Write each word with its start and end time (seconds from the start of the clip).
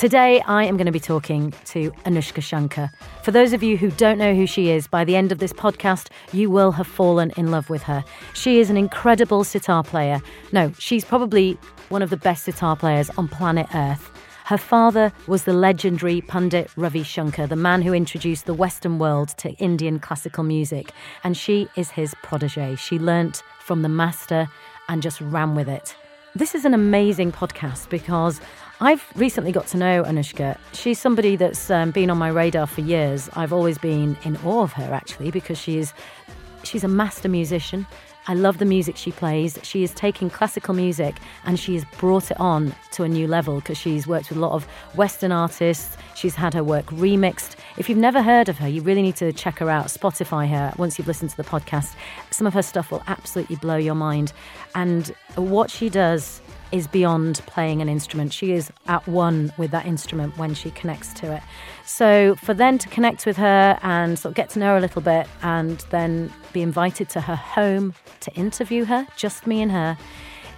Today 0.00 0.40
I 0.46 0.64
am 0.64 0.78
going 0.78 0.86
to 0.86 0.92
be 0.92 0.98
talking 0.98 1.52
to 1.66 1.90
Anushka 2.06 2.42
Shankar. 2.42 2.90
For 3.22 3.32
those 3.32 3.52
of 3.52 3.62
you 3.62 3.76
who 3.76 3.90
don't 3.90 4.16
know 4.16 4.34
who 4.34 4.46
she 4.46 4.70
is, 4.70 4.86
by 4.86 5.04
the 5.04 5.14
end 5.14 5.30
of 5.30 5.40
this 5.40 5.52
podcast, 5.52 6.08
you 6.32 6.48
will 6.48 6.72
have 6.72 6.86
fallen 6.86 7.32
in 7.36 7.50
love 7.50 7.68
with 7.68 7.82
her. 7.82 8.02
She 8.32 8.60
is 8.60 8.70
an 8.70 8.78
incredible 8.78 9.44
sitar 9.44 9.84
player. 9.84 10.22
No, 10.52 10.72
she's 10.78 11.04
probably 11.04 11.58
one 11.90 12.00
of 12.00 12.08
the 12.08 12.16
best 12.16 12.44
sitar 12.44 12.76
players 12.76 13.10
on 13.18 13.28
planet 13.28 13.66
Earth. 13.74 14.10
Her 14.46 14.56
father 14.56 15.12
was 15.26 15.44
the 15.44 15.52
legendary 15.52 16.22
Pandit 16.22 16.70
Ravi 16.76 17.02
Shankar, 17.02 17.46
the 17.46 17.54
man 17.54 17.82
who 17.82 17.92
introduced 17.92 18.46
the 18.46 18.54
Western 18.54 18.98
world 18.98 19.28
to 19.36 19.50
Indian 19.56 19.98
classical 19.98 20.44
music, 20.44 20.92
and 21.24 21.36
she 21.36 21.68
is 21.76 21.90
his 21.90 22.14
protege. 22.22 22.74
She 22.76 22.98
learnt 22.98 23.42
from 23.58 23.82
the 23.82 23.90
master 23.90 24.48
and 24.88 25.02
just 25.02 25.20
ran 25.20 25.54
with 25.54 25.68
it. 25.68 25.94
This 26.34 26.54
is 26.54 26.64
an 26.64 26.72
amazing 26.72 27.32
podcast 27.32 27.90
because 27.90 28.40
I've 28.82 29.12
recently 29.14 29.52
got 29.52 29.66
to 29.68 29.76
know 29.76 30.04
Anushka. 30.04 30.56
She's 30.72 30.98
somebody 30.98 31.36
that's 31.36 31.70
um, 31.70 31.90
been 31.90 32.08
on 32.08 32.16
my 32.16 32.28
radar 32.28 32.66
for 32.66 32.80
years. 32.80 33.28
I've 33.34 33.52
always 33.52 33.76
been 33.76 34.16
in 34.24 34.38
awe 34.38 34.62
of 34.62 34.72
her 34.72 34.94
actually 34.94 35.30
because 35.30 35.58
she 35.58 35.76
is 35.76 35.92
she's 36.62 36.82
a 36.82 36.88
master 36.88 37.28
musician. 37.28 37.86
I 38.26 38.32
love 38.32 38.56
the 38.56 38.64
music 38.64 38.96
she 38.96 39.12
plays. 39.12 39.58
She 39.62 39.82
is 39.82 39.92
taking 39.92 40.30
classical 40.30 40.72
music 40.72 41.16
and 41.44 41.60
she 41.60 41.74
has 41.74 41.84
brought 41.98 42.30
it 42.30 42.40
on 42.40 42.74
to 42.92 43.02
a 43.02 43.08
new 43.08 43.26
level 43.26 43.56
because 43.56 43.76
she's 43.76 44.06
worked 44.06 44.30
with 44.30 44.38
a 44.38 44.40
lot 44.40 44.52
of 44.52 44.64
Western 44.94 45.30
artists. 45.32 45.98
She's 46.14 46.34
had 46.34 46.54
her 46.54 46.64
work 46.64 46.86
remixed. 46.86 47.56
If 47.76 47.90
you've 47.90 47.98
never 47.98 48.22
heard 48.22 48.48
of 48.48 48.56
her, 48.58 48.68
you 48.68 48.80
really 48.80 49.02
need 49.02 49.16
to 49.16 49.30
check 49.32 49.58
her 49.58 49.68
out, 49.68 49.86
Spotify 49.86 50.48
her 50.48 50.72
once 50.78 50.96
you've 50.96 51.08
listened 51.08 51.30
to 51.30 51.36
the 51.36 51.44
podcast. 51.44 51.96
Some 52.30 52.46
of 52.46 52.54
her 52.54 52.62
stuff 52.62 52.90
will 52.90 53.02
absolutely 53.08 53.56
blow 53.56 53.76
your 53.76 53.94
mind. 53.94 54.32
And 54.74 55.14
what 55.36 55.70
she 55.70 55.90
does 55.90 56.40
is 56.72 56.86
beyond 56.86 57.40
playing 57.46 57.82
an 57.82 57.88
instrument. 57.88 58.32
She 58.32 58.52
is 58.52 58.70
at 58.86 59.06
one 59.08 59.52
with 59.58 59.70
that 59.72 59.86
instrument 59.86 60.36
when 60.38 60.54
she 60.54 60.70
connects 60.70 61.12
to 61.14 61.34
it. 61.34 61.42
So 61.84 62.36
for 62.36 62.54
then 62.54 62.78
to 62.78 62.88
connect 62.88 63.26
with 63.26 63.36
her 63.36 63.78
and 63.82 64.18
sort 64.18 64.32
of 64.32 64.36
get 64.36 64.50
to 64.50 64.58
know 64.58 64.72
her 64.72 64.76
a 64.76 64.80
little 64.80 65.02
bit 65.02 65.26
and 65.42 65.78
then 65.90 66.32
be 66.52 66.62
invited 66.62 67.08
to 67.10 67.20
her 67.20 67.36
home 67.36 67.94
to 68.20 68.32
interview 68.34 68.84
her, 68.84 69.06
just 69.16 69.46
me 69.46 69.62
and 69.62 69.72
her, 69.72 69.98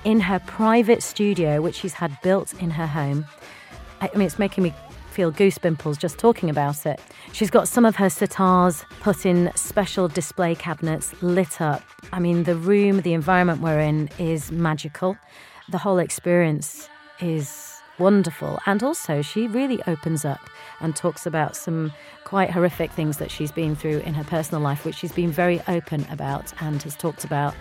in 0.04 0.20
her 0.20 0.38
private 0.40 1.02
studio, 1.02 1.60
which 1.60 1.76
she's 1.76 1.94
had 1.94 2.16
built 2.22 2.52
in 2.60 2.70
her 2.70 2.86
home. 2.86 3.24
I 4.00 4.10
mean, 4.14 4.26
it's 4.26 4.38
making 4.38 4.64
me 4.64 4.74
feel 5.12 5.30
goosepimples 5.30 5.98
just 5.98 6.18
talking 6.18 6.50
about 6.50 6.86
it. 6.86 7.00
She's 7.32 7.50
got 7.50 7.68
some 7.68 7.84
of 7.84 7.96
her 7.96 8.06
sitars 8.06 8.84
put 9.00 9.24
in 9.24 9.52
special 9.54 10.08
display 10.08 10.54
cabinets, 10.54 11.14
lit 11.22 11.60
up. 11.60 11.82
I 12.12 12.18
mean, 12.18 12.44
the 12.44 12.56
room, 12.56 13.02
the 13.02 13.12
environment 13.12 13.60
we're 13.60 13.80
in 13.80 14.08
is 14.18 14.50
magical. 14.50 15.16
The 15.72 15.78
whole 15.78 15.98
experience 15.98 16.90
is 17.18 17.80
wonderful. 17.98 18.60
And 18.66 18.82
also, 18.82 19.22
she 19.22 19.48
really 19.48 19.80
opens 19.86 20.22
up 20.22 20.50
and 20.80 20.94
talks 20.94 21.24
about 21.24 21.56
some 21.56 21.94
quite 22.24 22.50
horrific 22.50 22.92
things 22.92 23.16
that 23.16 23.30
she's 23.30 23.50
been 23.50 23.74
through 23.74 24.00
in 24.00 24.12
her 24.12 24.24
personal 24.24 24.60
life, 24.60 24.84
which 24.84 24.96
she's 24.96 25.12
been 25.12 25.32
very 25.32 25.62
open 25.68 26.04
about 26.10 26.52
and 26.60 26.82
has 26.82 26.94
talked 26.94 27.24
about 27.24 27.54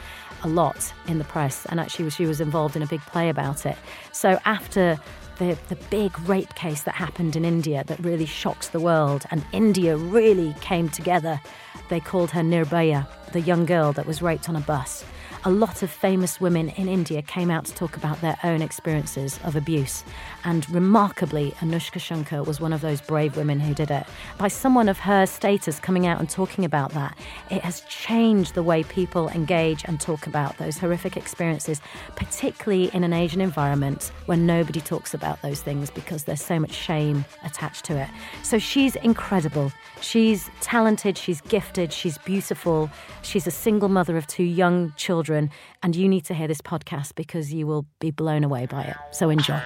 a 0.43 0.49
lot 0.49 0.91
in 1.07 1.19
the 1.19 1.23
press. 1.23 1.65
And 1.67 1.79
actually, 1.79 2.09
she 2.09 2.25
was 2.25 2.41
involved 2.41 2.75
in 2.75 2.81
a 2.81 2.85
big 2.85 2.99
play 2.99 3.29
about 3.29 3.65
it. 3.65 3.77
So 4.11 4.37
after 4.43 4.99
the, 5.37 5.57
the 5.69 5.77
big 5.89 6.11
rape 6.27 6.53
case 6.55 6.83
that 6.83 6.95
happened 6.95 7.37
in 7.37 7.45
India 7.45 7.85
that 7.87 7.97
really 7.99 8.25
shocked 8.25 8.73
the 8.73 8.81
world, 8.81 9.23
and 9.31 9.41
India 9.53 9.95
really 9.95 10.53
came 10.59 10.89
together, 10.89 11.39
they 11.87 12.01
called 12.01 12.31
her 12.31 12.41
Nirbhaya, 12.41 13.07
the 13.31 13.39
young 13.39 13.65
girl 13.65 13.93
that 13.93 14.05
was 14.05 14.21
raped 14.21 14.49
on 14.49 14.57
a 14.57 14.59
bus 14.59 15.05
a 15.43 15.49
lot 15.49 15.81
of 15.81 15.89
famous 15.89 16.39
women 16.39 16.69
in 16.69 16.87
India 16.87 17.21
came 17.23 17.49
out 17.49 17.65
to 17.65 17.73
talk 17.73 17.97
about 17.97 18.21
their 18.21 18.37
own 18.43 18.61
experiences 18.61 19.39
of 19.43 19.55
abuse. 19.55 20.03
And 20.43 20.67
remarkably, 20.69 21.51
Anushka 21.59 21.99
Shankar 21.99 22.43
was 22.43 22.59
one 22.59 22.73
of 22.73 22.81
those 22.81 22.99
brave 23.01 23.37
women 23.37 23.59
who 23.59 23.73
did 23.73 23.91
it. 23.91 24.05
By 24.37 24.47
someone 24.47 24.89
of 24.89 24.99
her 24.99 25.25
status 25.25 25.79
coming 25.79 26.07
out 26.07 26.19
and 26.19 26.29
talking 26.29 26.65
about 26.65 26.91
that, 26.91 27.17
it 27.49 27.61
has 27.61 27.81
changed 27.81 28.55
the 28.55 28.63
way 28.63 28.83
people 28.83 29.29
engage 29.29 29.83
and 29.85 29.99
talk 29.99 30.27
about 30.27 30.57
those 30.57 30.77
horrific 30.77 31.15
experiences, 31.15 31.81
particularly 32.15 32.89
in 32.93 33.03
an 33.03 33.13
Asian 33.13 33.41
environment 33.41 34.11
where 34.25 34.37
nobody 34.37 34.81
talks 34.81 35.13
about 35.13 35.41
those 35.41 35.61
things 35.61 35.89
because 35.91 36.23
there's 36.23 36.43
so 36.43 36.59
much 36.59 36.73
shame 36.73 37.23
attached 37.43 37.85
to 37.85 37.97
it. 37.97 38.09
So 38.43 38.57
she's 38.57 38.95
incredible. 38.97 39.71
She's 40.01 40.49
talented, 40.61 41.17
she's 41.17 41.41
gifted, 41.41 41.93
she's 41.93 42.17
beautiful. 42.17 42.89
She's 43.21 43.45
a 43.45 43.51
single 43.51 43.89
mother 43.89 44.17
of 44.17 44.25
two 44.27 44.43
young 44.43 44.93
children 44.97 45.51
and 45.83 45.95
you 45.95 46.07
need 46.07 46.25
to 46.25 46.33
hear 46.33 46.47
this 46.47 46.61
podcast 46.61 47.15
because 47.15 47.53
you 47.53 47.67
will 47.67 47.85
be 47.99 48.11
blown 48.11 48.43
away 48.43 48.65
by 48.65 48.83
it. 48.83 48.97
So 49.11 49.29
enjoy. 49.29 49.61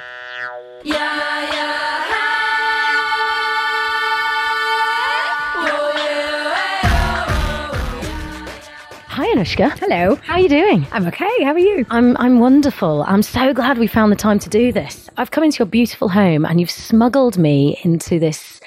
Hi 9.07 9.25
Anushka. 9.33 9.71
Hello. 9.79 10.15
How 10.17 10.35
are 10.35 10.39
you 10.39 10.49
doing? 10.49 10.85
I'm 10.91 11.07
okay. 11.07 11.43
How 11.43 11.53
are 11.53 11.57
you? 11.57 11.87
I'm 11.89 12.15
I'm 12.17 12.39
wonderful. 12.39 13.03
I'm 13.07 13.23
so 13.23 13.51
glad 13.51 13.79
we 13.79 13.87
found 13.87 14.11
the 14.11 14.15
time 14.15 14.37
to 14.37 14.49
do 14.49 14.71
this. 14.71 15.09
I've 15.17 15.31
come 15.31 15.43
into 15.43 15.57
your 15.57 15.65
beautiful 15.65 16.07
home 16.09 16.45
and 16.45 16.59
you've 16.59 16.69
smuggled 16.69 17.39
me 17.39 17.79
into 17.83 18.19
this 18.19 18.59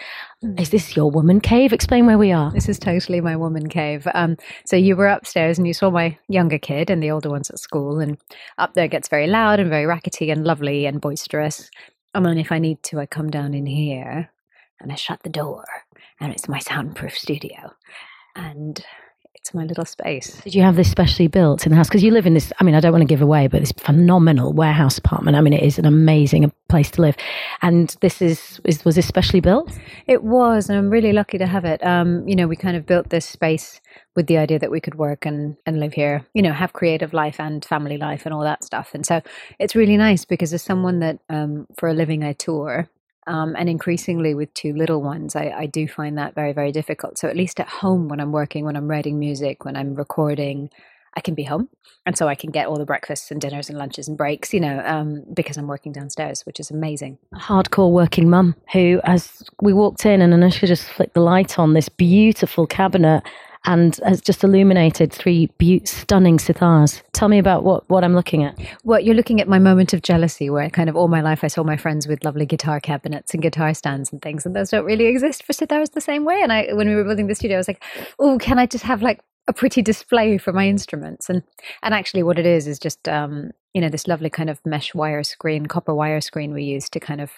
is 0.56 0.70
this 0.70 0.96
your 0.96 1.10
woman 1.10 1.40
cave? 1.40 1.72
Explain 1.72 2.06
where 2.06 2.18
we 2.18 2.30
are. 2.30 2.52
This 2.52 2.68
is 2.68 2.78
totally 2.78 3.20
my 3.20 3.36
woman 3.36 3.68
cave. 3.68 4.06
Um, 4.14 4.36
so 4.64 4.76
you 4.76 4.94
were 4.96 5.08
upstairs 5.08 5.58
and 5.58 5.66
you 5.66 5.74
saw 5.74 5.90
my 5.90 6.16
younger 6.28 6.58
kid 6.58 6.90
and 6.90 7.02
the 7.02 7.10
older 7.10 7.28
ones 7.28 7.50
at 7.50 7.58
school, 7.58 7.98
and 7.98 8.18
up 8.56 8.74
there 8.74 8.86
gets 8.88 9.08
very 9.08 9.26
loud 9.26 9.58
and 9.58 9.68
very 9.68 9.84
rackety 9.84 10.30
and 10.30 10.44
lovely 10.44 10.86
and 10.86 11.00
boisterous. 11.00 11.70
And 12.18 12.26
then 12.26 12.38
if 12.38 12.52
I 12.52 12.58
need 12.58 12.82
to, 12.84 13.00
I 13.00 13.06
come 13.06 13.30
down 13.30 13.54
in 13.54 13.66
here. 13.66 14.30
And 14.80 14.92
I 14.92 14.94
shut 14.94 15.24
the 15.24 15.28
door, 15.28 15.64
and 16.20 16.32
it's 16.32 16.48
my 16.48 16.60
soundproof 16.60 17.18
studio, 17.18 17.72
and 18.36 18.84
it's 19.40 19.54
my 19.54 19.64
little 19.64 19.84
space. 19.84 20.40
Did 20.42 20.54
you 20.54 20.62
have 20.62 20.76
this 20.76 20.90
specially 20.90 21.28
built 21.28 21.64
in 21.64 21.70
the 21.70 21.76
house? 21.76 21.88
Because 21.88 22.02
you 22.02 22.10
live 22.10 22.26
in 22.26 22.34
this, 22.34 22.52
I 22.60 22.64
mean, 22.64 22.74
I 22.74 22.80
don't 22.80 22.92
want 22.92 23.02
to 23.02 23.06
give 23.06 23.22
away, 23.22 23.46
but 23.46 23.60
this 23.60 23.72
phenomenal 23.72 24.52
warehouse 24.52 24.98
apartment. 24.98 25.36
I 25.36 25.40
mean, 25.40 25.52
it 25.52 25.62
is 25.62 25.78
an 25.78 25.86
amazing 25.86 26.52
place 26.68 26.90
to 26.92 27.02
live. 27.02 27.16
And 27.62 27.96
this 28.00 28.20
is, 28.20 28.60
is 28.64 28.84
was 28.84 28.96
this 28.96 29.06
specially 29.06 29.40
built? 29.40 29.72
It 30.06 30.22
was, 30.22 30.68
and 30.68 30.78
I'm 30.78 30.90
really 30.90 31.12
lucky 31.12 31.38
to 31.38 31.46
have 31.46 31.64
it. 31.64 31.84
Um, 31.84 32.26
you 32.28 32.36
know, 32.36 32.46
we 32.46 32.56
kind 32.56 32.76
of 32.76 32.84
built 32.84 33.10
this 33.10 33.26
space 33.26 33.80
with 34.14 34.26
the 34.26 34.38
idea 34.38 34.58
that 34.58 34.70
we 34.70 34.80
could 34.80 34.96
work 34.96 35.24
and, 35.24 35.56
and 35.64 35.80
live 35.80 35.92
here, 35.92 36.26
you 36.34 36.42
know, 36.42 36.52
have 36.52 36.72
creative 36.72 37.12
life 37.12 37.38
and 37.38 37.64
family 37.64 37.96
life 37.96 38.26
and 38.26 38.34
all 38.34 38.42
that 38.42 38.64
stuff. 38.64 38.90
And 38.92 39.06
so 39.06 39.22
it's 39.58 39.76
really 39.76 39.96
nice 39.96 40.24
because 40.24 40.52
as 40.52 40.62
someone 40.62 40.98
that 41.00 41.20
um, 41.28 41.66
for 41.76 41.88
a 41.88 41.94
living 41.94 42.24
I 42.24 42.32
tour, 42.32 42.88
um, 43.28 43.54
and 43.56 43.68
increasingly 43.68 44.34
with 44.34 44.52
two 44.54 44.72
little 44.72 45.02
ones, 45.02 45.36
I, 45.36 45.50
I 45.50 45.66
do 45.66 45.86
find 45.86 46.18
that 46.18 46.34
very, 46.34 46.52
very 46.52 46.72
difficult. 46.72 47.18
So 47.18 47.28
at 47.28 47.36
least 47.36 47.60
at 47.60 47.68
home 47.68 48.08
when 48.08 48.20
I'm 48.20 48.32
working, 48.32 48.64
when 48.64 48.76
I'm 48.76 48.88
writing 48.88 49.18
music, 49.18 49.64
when 49.64 49.76
I'm 49.76 49.94
recording, 49.94 50.70
I 51.14 51.20
can 51.20 51.34
be 51.34 51.42
home. 51.42 51.68
And 52.06 52.16
so 52.16 52.26
I 52.26 52.34
can 52.34 52.50
get 52.50 52.66
all 52.66 52.78
the 52.78 52.86
breakfasts 52.86 53.30
and 53.30 53.40
dinners 53.40 53.68
and 53.68 53.76
lunches 53.76 54.08
and 54.08 54.16
breaks, 54.16 54.54
you 54.54 54.60
know, 54.60 54.82
um, 54.84 55.24
because 55.34 55.58
I'm 55.58 55.66
working 55.66 55.92
downstairs, 55.92 56.46
which 56.46 56.58
is 56.58 56.70
amazing. 56.70 57.18
A 57.34 57.38
hardcore 57.38 57.90
working 57.90 58.30
mum 58.30 58.54
who, 58.72 59.00
as 59.04 59.42
we 59.60 59.72
walked 59.72 60.06
in 60.06 60.22
and 60.22 60.32
Anushka 60.32 60.66
just 60.66 60.84
flicked 60.84 61.14
the 61.14 61.20
light 61.20 61.58
on 61.58 61.74
this 61.74 61.88
beautiful 61.88 62.66
cabinet 62.66 63.22
and 63.64 63.96
has 64.04 64.20
just 64.20 64.44
illuminated 64.44 65.12
three 65.12 65.50
be- 65.58 65.84
stunning 65.84 66.38
sitars. 66.38 67.02
Tell 67.12 67.28
me 67.28 67.38
about 67.38 67.64
what, 67.64 67.88
what 67.88 68.04
I'm 68.04 68.14
looking 68.14 68.44
at. 68.44 68.58
Well, 68.84 69.00
you're 69.00 69.14
looking 69.14 69.40
at 69.40 69.48
my 69.48 69.58
moment 69.58 69.92
of 69.92 70.02
jealousy 70.02 70.50
where 70.50 70.70
kind 70.70 70.88
of 70.88 70.96
all 70.96 71.08
my 71.08 71.20
life 71.20 71.44
I 71.44 71.48
saw 71.48 71.62
my 71.62 71.76
friends 71.76 72.06
with 72.06 72.24
lovely 72.24 72.46
guitar 72.46 72.80
cabinets 72.80 73.34
and 73.34 73.42
guitar 73.42 73.74
stands 73.74 74.12
and 74.12 74.22
things, 74.22 74.46
and 74.46 74.54
those 74.54 74.70
don't 74.70 74.84
really 74.84 75.06
exist 75.06 75.42
for 75.44 75.52
sitars 75.52 75.92
the 75.92 76.00
same 76.00 76.24
way. 76.24 76.40
And 76.42 76.52
I, 76.52 76.72
when 76.72 76.88
we 76.88 76.94
were 76.94 77.04
building 77.04 77.26
the 77.26 77.34
studio, 77.34 77.56
I 77.56 77.60
was 77.60 77.68
like, 77.68 77.82
oh, 78.18 78.38
can 78.38 78.58
I 78.58 78.66
just 78.66 78.84
have 78.84 79.02
like 79.02 79.20
a 79.48 79.52
pretty 79.52 79.82
display 79.82 80.38
for 80.38 80.52
my 80.52 80.68
instruments 80.68 81.28
and 81.28 81.42
and 81.82 81.94
actually 81.94 82.22
what 82.22 82.38
it 82.38 82.46
is 82.46 82.66
is 82.68 82.78
just 82.78 83.08
um, 83.08 83.50
you 83.74 83.80
know 83.80 83.88
this 83.88 84.06
lovely 84.06 84.30
kind 84.30 84.50
of 84.50 84.60
mesh 84.64 84.94
wire 84.94 85.22
screen 85.22 85.66
copper 85.66 85.94
wire 85.94 86.20
screen 86.20 86.52
we 86.52 86.62
use 86.62 86.88
to 86.88 87.00
kind 87.00 87.20
of 87.20 87.30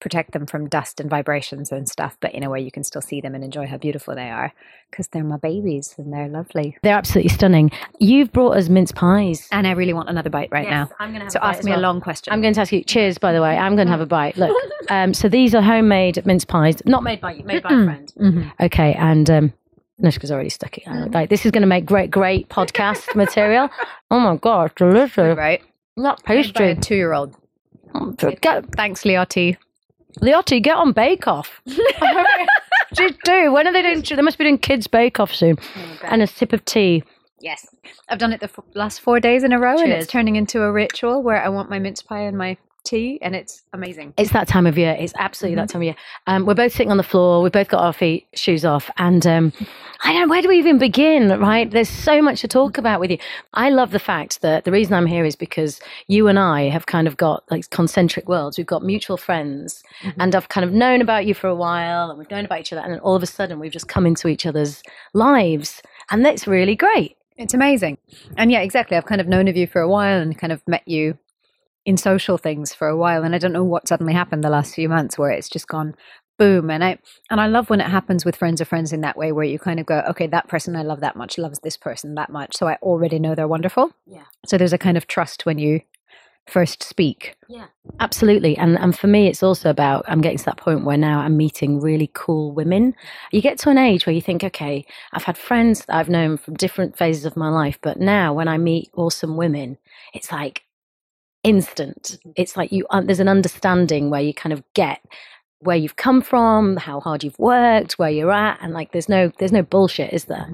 protect 0.00 0.32
them 0.32 0.46
from 0.46 0.68
dust 0.68 1.00
and 1.00 1.10
vibrations 1.10 1.70
and 1.72 1.88
stuff 1.88 2.16
but 2.20 2.32
in 2.32 2.42
a 2.42 2.50
way 2.50 2.60
you 2.60 2.70
can 2.70 2.82
still 2.84 3.02
see 3.02 3.20
them 3.20 3.34
and 3.34 3.44
enjoy 3.44 3.66
how 3.66 3.76
beautiful 3.76 4.14
they 4.14 4.30
are 4.30 4.52
because 4.90 5.08
they're 5.08 5.24
my 5.24 5.36
babies 5.36 5.94
and 5.98 6.12
they're 6.12 6.28
lovely 6.28 6.76
They're 6.82 6.96
absolutely 6.96 7.30
stunning. 7.30 7.70
You've 7.98 8.32
brought 8.32 8.56
us 8.56 8.68
mince 8.68 8.92
pies. 8.92 9.46
and 9.52 9.66
i 9.66 9.72
really 9.72 9.92
want 9.92 10.08
another 10.08 10.30
bite 10.30 10.50
right 10.50 10.68
now 10.70 10.88
I'm 10.98 11.12
going 11.12 11.24
to 11.24 11.30
so 11.30 11.38
ask 11.42 11.64
me 11.64 11.72
a 11.72 11.78
long 11.78 12.00
question 12.00 12.32
I'm 12.32 12.40
going 12.40 12.54
to 12.54 12.60
ask 12.62 12.72
you. 12.72 12.82
Cheers, 12.84 13.18
by 13.18 13.32
the 13.32 13.42
way. 13.42 13.56
I'm 13.58 13.74
going 13.76 13.86
to 13.88 13.92
have 13.92 14.00
a 14.00 14.06
bite. 14.06 14.36
Look, 14.36 14.56
um, 14.90 15.12
so 15.12 15.28
these 15.28 15.54
are 15.54 15.60
homemade 15.62 16.24
mince 16.24 16.44
pies, 16.44 16.80
not 16.86 17.02
made 17.02 17.20
by 17.20 17.32
you, 17.32 17.44
made 17.44 17.62
by 17.62 17.70
a 17.70 17.84
friend. 17.84 18.12
Mhm. 18.18 18.52
Okay, 18.60 18.94
and 18.94 19.28
um, 19.30 19.52
Nushka's 20.02 20.30
already 20.30 20.48
stuck 20.50 20.78
it. 20.78 20.84
out. 20.86 21.10
Like 21.10 21.28
this 21.30 21.44
is 21.44 21.50
going 21.50 21.62
to 21.62 21.66
make 21.68 21.84
great, 21.86 22.10
great 22.10 22.48
podcast 22.48 23.14
material. 23.14 23.68
Oh 24.10 24.18
my 24.20 24.36
god, 24.36 24.72
delicious! 24.74 25.36
right 25.36 25.62
Not 25.98 26.26
Made 26.26 26.38
a 26.38 26.42
pastry. 26.44 26.76
two-year-old 26.76 27.34
oh, 27.94 28.12
Get, 28.12 28.64
thanks 28.74 29.02
leotti 29.02 29.56
Leotti, 30.22 30.62
get 30.62 30.76
on 30.76 30.92
Bake 30.92 31.28
Off. 31.28 31.60
Just 32.94 33.16
do. 33.24 33.52
When 33.52 33.66
are 33.68 33.72
they 33.72 33.82
doing? 33.82 34.02
They 34.02 34.22
must 34.22 34.38
be 34.38 34.44
doing 34.44 34.56
Kids 34.58 34.86
Bake 34.86 35.20
Off 35.20 35.34
soon. 35.34 35.56
Oh 35.76 35.98
and 36.04 36.22
a 36.22 36.26
sip 36.26 36.54
of 36.54 36.64
tea. 36.64 37.04
yes 37.40 37.66
i've 38.08 38.18
done 38.18 38.32
it 38.32 38.40
the 38.40 38.46
f- 38.48 38.58
last 38.74 39.00
four 39.02 39.20
days 39.20 39.44
in 39.44 39.52
a 39.52 39.58
row 39.58 39.78
and 39.78 39.92
it's 39.92 40.06
turning 40.06 40.36
into 40.36 40.62
a 40.62 40.72
ritual 40.72 41.22
where 41.22 41.42
i 41.44 41.48
want 41.50 41.68
my 41.70 41.78
mince 41.78 42.00
pie 42.02 42.22
and 42.22 42.36
my 42.38 42.56
tea 42.84 43.18
and 43.22 43.34
it's 43.36 43.64
amazing 43.72 44.14
It's 44.16 44.30
that 44.32 44.48
time 44.48 44.66
of 44.66 44.78
year. 44.78 44.96
It's 44.98 45.12
absolutely 45.18 45.56
Mm-hmm. 45.56 45.60
that 45.66 45.68
time 45.72 45.80
of 45.82 45.84
year. 45.84 45.96
Um, 46.26 46.46
we're 46.46 46.54
both 46.54 46.72
sitting 46.72 46.90
on 46.90 46.96
the 46.96 47.02
floor. 47.02 47.42
We've 47.42 47.52
both 47.52 47.68
got 47.68 47.82
our 47.82 47.92
feet 47.92 48.26
shoes 48.34 48.64
off, 48.64 48.90
and 48.96 49.26
um, 49.26 49.52
I 50.04 50.12
don't. 50.12 50.22
know, 50.22 50.28
Where 50.28 50.42
do 50.42 50.48
we 50.48 50.58
even 50.58 50.78
begin? 50.78 51.28
Right? 51.40 51.70
There's 51.70 51.88
so 51.88 52.22
much 52.22 52.40
to 52.42 52.48
talk 52.48 52.78
about 52.78 53.00
with 53.00 53.10
you. 53.10 53.18
I 53.54 53.70
love 53.70 53.90
the 53.90 53.98
fact 53.98 54.40
that 54.42 54.64
the 54.64 54.72
reason 54.72 54.94
I'm 54.94 55.06
here 55.06 55.24
is 55.24 55.36
because 55.36 55.80
you 56.06 56.28
and 56.28 56.38
I 56.38 56.68
have 56.68 56.86
kind 56.86 57.06
of 57.08 57.16
got 57.16 57.44
like 57.50 57.68
concentric 57.70 58.28
worlds. 58.28 58.56
We've 58.58 58.66
got 58.66 58.82
mutual 58.84 59.16
friends, 59.16 59.82
Mm-hmm. 60.02 60.20
and 60.20 60.34
I've 60.34 60.48
kind 60.48 60.64
of 60.64 60.72
known 60.72 61.00
about 61.00 61.26
you 61.26 61.34
for 61.34 61.48
a 61.48 61.54
while, 61.54 62.08
and 62.10 62.18
we've 62.18 62.30
known 62.30 62.44
about 62.44 62.60
each 62.60 62.72
other, 62.72 62.82
and 62.82 62.92
then 62.92 63.00
all 63.00 63.16
of 63.16 63.22
a 63.22 63.26
sudden 63.26 63.58
we've 63.58 63.72
just 63.72 63.88
come 63.88 64.06
into 64.06 64.28
each 64.28 64.46
other's 64.46 64.82
lives, 65.14 65.82
and 66.10 66.24
that's 66.24 66.46
really 66.46 66.76
great. 66.76 67.16
It's 67.36 67.54
amazing. 67.54 67.98
And 68.36 68.50
yeah, 68.50 68.60
exactly. 68.60 68.96
I've 68.96 69.06
kind 69.06 69.20
of 69.20 69.28
known 69.28 69.46
of 69.48 69.56
you 69.56 69.66
for 69.68 69.80
a 69.80 69.88
while 69.88 70.20
and 70.20 70.36
kind 70.36 70.52
of 70.52 70.60
met 70.66 70.86
you 70.88 71.16
in 71.88 71.96
social 71.96 72.36
things 72.36 72.74
for 72.74 72.86
a 72.86 72.98
while. 72.98 73.24
And 73.24 73.34
I 73.34 73.38
don't 73.38 73.54
know 73.54 73.64
what 73.64 73.88
suddenly 73.88 74.12
happened 74.12 74.44
the 74.44 74.50
last 74.50 74.74
few 74.74 74.90
months 74.90 75.16
where 75.16 75.30
it's 75.30 75.48
just 75.48 75.68
gone 75.68 75.94
boom. 76.36 76.68
And 76.70 76.84
I 76.84 76.98
and 77.30 77.40
I 77.40 77.46
love 77.46 77.70
when 77.70 77.80
it 77.80 77.88
happens 77.88 78.26
with 78.26 78.36
friends 78.36 78.60
of 78.60 78.68
friends 78.68 78.92
in 78.92 79.00
that 79.00 79.16
way 79.16 79.32
where 79.32 79.46
you 79.46 79.58
kind 79.58 79.80
of 79.80 79.86
go, 79.86 80.00
okay, 80.10 80.26
that 80.26 80.48
person 80.48 80.76
I 80.76 80.82
love 80.82 81.00
that 81.00 81.16
much 81.16 81.38
loves 81.38 81.60
this 81.60 81.78
person 81.78 82.14
that 82.16 82.28
much. 82.28 82.58
So 82.58 82.68
I 82.68 82.74
already 82.82 83.18
know 83.18 83.34
they're 83.34 83.48
wonderful. 83.48 83.90
Yeah. 84.06 84.24
So 84.44 84.58
there's 84.58 84.74
a 84.74 84.78
kind 84.78 84.98
of 84.98 85.06
trust 85.06 85.46
when 85.46 85.56
you 85.56 85.80
first 86.46 86.82
speak. 86.82 87.36
Yeah. 87.48 87.68
Absolutely. 88.00 88.54
And 88.58 88.78
and 88.78 88.94
for 88.94 89.06
me 89.06 89.26
it's 89.26 89.42
also 89.42 89.70
about 89.70 90.04
I'm 90.08 90.20
getting 90.20 90.36
to 90.36 90.44
that 90.44 90.58
point 90.58 90.84
where 90.84 90.98
now 90.98 91.20
I'm 91.20 91.38
meeting 91.38 91.80
really 91.80 92.10
cool 92.12 92.52
women. 92.52 92.94
You 93.32 93.40
get 93.40 93.58
to 93.60 93.70
an 93.70 93.78
age 93.78 94.04
where 94.04 94.14
you 94.14 94.20
think, 94.20 94.44
okay, 94.44 94.84
I've 95.14 95.24
had 95.24 95.38
friends 95.38 95.86
that 95.86 95.96
I've 95.96 96.10
known 96.10 96.36
from 96.36 96.52
different 96.52 96.98
phases 96.98 97.24
of 97.24 97.34
my 97.34 97.48
life, 97.48 97.78
but 97.80 97.98
now 97.98 98.34
when 98.34 98.46
I 98.46 98.58
meet 98.58 98.90
awesome 98.94 99.38
women, 99.38 99.78
it's 100.12 100.30
like 100.30 100.64
instant. 101.42 102.18
It's 102.36 102.56
like 102.56 102.72
you 102.72 102.86
uh, 102.90 103.00
there's 103.00 103.20
an 103.20 103.28
understanding 103.28 104.10
where 104.10 104.20
you 104.20 104.34
kind 104.34 104.52
of 104.52 104.62
get 104.74 105.00
where 105.60 105.76
you've 105.76 105.96
come 105.96 106.22
from, 106.22 106.76
how 106.76 107.00
hard 107.00 107.24
you've 107.24 107.38
worked, 107.38 107.98
where 107.98 108.10
you're 108.10 108.30
at, 108.30 108.58
and 108.62 108.72
like 108.72 108.92
there's 108.92 109.08
no 109.08 109.32
there's 109.38 109.52
no 109.52 109.62
bullshit, 109.62 110.12
is 110.12 110.26
there? 110.26 110.48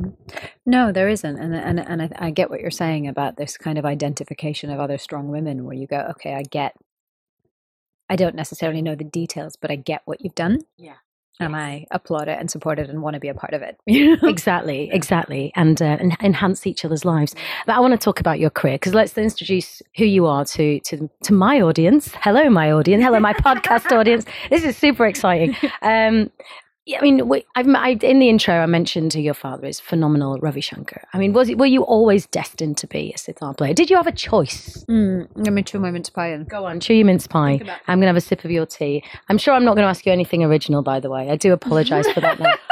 No, 0.65 0.93
there 0.93 1.09
isn't, 1.09 1.39
and 1.39 1.55
and 1.55 1.81
and 1.81 2.03
I, 2.03 2.11
I 2.17 2.31
get 2.31 2.51
what 2.51 2.61
you're 2.61 2.71
saying 2.71 3.07
about 3.07 3.37
this 3.37 3.57
kind 3.57 3.79
of 3.79 3.85
identification 3.85 4.71
of 4.71 4.81
other 4.81 4.99
strong 4.99 5.29
women, 5.29 5.65
where 5.65 5.77
you 5.77 5.87
go, 5.87 5.99
okay, 6.11 6.35
I 6.35 6.43
get. 6.43 6.75
I 8.09 8.17
don't 8.17 8.35
necessarily 8.35 8.83
know 8.83 8.95
the 8.95 9.05
details, 9.05 9.57
but 9.57 9.71
I 9.71 9.77
get 9.77 10.03
what 10.05 10.23
you've 10.23 10.35
done. 10.35 10.61
Yeah. 10.77 10.97
And 11.41 11.57
I 11.57 11.87
applaud 11.91 12.29
it 12.29 12.39
and 12.39 12.51
support 12.51 12.79
it 12.79 12.89
and 12.89 13.03
want 13.03 13.15
to 13.15 13.21
be 13.21 13.29
a 13.29 13.35
part 13.35 13.55
of 13.55 13.63
it. 13.63 13.77
Exactly, 14.35 14.91
exactly, 14.93 15.53
and, 15.55 15.81
uh, 15.81 15.97
and 16.01 16.17
enhance 16.23 16.67
each 16.67 16.85
other's 16.85 17.05
lives. 17.05 17.35
But 17.67 17.77
I 17.77 17.81
want 17.81 17.93
to 17.93 17.99
talk 17.99 18.21
about 18.21 18.39
your 18.39 18.51
career 18.51 18.75
because 18.75 18.95
let's 18.95 19.17
introduce 19.17 19.83
who 19.97 20.05
you 20.05 20.27
are 20.27 20.45
to 20.47 20.81
to 20.81 21.09
to 21.25 21.33
my 21.33 21.61
audience. 21.61 22.13
Hello, 22.21 22.49
my 22.51 22.73
audience. 22.73 23.03
Hello, 23.03 23.21
my 23.21 23.33
podcast 23.49 23.91
audience. 23.93 24.25
This 24.51 24.65
is 24.65 24.77
super 24.77 25.07
exciting. 25.07 25.57
Um, 25.83 26.31
yeah, 26.87 26.99
I 26.99 27.03
mean, 27.03 27.29
we, 27.29 27.47
I've, 27.55 27.69
I, 27.69 27.91
in 27.91 28.19
the 28.19 28.29
intro, 28.29 28.55
I 28.55 28.67
mentioned 28.67 29.15
who 29.15 29.21
your 29.21 29.35
father 29.35 29.67
is 29.67 29.81
phenomenal, 29.81 30.39
Ravi 30.39 30.61
Shankar. 30.61 31.03
I 31.15 31.19
mean, 31.19 31.33
was 31.33 31.49
it, 31.49 31.57
were 31.57 31.67
you 31.67 31.83
always 31.83 32.27
destined 32.27 32.77
to 32.79 32.87
be 32.87 33.13
a 33.15 33.19
sitar 33.19 33.55
player? 33.55 33.73
Did 33.73 33.89
you 33.89 33.97
have 33.97 34.07
a 34.07 34.13
choice? 34.13 34.85
Mm, 34.89 35.29
let 35.35 35.53
me 35.53 35.63
chew 35.63 35.79
my 35.79 35.91
mince 35.91 36.11
pie 36.11 36.33
in. 36.33 36.45
Go 36.45 36.67
on, 36.67 36.81
chew 36.81 36.95
your 36.95 37.07
mince 37.07 37.27
pie. 37.27 37.61
I'm 37.89 37.99
going 37.99 38.03
to 38.03 38.07
have 38.09 38.17
a 38.17 38.21
sip 38.21 38.45
of 38.45 38.51
your 38.51 38.67
tea. 38.67 39.03
I'm 39.29 39.39
sure 39.39 39.55
I'm 39.55 39.65
not 39.65 39.77
going 39.77 39.85
to 39.85 39.89
ask 39.89 40.05
you 40.05 40.13
anything 40.13 40.45
original, 40.45 40.83
by 40.83 41.01
the 41.01 41.09
way. 41.09 41.31
I 41.31 41.37
do 41.37 41.53
apologize 41.53 42.09
for 42.11 42.21
that. 42.21 42.39
Now. 42.39 42.55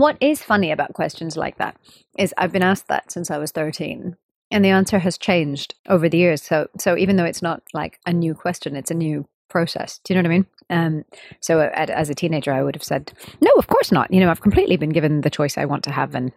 What 0.00 0.16
is 0.18 0.42
funny 0.42 0.70
about 0.72 0.94
questions 0.94 1.36
like 1.36 1.58
that 1.58 1.76
is 2.16 2.32
I've 2.38 2.52
been 2.52 2.62
asked 2.62 2.88
that 2.88 3.12
since 3.12 3.30
I 3.30 3.36
was 3.36 3.50
13 3.50 4.16
and 4.50 4.64
the 4.64 4.70
answer 4.70 4.98
has 4.98 5.18
changed 5.18 5.74
over 5.90 6.08
the 6.08 6.16
years. 6.16 6.40
So 6.40 6.68
so 6.78 6.96
even 6.96 7.16
though 7.16 7.26
it's 7.26 7.42
not 7.42 7.62
like 7.74 8.00
a 8.06 8.12
new 8.14 8.34
question, 8.34 8.76
it's 8.76 8.90
a 8.90 8.94
new 8.94 9.28
process. 9.50 10.00
Do 10.02 10.14
you 10.14 10.16
know 10.16 10.26
what 10.26 10.32
I 10.32 10.36
mean? 10.38 10.46
Um, 10.70 11.04
so 11.40 11.60
at, 11.60 11.90
as 11.90 12.08
a 12.08 12.14
teenager, 12.14 12.52
I 12.52 12.62
would 12.62 12.74
have 12.74 12.84
said, 12.84 13.12
no, 13.40 13.50
of 13.58 13.66
course 13.66 13.92
not. 13.92 14.12
You 14.12 14.20
know, 14.20 14.30
I've 14.30 14.40
completely 14.40 14.76
been 14.76 14.90
given 14.90 15.20
the 15.20 15.30
choice 15.30 15.58
I 15.58 15.64
want 15.64 15.84
to 15.84 15.90
have 15.90 16.14
and 16.14 16.32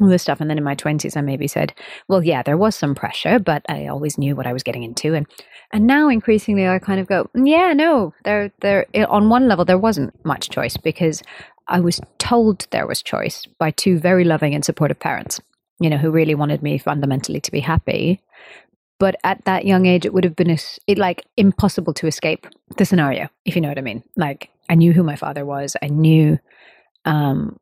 all 0.00 0.08
this 0.08 0.22
stuff. 0.22 0.40
And 0.40 0.50
then 0.50 0.58
in 0.58 0.64
my 0.64 0.74
20s, 0.74 1.16
I 1.16 1.20
maybe 1.20 1.46
said, 1.46 1.72
well, 2.08 2.24
yeah, 2.24 2.42
there 2.42 2.56
was 2.56 2.74
some 2.74 2.94
pressure, 2.94 3.38
but 3.38 3.62
I 3.68 3.86
always 3.86 4.18
knew 4.18 4.34
what 4.34 4.46
I 4.46 4.52
was 4.52 4.62
getting 4.62 4.82
into. 4.82 5.14
And 5.14 5.26
and 5.72 5.86
now 5.86 6.08
increasingly, 6.08 6.68
I 6.68 6.78
kind 6.78 7.00
of 7.00 7.08
go, 7.08 7.28
yeah, 7.34 7.72
no, 7.72 8.14
there, 8.24 8.52
there. 8.60 8.86
On 9.08 9.28
one 9.28 9.48
level, 9.48 9.64
there 9.64 9.78
wasn't 9.78 10.14
much 10.24 10.50
choice 10.50 10.76
because 10.76 11.22
I 11.68 11.80
was 11.80 12.00
told 12.18 12.66
there 12.70 12.86
was 12.86 13.02
choice 13.02 13.46
by 13.58 13.70
two 13.72 13.98
very 13.98 14.24
loving 14.24 14.54
and 14.54 14.64
supportive 14.64 15.00
parents, 15.00 15.40
you 15.80 15.90
know, 15.90 15.96
who 15.96 16.10
really 16.10 16.34
wanted 16.34 16.62
me 16.62 16.78
fundamentally 16.78 17.40
to 17.40 17.50
be 17.50 17.60
happy. 17.60 18.20
But 19.04 19.16
at 19.22 19.44
that 19.44 19.66
young 19.66 19.84
age, 19.84 20.06
it 20.06 20.14
would 20.14 20.24
have 20.24 20.34
been 20.34 20.48
a 20.48 20.56
it, 20.86 20.96
like 20.96 21.26
impossible 21.36 21.92
to 21.92 22.06
escape 22.06 22.46
the 22.78 22.86
scenario, 22.86 23.28
if 23.44 23.54
you 23.54 23.60
know 23.60 23.68
what 23.68 23.76
I 23.76 23.82
mean. 23.82 24.02
Like 24.16 24.48
I 24.70 24.76
knew 24.76 24.94
who 24.94 25.02
my 25.02 25.14
father 25.14 25.44
was. 25.44 25.76
I 25.82 25.88
knew 25.88 26.38
um, 27.04 27.58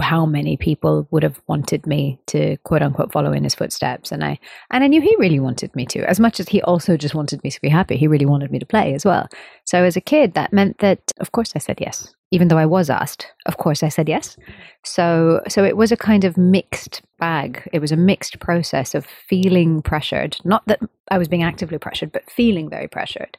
how 0.00 0.24
many 0.24 0.56
people 0.56 1.06
would 1.10 1.22
have 1.22 1.40
wanted 1.48 1.86
me 1.86 2.18
to 2.26 2.56
quote 2.58 2.82
unquote 2.82 3.12
follow 3.12 3.32
in 3.32 3.44
his 3.44 3.54
footsteps, 3.54 4.10
and 4.10 4.24
I 4.24 4.38
and 4.70 4.82
I 4.82 4.86
knew 4.86 5.00
he 5.00 5.14
really 5.18 5.40
wanted 5.40 5.74
me 5.76 5.84
to. 5.86 6.08
As 6.08 6.18
much 6.18 6.40
as 6.40 6.48
he 6.48 6.62
also 6.62 6.96
just 6.96 7.14
wanted 7.14 7.42
me 7.44 7.50
to 7.50 7.60
be 7.60 7.68
happy, 7.68 7.96
he 7.96 8.06
really 8.06 8.26
wanted 8.26 8.50
me 8.50 8.58
to 8.58 8.66
play 8.66 8.94
as 8.94 9.04
well. 9.04 9.28
So 9.64 9.84
as 9.84 9.96
a 9.96 10.00
kid, 10.00 10.34
that 10.34 10.52
meant 10.52 10.78
that 10.78 11.12
of 11.18 11.32
course 11.32 11.52
I 11.54 11.58
said 11.58 11.78
yes, 11.80 12.14
even 12.30 12.48
though 12.48 12.58
I 12.58 12.66
was 12.66 12.88
asked. 12.88 13.26
Of 13.46 13.58
course 13.58 13.82
I 13.82 13.88
said 13.88 14.08
yes. 14.08 14.36
So 14.84 15.42
so 15.48 15.64
it 15.64 15.76
was 15.76 15.92
a 15.92 15.96
kind 15.96 16.24
of 16.24 16.38
mixed 16.38 17.02
bag. 17.18 17.68
It 17.72 17.80
was 17.80 17.92
a 17.92 17.96
mixed 17.96 18.40
process 18.40 18.94
of 18.94 19.06
feeling 19.28 19.82
pressured, 19.82 20.38
not 20.44 20.66
that 20.66 20.80
I 21.10 21.18
was 21.18 21.28
being 21.28 21.42
actively 21.42 21.78
pressured, 21.78 22.12
but 22.12 22.30
feeling 22.30 22.70
very 22.70 22.88
pressured, 22.88 23.36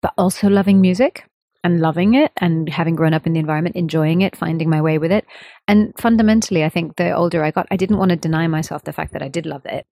but 0.00 0.14
also 0.16 0.48
loving 0.48 0.80
music 0.80 1.24
and 1.64 1.80
loving 1.80 2.14
it 2.14 2.32
and 2.38 2.68
having 2.68 2.96
grown 2.96 3.14
up 3.14 3.26
in 3.26 3.32
the 3.34 3.40
environment, 3.40 3.76
enjoying 3.76 4.22
it, 4.22 4.36
finding 4.36 4.68
my 4.68 4.80
way 4.80 4.98
with 4.98 5.12
it. 5.12 5.24
And 5.68 5.92
fundamentally, 5.98 6.64
I 6.64 6.68
think 6.68 6.96
the 6.96 7.12
older 7.12 7.44
I 7.44 7.50
got, 7.50 7.66
I 7.70 7.76
didn't 7.76 7.98
want 7.98 8.10
to 8.10 8.16
deny 8.16 8.46
myself 8.46 8.84
the 8.84 8.92
fact 8.92 9.12
that 9.12 9.22
I 9.22 9.28
did 9.28 9.46
love 9.46 9.64
it 9.66 9.86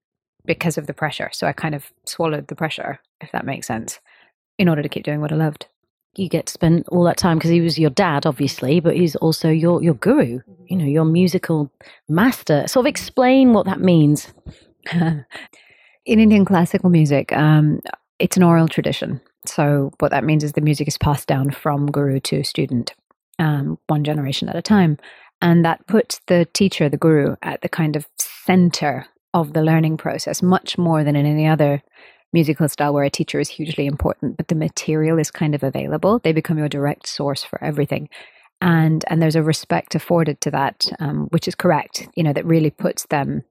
because 0.44 0.78
of 0.78 0.86
the 0.86 0.94
pressure. 0.94 1.30
So 1.32 1.46
I 1.46 1.52
kind 1.52 1.74
of 1.74 1.92
swallowed 2.06 2.48
the 2.48 2.56
pressure, 2.56 3.00
if 3.20 3.30
that 3.32 3.46
makes 3.46 3.66
sense, 3.66 4.00
in 4.58 4.68
order 4.68 4.82
to 4.82 4.88
keep 4.88 5.04
doing 5.04 5.20
what 5.20 5.32
I 5.32 5.36
loved. 5.36 5.66
you 6.16 6.28
get 6.28 6.46
to 6.46 6.52
spend 6.52 6.84
all 6.88 7.04
that 7.04 7.16
time 7.16 7.38
because 7.38 7.50
he 7.50 7.60
was 7.60 7.78
your 7.78 7.90
dad, 7.90 8.26
obviously, 8.26 8.80
but 8.80 8.96
he's 8.96 9.14
also 9.16 9.48
your 9.48 9.82
your 9.82 9.94
guru. 9.94 10.40
You 10.66 10.76
know, 10.76 10.84
your 10.84 11.04
musical 11.04 11.70
master. 12.08 12.66
Sort 12.66 12.84
of 12.86 12.90
explain 12.90 13.52
what 13.52 13.66
that 13.66 13.80
means. 13.80 14.32
in 14.92 15.24
Indian 16.06 16.44
classical 16.44 16.90
music, 16.90 17.32
um, 17.32 17.80
it's 18.18 18.36
an 18.36 18.42
oral 18.42 18.66
tradition. 18.66 19.20
So 19.46 19.92
what 19.98 20.10
that 20.10 20.24
means 20.24 20.44
is 20.44 20.52
the 20.52 20.60
music 20.60 20.88
is 20.88 20.98
passed 20.98 21.26
down 21.26 21.50
from 21.50 21.90
guru 21.90 22.20
to 22.20 22.44
student, 22.44 22.94
um, 23.38 23.78
one 23.86 24.04
generation 24.04 24.48
at 24.48 24.56
a 24.56 24.62
time, 24.62 24.98
and 25.40 25.64
that 25.64 25.86
puts 25.86 26.20
the 26.26 26.46
teacher, 26.52 26.88
the 26.88 26.96
guru, 26.96 27.36
at 27.42 27.62
the 27.62 27.68
kind 27.68 27.96
of 27.96 28.06
center 28.18 29.06
of 29.32 29.52
the 29.52 29.62
learning 29.62 29.96
process, 29.96 30.42
much 30.42 30.76
more 30.76 31.04
than 31.04 31.16
in 31.16 31.24
any 31.24 31.46
other 31.46 31.82
musical 32.32 32.68
style 32.68 32.92
where 32.92 33.04
a 33.04 33.10
teacher 33.10 33.40
is 33.40 33.48
hugely 33.48 33.86
important, 33.86 34.36
but 34.36 34.48
the 34.48 34.54
material 34.54 35.18
is 35.18 35.30
kind 35.30 35.54
of 35.54 35.62
available. 35.62 36.18
They 36.18 36.32
become 36.32 36.58
your 36.58 36.68
direct 36.68 37.08
source 37.08 37.42
for 37.42 37.62
everything. 37.62 38.08
And 38.60 39.04
and 39.08 39.22
there's 39.22 39.36
a 39.36 39.42
respect 39.42 39.94
afforded 39.94 40.40
to 40.42 40.50
that, 40.50 40.86
um, 41.00 41.28
which 41.30 41.48
is 41.48 41.54
correct. 41.54 42.06
You 42.14 42.22
know, 42.22 42.34
that 42.34 42.44
really 42.44 42.70
puts 42.70 43.06
them 43.06 43.42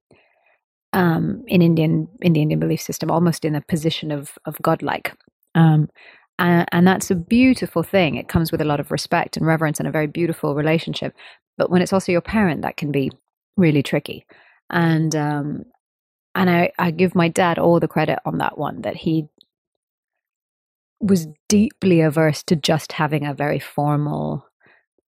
um, 0.93 1.43
in 1.47 1.61
Indian 1.61 2.07
in 2.21 2.33
the 2.33 2.41
Indian 2.41 2.59
belief 2.59 2.81
system 2.81 3.09
almost 3.09 3.43
in 3.43 3.55
a 3.55 3.61
position 3.61 4.11
of 4.11 4.37
of 4.45 4.57
godlike. 4.61 5.13
Um, 5.55 5.89
and, 6.37 6.67
and 6.71 6.87
that's 6.87 7.11
a 7.11 7.15
beautiful 7.15 7.83
thing. 7.83 8.15
It 8.15 8.29
comes 8.29 8.51
with 8.51 8.61
a 8.61 8.65
lot 8.65 8.79
of 8.79 8.91
respect 8.91 9.35
and 9.35 9.45
reverence 9.45 9.79
and 9.79 9.87
a 9.87 9.91
very 9.91 10.07
beautiful 10.07 10.55
relationship. 10.55 11.13
But 11.57 11.69
when 11.69 11.81
it's 11.81 11.93
also 11.93 12.11
your 12.11 12.21
parent, 12.21 12.61
that 12.61 12.77
can 12.77 12.91
be 12.91 13.11
really 13.57 13.83
tricky. 13.83 14.25
And 14.69 15.15
um, 15.15 15.65
and 16.35 16.49
I, 16.49 16.71
I 16.79 16.91
give 16.91 17.15
my 17.15 17.27
dad 17.27 17.59
all 17.59 17.79
the 17.79 17.87
credit 17.87 18.19
on 18.25 18.37
that 18.37 18.57
one 18.57 18.81
that 18.83 18.95
he 18.95 19.27
was 21.01 21.27
deeply 21.47 22.01
averse 22.01 22.43
to 22.43 22.55
just 22.55 22.93
having 22.93 23.25
a 23.25 23.33
very 23.33 23.59
formal 23.59 24.45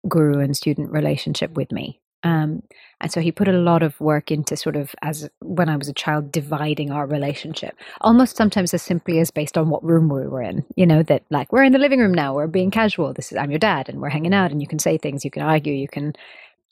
guru 0.08 0.40
and 0.40 0.56
student 0.56 0.90
relationship 0.90 1.52
with 1.52 1.72
me. 1.72 2.00
Um, 2.24 2.62
and 3.00 3.12
so 3.12 3.20
he 3.20 3.30
put 3.30 3.46
a 3.46 3.52
lot 3.52 3.82
of 3.82 4.00
work 4.00 4.32
into 4.32 4.56
sort 4.56 4.74
of 4.74 4.94
as 5.02 5.30
when 5.40 5.68
I 5.68 5.76
was 5.76 5.88
a 5.88 5.92
child, 5.92 6.32
dividing 6.32 6.90
our 6.90 7.06
relationship, 7.06 7.76
almost 8.00 8.36
sometimes 8.36 8.74
as 8.74 8.82
simply 8.82 9.20
as 9.20 9.30
based 9.30 9.56
on 9.56 9.70
what 9.70 9.84
room 9.84 10.08
we 10.08 10.26
were 10.26 10.42
in. 10.42 10.64
You 10.74 10.86
know 10.86 11.02
that 11.04 11.22
like 11.30 11.52
we're 11.52 11.62
in 11.62 11.72
the 11.72 11.78
living 11.78 12.00
room 12.00 12.12
now, 12.12 12.34
we're 12.34 12.48
being 12.48 12.70
casual. 12.70 13.12
This 13.12 13.30
is 13.30 13.38
I'm 13.38 13.50
your 13.50 13.60
dad, 13.60 13.88
and 13.88 14.00
we're 14.00 14.08
hanging 14.08 14.34
out, 14.34 14.50
and 14.50 14.60
you 14.60 14.66
can 14.66 14.80
say 14.80 14.98
things, 14.98 15.24
you 15.24 15.30
can 15.30 15.42
argue, 15.42 15.72
you 15.72 15.88
can. 15.88 16.14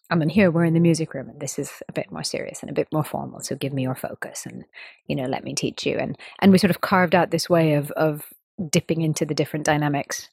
I 0.08 0.14
mean, 0.14 0.28
here 0.28 0.52
we're 0.52 0.64
in 0.64 0.74
the 0.74 0.80
music 0.80 1.14
room, 1.14 1.28
and 1.28 1.40
this 1.40 1.58
is 1.58 1.70
a 1.88 1.92
bit 1.92 2.12
more 2.12 2.22
serious 2.22 2.60
and 2.60 2.70
a 2.70 2.74
bit 2.74 2.88
more 2.92 3.02
formal. 3.04 3.40
So 3.40 3.56
give 3.56 3.72
me 3.72 3.82
your 3.82 3.94
focus, 3.94 4.46
and 4.46 4.64
you 5.06 5.14
know, 5.14 5.26
let 5.26 5.44
me 5.44 5.54
teach 5.54 5.86
you. 5.86 5.96
And 5.96 6.18
and 6.40 6.50
we 6.50 6.58
sort 6.58 6.70
of 6.72 6.80
carved 6.80 7.14
out 7.14 7.30
this 7.30 7.48
way 7.48 7.74
of 7.74 7.92
of 7.92 8.26
dipping 8.70 9.02
into 9.02 9.24
the 9.24 9.34
different 9.34 9.66
dynamics 9.66 10.28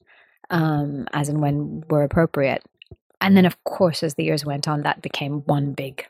um, 0.50 1.08
as 1.14 1.30
and 1.30 1.42
when 1.42 1.84
were 1.90 2.04
appropriate. 2.04 2.64
And 3.24 3.36
then, 3.36 3.46
of 3.46 3.64
course, 3.64 4.04
as 4.04 4.14
the 4.16 4.24
years 4.24 4.46
went 4.46 4.68
on, 4.68 4.84
that 4.84 5.02
became 5.02 5.42
one 5.46 5.74
big 5.74 6.06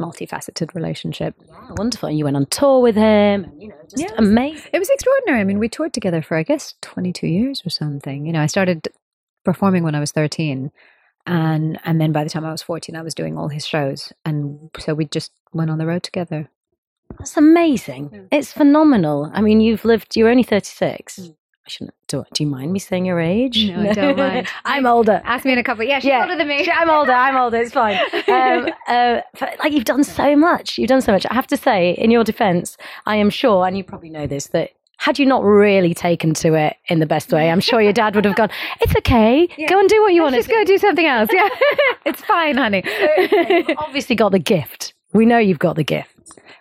multifaceted 0.00 0.74
relationship. 0.74 1.34
Yeah, 1.46 1.72
wonderful. 1.76 2.08
And 2.08 2.18
you 2.18 2.24
went 2.24 2.36
on 2.36 2.46
tour 2.46 2.80
with 2.80 2.96
him, 2.96 3.44
and, 3.44 3.62
you 3.62 3.68
know, 3.68 3.74
just 3.84 3.98
Yes. 3.98 4.12
amazing. 4.16 4.70
It 4.72 4.78
was 4.78 4.88
extraordinary. 4.90 5.40
I 5.40 5.44
mean, 5.44 5.58
we 5.58 5.68
toured 5.68 5.92
together 5.92 6.22
for, 6.22 6.36
I 6.36 6.42
guess, 6.42 6.74
22 6.80 7.26
years 7.26 7.62
or 7.64 7.70
something. 7.70 8.26
You 8.26 8.32
know, 8.32 8.40
I 8.40 8.46
started 8.46 8.88
performing 9.44 9.82
when 9.84 9.94
I 9.94 10.00
was 10.00 10.10
13. 10.10 10.72
And 11.24 11.78
and 11.84 12.00
then 12.00 12.10
by 12.10 12.24
the 12.24 12.30
time 12.30 12.44
I 12.44 12.50
was 12.50 12.62
14, 12.62 12.96
I 12.96 13.02
was 13.02 13.14
doing 13.14 13.38
all 13.38 13.48
his 13.48 13.64
shows. 13.64 14.12
And 14.24 14.70
so 14.78 14.94
we 14.94 15.04
just 15.04 15.30
went 15.52 15.70
on 15.70 15.78
the 15.78 15.86
road 15.86 16.02
together. 16.02 16.48
That's 17.18 17.36
amazing. 17.36 18.28
It's 18.32 18.52
phenomenal. 18.52 19.30
I 19.32 19.40
mean, 19.42 19.60
you've 19.60 19.84
lived, 19.84 20.16
you're 20.16 20.30
only 20.30 20.42
36. 20.42 21.18
Mm. 21.18 21.36
I 21.64 21.70
shouldn't 21.70 21.94
do 22.08 22.24
Do 22.34 22.42
you 22.42 22.50
mind 22.50 22.72
me 22.72 22.78
saying 22.80 23.04
your 23.06 23.20
age? 23.20 23.68
No, 23.70 23.88
I 23.88 23.92
don't 23.92 24.16
mind. 24.18 24.48
I'm 24.64 24.84
older. 24.84 25.22
Ask 25.24 25.44
me 25.44 25.52
in 25.52 25.58
a 25.58 25.62
couple. 25.64 25.84
Yeah, 25.84 26.00
she's 26.00 26.06
Yeah. 26.08 26.22
older 26.22 26.36
than 26.36 26.48
me. 26.48 26.68
I'm 26.70 26.90
older. 26.90 27.12
I'm 27.12 27.36
older. 27.36 27.58
It's 27.58 27.72
fine. 27.72 27.98
Um, 28.28 28.68
uh, 28.88 29.20
but, 29.38 29.58
like 29.60 29.72
you've 29.72 29.84
done 29.84 30.02
so 30.02 30.34
much. 30.34 30.76
You've 30.78 30.88
done 30.88 31.00
so 31.02 31.12
much. 31.12 31.24
I 31.30 31.34
have 31.34 31.46
to 31.48 31.56
say, 31.56 31.92
in 31.92 32.10
your 32.10 32.24
defence, 32.24 32.76
I 33.06 33.16
am 33.16 33.30
sure, 33.30 33.66
and 33.66 33.76
you 33.76 33.84
probably 33.84 34.10
know 34.10 34.26
this, 34.26 34.48
that 34.48 34.70
had 34.98 35.18
you 35.18 35.26
not 35.26 35.42
really 35.44 35.94
taken 35.94 36.32
to 36.34 36.54
it 36.54 36.76
in 36.88 36.98
the 37.00 37.06
best 37.06 37.32
way, 37.32 37.50
I'm 37.50 37.60
sure 37.60 37.80
your 37.80 37.92
dad 37.92 38.14
would 38.14 38.24
have 38.24 38.36
gone. 38.36 38.50
It's 38.80 38.94
okay. 38.98 39.48
Go 39.68 39.78
and 39.78 39.88
do 39.88 40.00
what 40.02 40.14
you 40.14 40.22
want 40.22 40.34
just 40.34 40.48
do. 40.48 40.54
go 40.54 40.64
do 40.64 40.78
something 40.78 41.06
else. 41.06 41.28
Yeah, 41.32 41.48
it's 42.06 42.22
fine, 42.22 42.56
honey. 42.56 42.82
You've 43.18 43.76
obviously 43.78 44.14
got 44.16 44.30
the 44.32 44.38
gift. 44.38 44.94
We 45.12 45.26
know 45.26 45.38
you've 45.38 45.58
got 45.58 45.76
the 45.76 45.84
gift. 45.84 46.08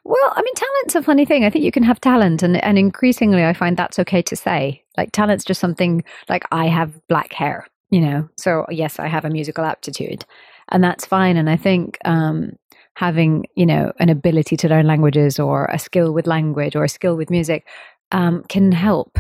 Well, 0.04 0.34
I 0.36 0.42
mean, 0.42 0.54
talent's 0.56 0.96
a 0.96 1.04
funny 1.04 1.26
thing. 1.26 1.46
I 1.46 1.50
think 1.52 1.64
you 1.64 1.72
can 1.72 1.84
have 1.84 2.02
talent, 2.02 2.42
and 2.42 2.64
and 2.64 2.78
increasingly, 2.80 3.46
I 3.46 3.54
find 3.54 3.78
that's 3.78 4.00
okay 4.00 4.22
to 4.24 4.36
say. 4.36 4.81
Like, 4.98 5.12
talent's 5.12 5.46
just 5.46 5.62
something. 5.62 6.04
Like, 6.30 6.44
I 6.52 6.68
have 6.68 7.00
black 7.08 7.34
hair, 7.34 7.66
you 7.90 8.02
know. 8.02 8.28
So 8.38 8.66
yes, 8.70 9.00
I 9.00 9.08
have 9.08 9.26
a 9.26 9.30
musical 9.30 9.66
aptitude, 9.66 10.26
and 10.70 10.84
that's 10.84 11.06
fine. 11.06 11.38
And 11.38 11.50
I 11.50 11.58
think 11.58 11.98
um, 12.06 12.54
having 12.96 13.46
you 13.56 13.66
know 13.66 13.94
an 14.00 14.10
ability 14.10 14.58
to 14.58 14.70
learn 14.70 14.88
languages, 14.88 15.40
or 15.40 15.66
a 15.66 15.80
skill 15.80 16.14
with 16.14 16.28
language, 16.28 16.76
or 16.76 16.84
a 16.84 16.90
skill 16.90 17.16
with 17.16 17.30
music, 17.30 17.68
um, 18.12 18.44
can 18.50 18.72
help. 18.72 19.18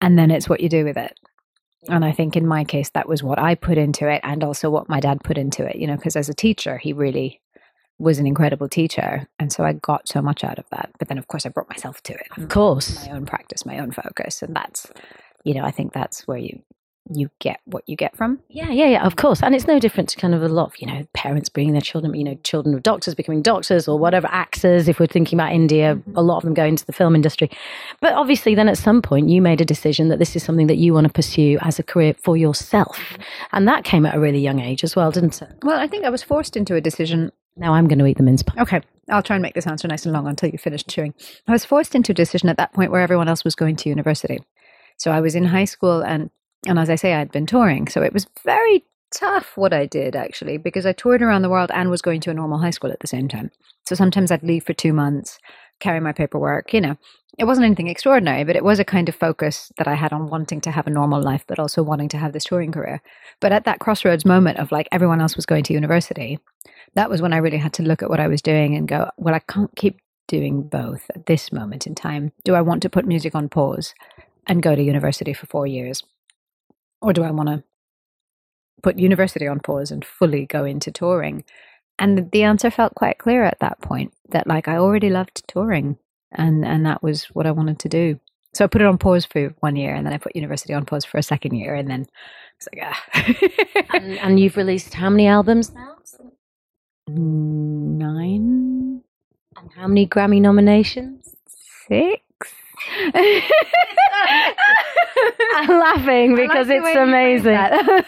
And 0.00 0.18
then 0.18 0.30
it's 0.30 0.48
what 0.48 0.60
you 0.60 0.68
do 0.68 0.84
with 0.84 0.96
it. 0.96 1.18
And 1.88 2.04
I 2.04 2.12
think 2.12 2.36
in 2.36 2.46
my 2.46 2.64
case, 2.64 2.90
that 2.90 3.08
was 3.08 3.22
what 3.22 3.38
I 3.38 3.54
put 3.54 3.78
into 3.78 4.08
it, 4.08 4.20
and 4.22 4.44
also 4.44 4.68
what 4.70 4.88
my 4.88 5.00
dad 5.00 5.20
put 5.24 5.38
into 5.38 5.64
it. 5.64 5.76
You 5.76 5.86
know, 5.86 5.96
because 5.96 6.16
as 6.16 6.28
a 6.28 6.34
teacher, 6.34 6.76
he 6.76 6.92
really 6.92 7.39
was 8.00 8.18
an 8.18 8.26
incredible 8.26 8.68
teacher. 8.68 9.28
And 9.38 9.52
so 9.52 9.64
I 9.64 9.74
got 9.74 10.08
so 10.08 10.22
much 10.22 10.42
out 10.42 10.58
of 10.58 10.64
that. 10.70 10.90
But 10.98 11.08
then, 11.08 11.18
of 11.18 11.28
course, 11.28 11.46
I 11.46 11.50
brought 11.50 11.68
myself 11.68 12.02
to 12.04 12.14
it. 12.14 12.28
Of 12.36 12.48
course. 12.48 13.06
My 13.06 13.12
own 13.12 13.26
practice, 13.26 13.66
my 13.66 13.78
own 13.78 13.92
focus. 13.92 14.42
And 14.42 14.56
that's, 14.56 14.90
you 15.44 15.54
know, 15.54 15.64
I 15.64 15.70
think 15.70 15.92
that's 15.92 16.26
where 16.26 16.38
you 16.38 16.62
you 17.12 17.30
get 17.38 17.60
what 17.64 17.82
you 17.88 17.96
get 17.96 18.16
from. 18.16 18.38
Yeah, 18.48 18.70
yeah, 18.70 18.86
yeah, 18.86 19.06
of 19.06 19.16
course. 19.16 19.42
And 19.42 19.54
it's 19.54 19.66
no 19.66 19.78
different 19.78 20.08
to 20.10 20.16
kind 20.16 20.34
of 20.34 20.42
a 20.42 20.48
lot 20.48 20.66
of, 20.66 20.80
you 20.80 20.86
know, 20.86 21.06
parents 21.12 21.48
bringing 21.48 21.72
their 21.72 21.80
children, 21.80 22.14
you 22.14 22.24
know, 22.24 22.34
children 22.44 22.74
of 22.74 22.82
doctors 22.82 23.14
becoming 23.14 23.42
doctors 23.42 23.88
or 23.88 23.98
whatever, 23.98 24.28
actors. 24.30 24.88
If 24.88 25.00
we're 25.00 25.06
thinking 25.06 25.38
about 25.38 25.52
India, 25.52 25.96
mm-hmm. 25.96 26.16
a 26.16 26.22
lot 26.22 26.38
of 26.38 26.42
them 26.44 26.54
go 26.54 26.64
into 26.64 26.86
the 26.86 26.92
film 26.92 27.14
industry. 27.14 27.50
But 28.00 28.12
obviously, 28.14 28.54
then 28.54 28.68
at 28.68 28.78
some 28.78 29.02
point, 29.02 29.28
you 29.28 29.42
made 29.42 29.60
a 29.60 29.64
decision 29.64 30.08
that 30.08 30.18
this 30.18 30.36
is 30.36 30.42
something 30.42 30.68
that 30.68 30.76
you 30.76 30.94
want 30.94 31.06
to 31.06 31.12
pursue 31.12 31.58
as 31.62 31.78
a 31.78 31.82
career 31.82 32.14
for 32.14 32.36
yourself. 32.36 32.98
Mm-hmm. 32.98 33.22
And 33.52 33.68
that 33.68 33.84
came 33.84 34.06
at 34.06 34.14
a 34.14 34.20
really 34.20 34.40
young 34.40 34.60
age 34.60 34.84
as 34.84 34.94
well, 34.94 35.10
didn't 35.10 35.40
it? 35.42 35.52
Well, 35.62 35.80
I 35.80 35.86
think 35.86 36.04
I 36.04 36.10
was 36.10 36.22
forced 36.22 36.56
into 36.56 36.74
a 36.74 36.80
decision. 36.80 37.32
Now 37.56 37.74
I'm 37.74 37.88
going 37.88 37.98
to 37.98 38.06
eat 38.06 38.16
the 38.16 38.22
mince 38.22 38.42
pie. 38.42 38.60
Okay, 38.62 38.80
I'll 39.10 39.22
try 39.22 39.36
and 39.36 39.42
make 39.42 39.54
this 39.54 39.66
answer 39.66 39.88
nice 39.88 40.04
and 40.04 40.12
long 40.12 40.26
until 40.26 40.50
you 40.50 40.58
finish 40.58 40.84
chewing. 40.84 41.14
I 41.46 41.52
was 41.52 41.64
forced 41.64 41.94
into 41.94 42.12
a 42.12 42.14
decision 42.14 42.48
at 42.48 42.56
that 42.56 42.72
point 42.72 42.90
where 42.90 43.00
everyone 43.00 43.28
else 43.28 43.44
was 43.44 43.54
going 43.54 43.76
to 43.76 43.88
university. 43.88 44.40
So 44.96 45.10
I 45.10 45.20
was 45.20 45.34
in 45.34 45.44
high 45.44 45.64
school 45.64 46.02
and 46.02 46.30
and 46.66 46.78
as 46.78 46.90
I 46.90 46.94
say, 46.94 47.14
I'd 47.14 47.32
been 47.32 47.46
touring. 47.46 47.88
So 47.88 48.02
it 48.02 48.12
was 48.12 48.26
very 48.44 48.84
tough 49.12 49.56
what 49.56 49.72
I 49.72 49.86
did 49.86 50.14
actually, 50.14 50.58
because 50.58 50.86
I 50.86 50.92
toured 50.92 51.22
around 51.22 51.42
the 51.42 51.48
world 51.48 51.70
and 51.72 51.90
was 51.90 52.02
going 52.02 52.20
to 52.22 52.30
a 52.30 52.34
normal 52.34 52.58
high 52.58 52.70
school 52.70 52.92
at 52.92 53.00
the 53.00 53.06
same 53.06 53.28
time. 53.28 53.50
So 53.86 53.94
sometimes 53.94 54.30
I'd 54.30 54.42
leave 54.42 54.64
for 54.64 54.74
two 54.74 54.92
months, 54.92 55.38
carry 55.80 56.00
my 56.00 56.12
paperwork, 56.12 56.72
you 56.72 56.80
know. 56.80 56.96
It 57.38 57.44
wasn't 57.44 57.64
anything 57.64 57.88
extraordinary, 57.88 58.44
but 58.44 58.56
it 58.56 58.64
was 58.64 58.78
a 58.78 58.84
kind 58.84 59.08
of 59.08 59.14
focus 59.14 59.72
that 59.78 59.88
I 59.88 59.94
had 59.94 60.12
on 60.12 60.28
wanting 60.28 60.60
to 60.62 60.70
have 60.70 60.86
a 60.86 60.90
normal 60.90 61.22
life, 61.22 61.44
but 61.46 61.58
also 61.58 61.82
wanting 61.82 62.08
to 62.10 62.18
have 62.18 62.32
this 62.32 62.44
touring 62.44 62.72
career. 62.72 63.00
But 63.40 63.52
at 63.52 63.64
that 63.64 63.78
crossroads 63.78 64.26
moment 64.26 64.58
of 64.58 64.70
like 64.72 64.88
everyone 64.92 65.20
else 65.20 65.36
was 65.36 65.46
going 65.46 65.64
to 65.64 65.72
university, 65.72 66.38
that 66.94 67.08
was 67.08 67.22
when 67.22 67.32
I 67.32 67.38
really 67.38 67.56
had 67.56 67.72
to 67.74 67.82
look 67.82 68.02
at 68.02 68.10
what 68.10 68.20
I 68.20 68.28
was 68.28 68.42
doing 68.42 68.74
and 68.74 68.86
go, 68.86 69.10
well, 69.16 69.34
I 69.34 69.38
can't 69.38 69.74
keep 69.76 70.00
doing 70.28 70.62
both 70.62 71.10
at 71.14 71.26
this 71.26 71.50
moment 71.50 71.86
in 71.86 71.94
time. 71.94 72.32
Do 72.44 72.54
I 72.54 72.60
want 72.60 72.82
to 72.82 72.90
put 72.90 73.06
music 73.06 73.34
on 73.34 73.48
pause 73.48 73.94
and 74.46 74.62
go 74.62 74.74
to 74.74 74.82
university 74.82 75.32
for 75.32 75.46
four 75.46 75.66
years? 75.66 76.02
Or 77.00 77.12
do 77.12 77.22
I 77.22 77.30
want 77.30 77.48
to 77.48 77.64
put 78.82 78.98
university 78.98 79.46
on 79.46 79.60
pause 79.60 79.90
and 79.90 80.04
fully 80.04 80.46
go 80.46 80.64
into 80.64 80.90
touring? 80.90 81.44
And 82.00 82.30
the 82.32 82.44
answer 82.44 82.72
felt 82.72 82.96
quite 82.96 83.18
clear 83.18 83.44
at 83.44 83.60
that 83.60 83.80
point 83.82 84.14
that 84.30 84.48
like 84.48 84.68
I 84.68 84.78
already 84.78 85.10
loved 85.10 85.48
touring 85.48 85.98
and 86.32 86.66
and 86.66 86.86
that 86.86 87.02
was 87.04 87.26
what 87.26 87.46
I 87.46 87.52
wanted 87.52 87.80
to 87.80 87.90
do. 87.90 88.20
So 88.54 88.64
I 88.64 88.68
put 88.68 88.82
it 88.82 88.88
on 88.88 88.98
pause 88.98 89.26
for 89.26 89.50
one 89.60 89.76
year 89.76 89.94
and 89.94 90.06
then 90.06 90.14
I 90.14 90.18
put 90.18 90.36
university 90.36 90.74
on 90.74 90.86
pause 90.86 91.06
for 91.06 91.18
a 91.18 91.24
second 91.24 91.54
year 91.56 91.74
and 91.76 91.90
then 91.90 92.08
it's 92.58 92.68
like 92.74 92.84
ah 92.84 93.04
And, 93.94 94.18
and 94.18 94.40
you've 94.40 94.58
released 94.58 94.94
how 94.94 95.10
many 95.10 95.28
albums 95.28 95.74
now? 95.74 95.96
nine 97.08 99.02
And 99.56 99.70
how 99.76 99.88
many 99.88 100.06
Grammy 100.08 100.40
nominations? 100.40 101.36
six. 101.88 102.22
I'm 105.54 105.68
laughing 105.78 106.34
because 106.36 106.68
the 106.68 106.76
it's 106.76 106.84
way 106.84 106.92
you 106.92 107.06
phrase 107.06 107.44
amazing. 107.46 108.04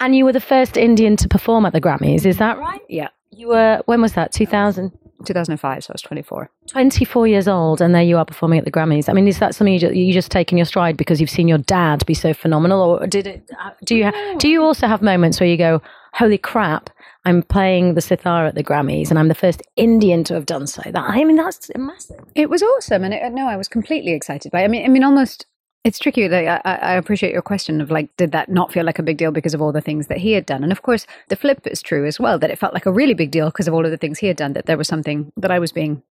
and 0.00 0.16
you 0.16 0.24
were 0.24 0.32
the 0.32 0.40
first 0.40 0.76
Indian 0.76 1.16
to 1.16 1.28
perform 1.28 1.66
at 1.66 1.72
the 1.72 1.80
Grammys, 1.80 2.24
is 2.26 2.38
that 2.38 2.58
right? 2.58 2.80
yeah, 2.88 3.08
You 3.30 3.48
were, 3.48 3.82
when 3.86 4.00
was 4.00 4.12
that? 4.14 4.32
2000? 4.32 4.92
2005, 5.24 5.84
so 5.84 5.90
I 5.90 5.94
was 5.94 6.02
24. 6.02 6.50
24 6.68 7.26
years 7.26 7.48
old, 7.48 7.80
and 7.80 7.94
there 7.94 8.02
you 8.02 8.16
are 8.18 8.24
performing 8.24 8.58
at 8.58 8.64
the 8.64 8.70
Grammys. 8.72 9.08
I 9.08 9.12
mean, 9.12 9.26
is 9.28 9.38
that 9.38 9.54
something 9.54 9.72
you 9.74 9.80
just, 9.80 9.94
you 9.94 10.12
just 10.12 10.30
taken 10.30 10.58
your 10.58 10.64
stride 10.64 10.96
because 10.96 11.20
you've 11.20 11.30
seen 11.30 11.48
your 11.48 11.58
dad 11.58 12.04
be 12.06 12.14
so 12.14 12.34
phenomenal, 12.34 12.80
or 12.80 13.06
did 13.06 13.26
it? 13.26 13.50
uh, 13.60 13.70
Do 13.84 13.96
you 13.96 14.12
do 14.38 14.48
you 14.48 14.62
also 14.62 14.86
have 14.86 15.02
moments 15.02 15.40
where 15.40 15.48
you 15.48 15.56
go, 15.56 15.80
"Holy 16.14 16.38
crap, 16.38 16.90
I'm 17.24 17.42
playing 17.42 17.94
the 17.94 18.00
sitar 18.00 18.46
at 18.46 18.54
the 18.54 18.64
Grammys, 18.64 19.10
and 19.10 19.18
I'm 19.18 19.28
the 19.28 19.34
first 19.34 19.62
Indian 19.76 20.24
to 20.24 20.34
have 20.34 20.46
done 20.46 20.66
so"? 20.66 20.82
That 20.90 21.04
I 21.08 21.24
mean, 21.24 21.36
that's 21.36 21.70
massive. 21.76 22.20
It 22.34 22.50
was 22.50 22.62
awesome, 22.62 23.04
and 23.04 23.14
it, 23.14 23.32
no, 23.32 23.48
I 23.48 23.56
was 23.56 23.68
completely 23.68 24.12
excited 24.12 24.52
by. 24.52 24.60
It. 24.62 24.64
I 24.64 24.68
mean, 24.68 24.84
I 24.84 24.88
mean, 24.88 25.04
almost. 25.04 25.46
It's 25.86 26.00
tricky. 26.00 26.26
I, 26.34 26.56
I 26.64 26.94
appreciate 26.94 27.32
your 27.32 27.42
question 27.42 27.80
of 27.80 27.92
like, 27.92 28.08
did 28.16 28.32
that 28.32 28.48
not 28.48 28.72
feel 28.72 28.84
like 28.84 28.98
a 28.98 29.04
big 29.04 29.18
deal 29.18 29.30
because 29.30 29.54
of 29.54 29.62
all 29.62 29.70
the 29.70 29.80
things 29.80 30.08
that 30.08 30.18
he 30.18 30.32
had 30.32 30.44
done? 30.44 30.64
And 30.64 30.72
of 30.72 30.82
course, 30.82 31.06
the 31.28 31.36
flip 31.36 31.64
is 31.64 31.80
true 31.80 32.04
as 32.04 32.18
well. 32.18 32.40
That 32.40 32.50
it 32.50 32.58
felt 32.58 32.74
like 32.74 32.86
a 32.86 32.92
really 32.92 33.14
big 33.14 33.30
deal 33.30 33.46
because 33.50 33.68
of 33.68 33.74
all 33.74 33.84
of 33.84 33.92
the 33.92 33.96
things 33.96 34.18
he 34.18 34.26
had 34.26 34.36
done. 34.36 34.54
That 34.54 34.66
there 34.66 34.76
was 34.76 34.88
something 34.88 35.30
that 35.36 35.52
I 35.52 35.60
was 35.60 35.70
being 35.70 36.02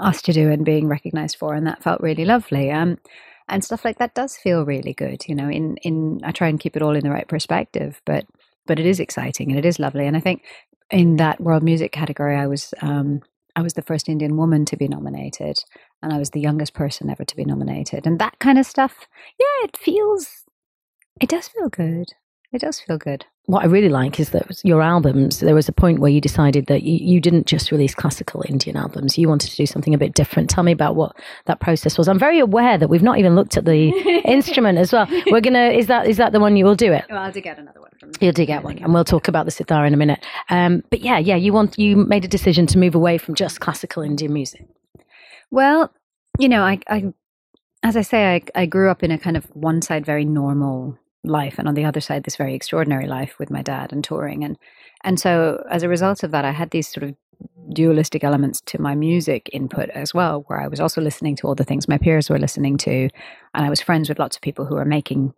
asked 0.00 0.24
to 0.24 0.32
do 0.32 0.50
and 0.50 0.64
being 0.64 0.88
recognized 0.88 1.36
for, 1.36 1.54
and 1.54 1.64
that 1.68 1.84
felt 1.84 2.00
really 2.00 2.24
lovely. 2.24 2.72
Um, 2.72 2.98
and 3.48 3.64
stuff 3.64 3.84
like 3.84 3.98
that 3.98 4.16
does 4.16 4.36
feel 4.36 4.64
really 4.64 4.92
good. 4.92 5.22
You 5.28 5.36
know, 5.36 5.48
in 5.48 5.76
in 5.84 6.20
I 6.24 6.32
try 6.32 6.48
and 6.48 6.58
keep 6.58 6.74
it 6.74 6.82
all 6.82 6.96
in 6.96 7.04
the 7.04 7.10
right 7.12 7.28
perspective, 7.28 8.02
but 8.04 8.26
but 8.66 8.80
it 8.80 8.86
is 8.86 8.98
exciting 8.98 9.50
and 9.50 9.58
it 9.58 9.64
is 9.64 9.78
lovely. 9.78 10.08
And 10.08 10.16
I 10.16 10.20
think 10.20 10.42
in 10.90 11.14
that 11.18 11.40
world 11.40 11.62
music 11.62 11.92
category, 11.92 12.36
I 12.36 12.48
was 12.48 12.74
um, 12.82 13.22
I 13.54 13.62
was 13.62 13.74
the 13.74 13.82
first 13.82 14.08
Indian 14.08 14.36
woman 14.36 14.64
to 14.66 14.76
be 14.76 14.88
nominated, 14.88 15.58
and 16.02 16.12
I 16.12 16.18
was 16.18 16.30
the 16.30 16.40
youngest 16.40 16.74
person 16.74 17.10
ever 17.10 17.24
to 17.24 17.36
be 17.36 17.44
nominated, 17.44 18.06
and 18.06 18.18
that 18.18 18.38
kind 18.38 18.58
of 18.58 18.66
stuff. 18.66 19.06
Yeah, 19.38 19.64
it 19.64 19.76
feels, 19.76 20.44
it 21.20 21.28
does 21.28 21.48
feel 21.48 21.68
good. 21.68 22.06
It 22.52 22.60
does 22.60 22.80
feel 22.80 22.98
good. 22.98 23.24
What 23.46 23.62
I 23.62 23.66
really 23.66 23.88
like 23.88 24.20
is 24.20 24.30
that 24.30 24.60
your 24.62 24.82
albums, 24.82 25.40
there 25.40 25.54
was 25.54 25.68
a 25.68 25.72
point 25.72 26.00
where 26.00 26.10
you 26.10 26.20
decided 26.20 26.66
that 26.66 26.82
you, 26.82 27.14
you 27.14 27.20
didn't 27.20 27.46
just 27.46 27.72
release 27.72 27.94
classical 27.94 28.44
Indian 28.46 28.76
albums. 28.76 29.16
You 29.16 29.28
wanted 29.28 29.50
to 29.50 29.56
do 29.56 29.64
something 29.64 29.94
a 29.94 29.98
bit 29.98 30.14
different. 30.14 30.50
Tell 30.50 30.62
me 30.62 30.70
about 30.70 30.94
what 30.94 31.16
that 31.46 31.60
process 31.60 31.96
was. 31.96 32.08
I'm 32.08 32.18
very 32.18 32.38
aware 32.38 32.76
that 32.76 32.88
we've 32.88 33.02
not 33.02 33.18
even 33.18 33.34
looked 33.34 33.56
at 33.56 33.64
the 33.64 33.88
instrument 34.24 34.78
as 34.78 34.92
well. 34.92 35.06
We're 35.30 35.40
going 35.40 35.54
to, 35.54 35.72
is 35.72 35.86
that, 35.86 36.06
is 36.06 36.18
that 36.18 36.32
the 36.32 36.40
one 36.40 36.56
you 36.56 36.64
will 36.64 36.74
do 36.74 36.92
it? 36.92 37.04
Well, 37.08 37.18
I'll 37.18 37.32
get 37.32 37.58
another 37.58 37.80
one 37.80 37.90
from 37.98 38.12
You'll 38.20 38.32
do 38.32 38.44
get 38.44 38.64
one, 38.64 38.78
and 38.78 38.92
we'll 38.92 39.04
talk 39.04 39.28
about 39.28 39.46
the 39.46 39.50
sitar 39.50 39.86
in 39.86 39.94
a 39.94 39.96
minute. 39.96 40.24
Um, 40.50 40.82
but 40.90 41.00
yeah, 41.00 41.18
yeah, 41.18 41.36
you 41.36 41.52
want 41.52 41.78
you 41.78 41.96
made 41.96 42.24
a 42.24 42.28
decision 42.28 42.66
to 42.68 42.78
move 42.78 42.94
away 42.94 43.16
from 43.16 43.34
just 43.34 43.60
classical 43.60 44.02
Indian 44.02 44.32
music. 44.32 44.66
Well, 45.50 45.92
you 46.38 46.48
know, 46.48 46.62
I, 46.62 46.80
I 46.88 47.12
as 47.82 47.96
I 47.96 48.02
say, 48.02 48.34
I, 48.34 48.42
I 48.62 48.66
grew 48.66 48.90
up 48.90 49.02
in 49.02 49.10
a 49.10 49.18
kind 49.18 49.36
of 49.36 49.44
one 49.54 49.82
side 49.82 50.04
very 50.04 50.24
normal 50.24 50.98
life, 51.24 51.58
and 51.58 51.68
on 51.68 51.74
the 51.74 51.84
other 51.84 52.00
side, 52.00 52.24
this 52.24 52.36
very 52.36 52.54
extraordinary 52.54 53.06
life 53.06 53.38
with 53.38 53.50
my 53.50 53.62
dad 53.62 53.92
and 53.92 54.02
touring, 54.02 54.44
and 54.44 54.58
and 55.04 55.18
so 55.18 55.64
as 55.70 55.82
a 55.82 55.88
result 55.88 56.22
of 56.22 56.30
that, 56.30 56.44
I 56.44 56.52
had 56.52 56.70
these 56.70 56.88
sort 56.88 57.04
of 57.04 57.14
dualistic 57.72 58.22
elements 58.22 58.60
to 58.60 58.80
my 58.80 58.94
music 58.94 59.50
input 59.52 59.90
as 59.90 60.14
well, 60.14 60.44
where 60.46 60.60
I 60.60 60.68
was 60.68 60.80
also 60.80 61.00
listening 61.00 61.36
to 61.36 61.46
all 61.46 61.54
the 61.54 61.64
things 61.64 61.88
my 61.88 61.98
peers 61.98 62.30
were 62.30 62.38
listening 62.38 62.76
to, 62.78 63.08
and 63.54 63.66
I 63.66 63.70
was 63.70 63.80
friends 63.80 64.08
with 64.08 64.18
lots 64.18 64.36
of 64.36 64.42
people 64.42 64.64
who 64.64 64.76
were 64.76 64.84
making 64.84 65.34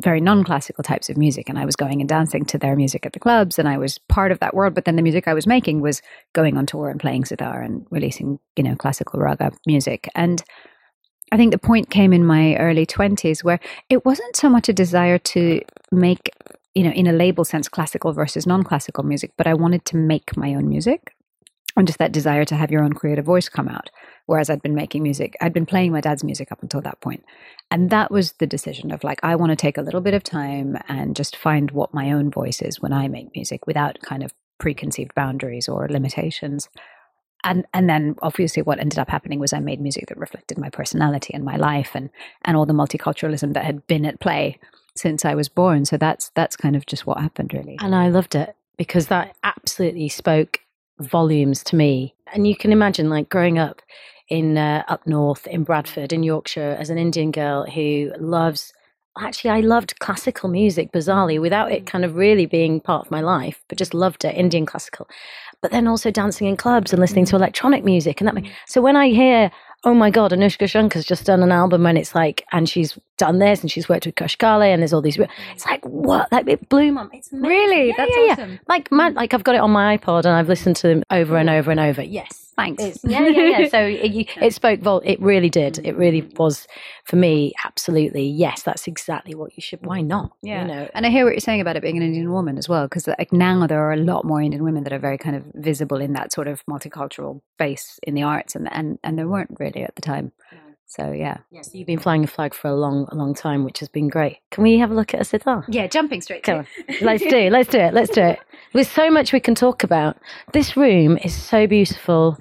very 0.00 0.20
non-classical 0.20 0.82
types 0.82 1.08
of 1.08 1.16
music 1.16 1.48
and 1.48 1.58
I 1.58 1.64
was 1.64 1.76
going 1.76 2.00
and 2.00 2.08
dancing 2.08 2.44
to 2.46 2.58
their 2.58 2.76
music 2.76 3.06
at 3.06 3.12
the 3.12 3.20
clubs 3.20 3.58
and 3.58 3.68
I 3.68 3.78
was 3.78 3.98
part 4.08 4.32
of 4.32 4.40
that 4.40 4.54
world 4.54 4.74
but 4.74 4.84
then 4.84 4.96
the 4.96 5.02
music 5.02 5.28
I 5.28 5.34
was 5.34 5.46
making 5.46 5.80
was 5.80 6.02
going 6.32 6.56
on 6.56 6.66
tour 6.66 6.88
and 6.88 7.00
playing 7.00 7.24
sitar 7.24 7.60
and 7.62 7.86
releasing 7.90 8.38
you 8.56 8.64
know 8.64 8.76
classical 8.76 9.20
raga 9.20 9.52
music. 9.66 10.08
And 10.14 10.42
I 11.32 11.36
think 11.36 11.52
the 11.52 11.58
point 11.58 11.90
came 11.90 12.12
in 12.12 12.24
my 12.24 12.56
early 12.56 12.86
20s 12.86 13.42
where 13.42 13.60
it 13.88 14.04
wasn't 14.04 14.36
so 14.36 14.48
much 14.48 14.68
a 14.68 14.72
desire 14.72 15.18
to 15.18 15.60
make 15.90 16.30
you 16.74 16.84
know 16.84 16.90
in 16.90 17.06
a 17.06 17.12
label 17.12 17.44
sense 17.44 17.68
classical 17.68 18.12
versus 18.12 18.46
non-classical 18.46 19.04
music 19.04 19.32
but 19.36 19.46
I 19.46 19.54
wanted 19.54 19.84
to 19.86 19.96
make 19.96 20.36
my 20.36 20.54
own 20.54 20.68
music 20.68 21.14
and 21.76 21.86
just 21.86 21.98
that 21.98 22.12
desire 22.12 22.44
to 22.44 22.54
have 22.54 22.70
your 22.70 22.84
own 22.84 22.92
creative 22.92 23.24
voice 23.24 23.48
come 23.48 23.68
out. 23.68 23.90
Whereas 24.26 24.48
I'd 24.48 24.62
been 24.62 24.74
making 24.74 25.02
music, 25.02 25.36
I'd 25.40 25.52
been 25.52 25.66
playing 25.66 25.92
my 25.92 26.00
dad's 26.00 26.24
music 26.24 26.52
up 26.52 26.62
until 26.62 26.80
that 26.82 27.00
point. 27.00 27.24
And 27.70 27.90
that 27.90 28.10
was 28.10 28.32
the 28.32 28.46
decision 28.46 28.90
of 28.92 29.04
like, 29.04 29.20
I 29.22 29.36
want 29.36 29.50
to 29.50 29.56
take 29.56 29.76
a 29.76 29.82
little 29.82 30.00
bit 30.00 30.14
of 30.14 30.22
time 30.22 30.78
and 30.88 31.16
just 31.16 31.36
find 31.36 31.70
what 31.72 31.92
my 31.92 32.12
own 32.12 32.30
voice 32.30 32.62
is 32.62 32.80
when 32.80 32.92
I 32.92 33.08
make 33.08 33.34
music 33.34 33.66
without 33.66 34.00
kind 34.02 34.22
of 34.22 34.32
preconceived 34.58 35.14
boundaries 35.14 35.68
or 35.68 35.88
limitations. 35.88 36.68
And 37.44 37.66
and 37.72 37.88
then 37.88 38.16
obviously 38.22 38.62
what 38.62 38.80
ended 38.80 38.98
up 38.98 39.08
happening 39.08 39.38
was 39.38 39.52
I 39.52 39.60
made 39.60 39.80
music 39.80 40.06
that 40.08 40.18
reflected 40.18 40.58
my 40.58 40.70
personality 40.70 41.32
and 41.34 41.44
my 41.44 41.56
life 41.56 41.92
and 41.94 42.10
and 42.44 42.56
all 42.56 42.66
the 42.66 42.72
multiculturalism 42.72 43.52
that 43.54 43.64
had 43.64 43.86
been 43.86 44.04
at 44.04 44.18
play 44.18 44.58
since 44.96 45.24
I 45.24 45.34
was 45.34 45.48
born. 45.48 45.84
So 45.84 45.96
that's 45.96 46.30
that's 46.34 46.56
kind 46.56 46.74
of 46.74 46.86
just 46.86 47.06
what 47.06 47.20
happened 47.20 47.54
really. 47.54 47.76
And 47.80 47.94
I 47.94 48.08
loved 48.08 48.34
it 48.34 48.56
because 48.76 49.08
that 49.08 49.36
absolutely 49.44 50.08
spoke 50.08 50.60
volumes 51.00 51.62
to 51.64 51.76
me. 51.76 52.14
And 52.32 52.46
you 52.46 52.56
can 52.56 52.72
imagine, 52.72 53.10
like, 53.10 53.28
growing 53.28 53.58
up 53.58 53.82
in 54.28 54.56
uh, 54.56 54.82
up 54.88 55.06
north 55.06 55.46
in 55.46 55.64
Bradford, 55.64 56.12
in 56.12 56.22
Yorkshire, 56.22 56.76
as 56.78 56.90
an 56.90 56.98
Indian 56.98 57.30
girl 57.30 57.66
who 57.66 58.12
loves. 58.18 58.72
Actually, 59.18 59.50
I 59.50 59.60
loved 59.60 59.98
classical 60.00 60.48
music 60.48 60.90
bizarrely 60.92 61.40
without 61.40 61.70
it 61.70 61.84
mm. 61.84 61.86
kind 61.86 62.04
of 62.04 62.16
really 62.16 62.46
being 62.46 62.80
part 62.80 63.06
of 63.06 63.10
my 63.10 63.20
life, 63.20 63.62
but 63.68 63.78
just 63.78 63.94
loved 63.94 64.24
it, 64.24 64.36
Indian 64.36 64.66
classical. 64.66 65.08
But 65.62 65.70
then 65.70 65.86
also 65.86 66.10
dancing 66.10 66.48
in 66.48 66.56
clubs 66.56 66.92
and 66.92 67.00
listening 67.00 67.24
to 67.26 67.32
mm. 67.32 67.38
electronic 67.38 67.84
music. 67.84 68.20
And 68.20 68.28
that, 68.28 68.34
mm. 68.34 68.50
so 68.66 68.82
when 68.82 68.96
I 68.96 69.08
hear, 69.08 69.52
oh 69.84 69.94
my 69.94 70.10
God, 70.10 70.32
Anushka 70.32 70.66
Shankar's 70.66 71.04
just 71.04 71.26
done 71.26 71.42
an 71.42 71.52
album 71.52 71.86
and 71.86 71.96
it's 71.96 72.14
like, 72.14 72.44
and 72.52 72.68
she's 72.68 72.98
done 73.16 73.38
this 73.38 73.60
and 73.60 73.70
she's 73.70 73.88
worked 73.88 74.06
with 74.06 74.14
Karsh 74.14 74.38
Kale 74.38 74.62
and 74.62 74.82
there's 74.82 74.92
all 74.92 75.02
these, 75.02 75.18
it's 75.52 75.66
like, 75.66 75.84
what? 75.86 76.30
Like 76.32 76.48
it 76.48 76.68
blew 76.68 76.92
my, 76.92 77.06
it's 77.12 77.32
amazing. 77.32 77.48
Really? 77.48 77.88
Yeah, 77.88 77.94
That's 77.96 78.10
yeah, 78.16 78.24
yeah. 78.24 78.32
awesome. 78.32 78.60
Like, 78.68 78.90
man, 78.92 79.14
like 79.14 79.34
I've 79.34 79.44
got 79.44 79.54
it 79.54 79.60
on 79.60 79.70
my 79.70 79.96
iPod 79.96 80.20
and 80.24 80.28
I've 80.34 80.48
listened 80.48 80.76
to 80.76 80.88
them 80.88 81.02
over 81.10 81.36
and 81.36 81.48
over 81.50 81.70
and 81.70 81.80
over. 81.80 82.02
Yes. 82.02 82.40
Thanks. 82.56 82.82
It's, 82.82 83.04
yeah, 83.04 83.26
yeah, 83.26 83.58
yeah. 83.58 83.68
So 83.68 83.80
it, 83.80 84.28
it 84.40 84.54
spoke 84.54 84.80
vol. 84.80 85.00
It 85.04 85.20
really 85.20 85.50
did. 85.50 85.74
Mm. 85.74 85.86
It 85.86 85.96
really 85.96 86.20
was 86.36 86.68
for 87.04 87.16
me. 87.16 87.52
Absolutely, 87.64 88.26
yes. 88.26 88.62
That's 88.62 88.86
exactly 88.86 89.34
what 89.34 89.56
you 89.56 89.60
should. 89.60 89.84
Why 89.84 90.02
not? 90.02 90.32
Yeah, 90.40 90.62
You 90.62 90.68
know. 90.68 90.88
and 90.94 91.04
I 91.04 91.10
hear 91.10 91.24
what 91.24 91.32
you're 91.32 91.40
saying 91.40 91.60
about 91.60 91.76
it 91.76 91.82
being 91.82 91.96
an 91.96 92.04
Indian 92.04 92.30
woman 92.30 92.56
as 92.56 92.68
well, 92.68 92.86
because 92.86 93.08
like 93.08 93.32
now 93.32 93.66
there 93.66 93.80
are 93.80 93.92
a 93.92 93.96
lot 93.96 94.24
more 94.24 94.40
Indian 94.40 94.62
women 94.62 94.84
that 94.84 94.92
are 94.92 95.00
very 95.00 95.18
kind 95.18 95.34
of 95.34 95.42
visible 95.54 96.00
in 96.00 96.12
that 96.12 96.32
sort 96.32 96.46
of 96.46 96.64
multicultural 96.66 97.40
space 97.56 97.98
in 98.04 98.14
the 98.14 98.22
arts, 98.22 98.54
and 98.54 98.72
and 98.72 99.00
and 99.02 99.18
there 99.18 99.26
weren't 99.26 99.56
really 99.58 99.82
at 99.82 99.96
the 99.96 100.02
time. 100.02 100.30
So 100.86 101.10
yeah, 101.12 101.38
Yes, 101.50 101.70
you've 101.74 101.86
been 101.86 101.98
flying 101.98 102.22
a 102.24 102.26
flag 102.26 102.54
for 102.54 102.68
a 102.68 102.74
long, 102.74 103.08
a 103.10 103.14
long 103.16 103.34
time, 103.34 103.64
which 103.64 103.80
has 103.80 103.88
been 103.88 104.08
great. 104.08 104.38
Can 104.50 104.62
we 104.62 104.78
have 104.78 104.90
a 104.90 104.94
look 104.94 105.12
at 105.14 105.20
a 105.20 105.24
sitar? 105.24 105.64
yeah, 105.68 105.86
jumping 105.88 106.20
straight. 106.20 106.42
Come 106.44 106.58
on. 106.58 106.66
Let's 107.00 107.22
do 107.22 107.36
it. 107.36 107.50
Let's 107.52 107.68
do 107.68 107.78
it. 107.78 107.94
Let's 107.94 108.10
do 108.10 108.22
it. 108.22 108.38
There's 108.74 108.88
so 108.90 109.10
much 109.10 109.32
we 109.32 109.40
can 109.40 109.54
talk 109.54 109.82
about. 109.82 110.16
This 110.52 110.76
room 110.76 111.18
is 111.18 111.34
so 111.34 111.66
beautiful. 111.66 112.38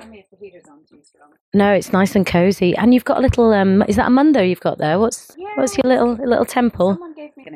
No, 1.55 1.71
it's 1.71 1.93
nice 1.93 2.15
and 2.15 2.25
cozy, 2.25 2.75
and 2.77 2.93
you've 2.95 3.05
got 3.05 3.19
a 3.19 3.21
little. 3.21 3.53
Um, 3.53 3.83
is 3.87 3.95
that 3.97 4.07
a 4.07 4.09
mundo 4.09 4.41
you've 4.41 4.59
got 4.59 4.79
there? 4.79 4.97
What's 4.99 5.35
what's 5.55 5.77
your 5.77 5.85
little 5.85 6.13
little 6.13 6.45
temple? 6.45 6.97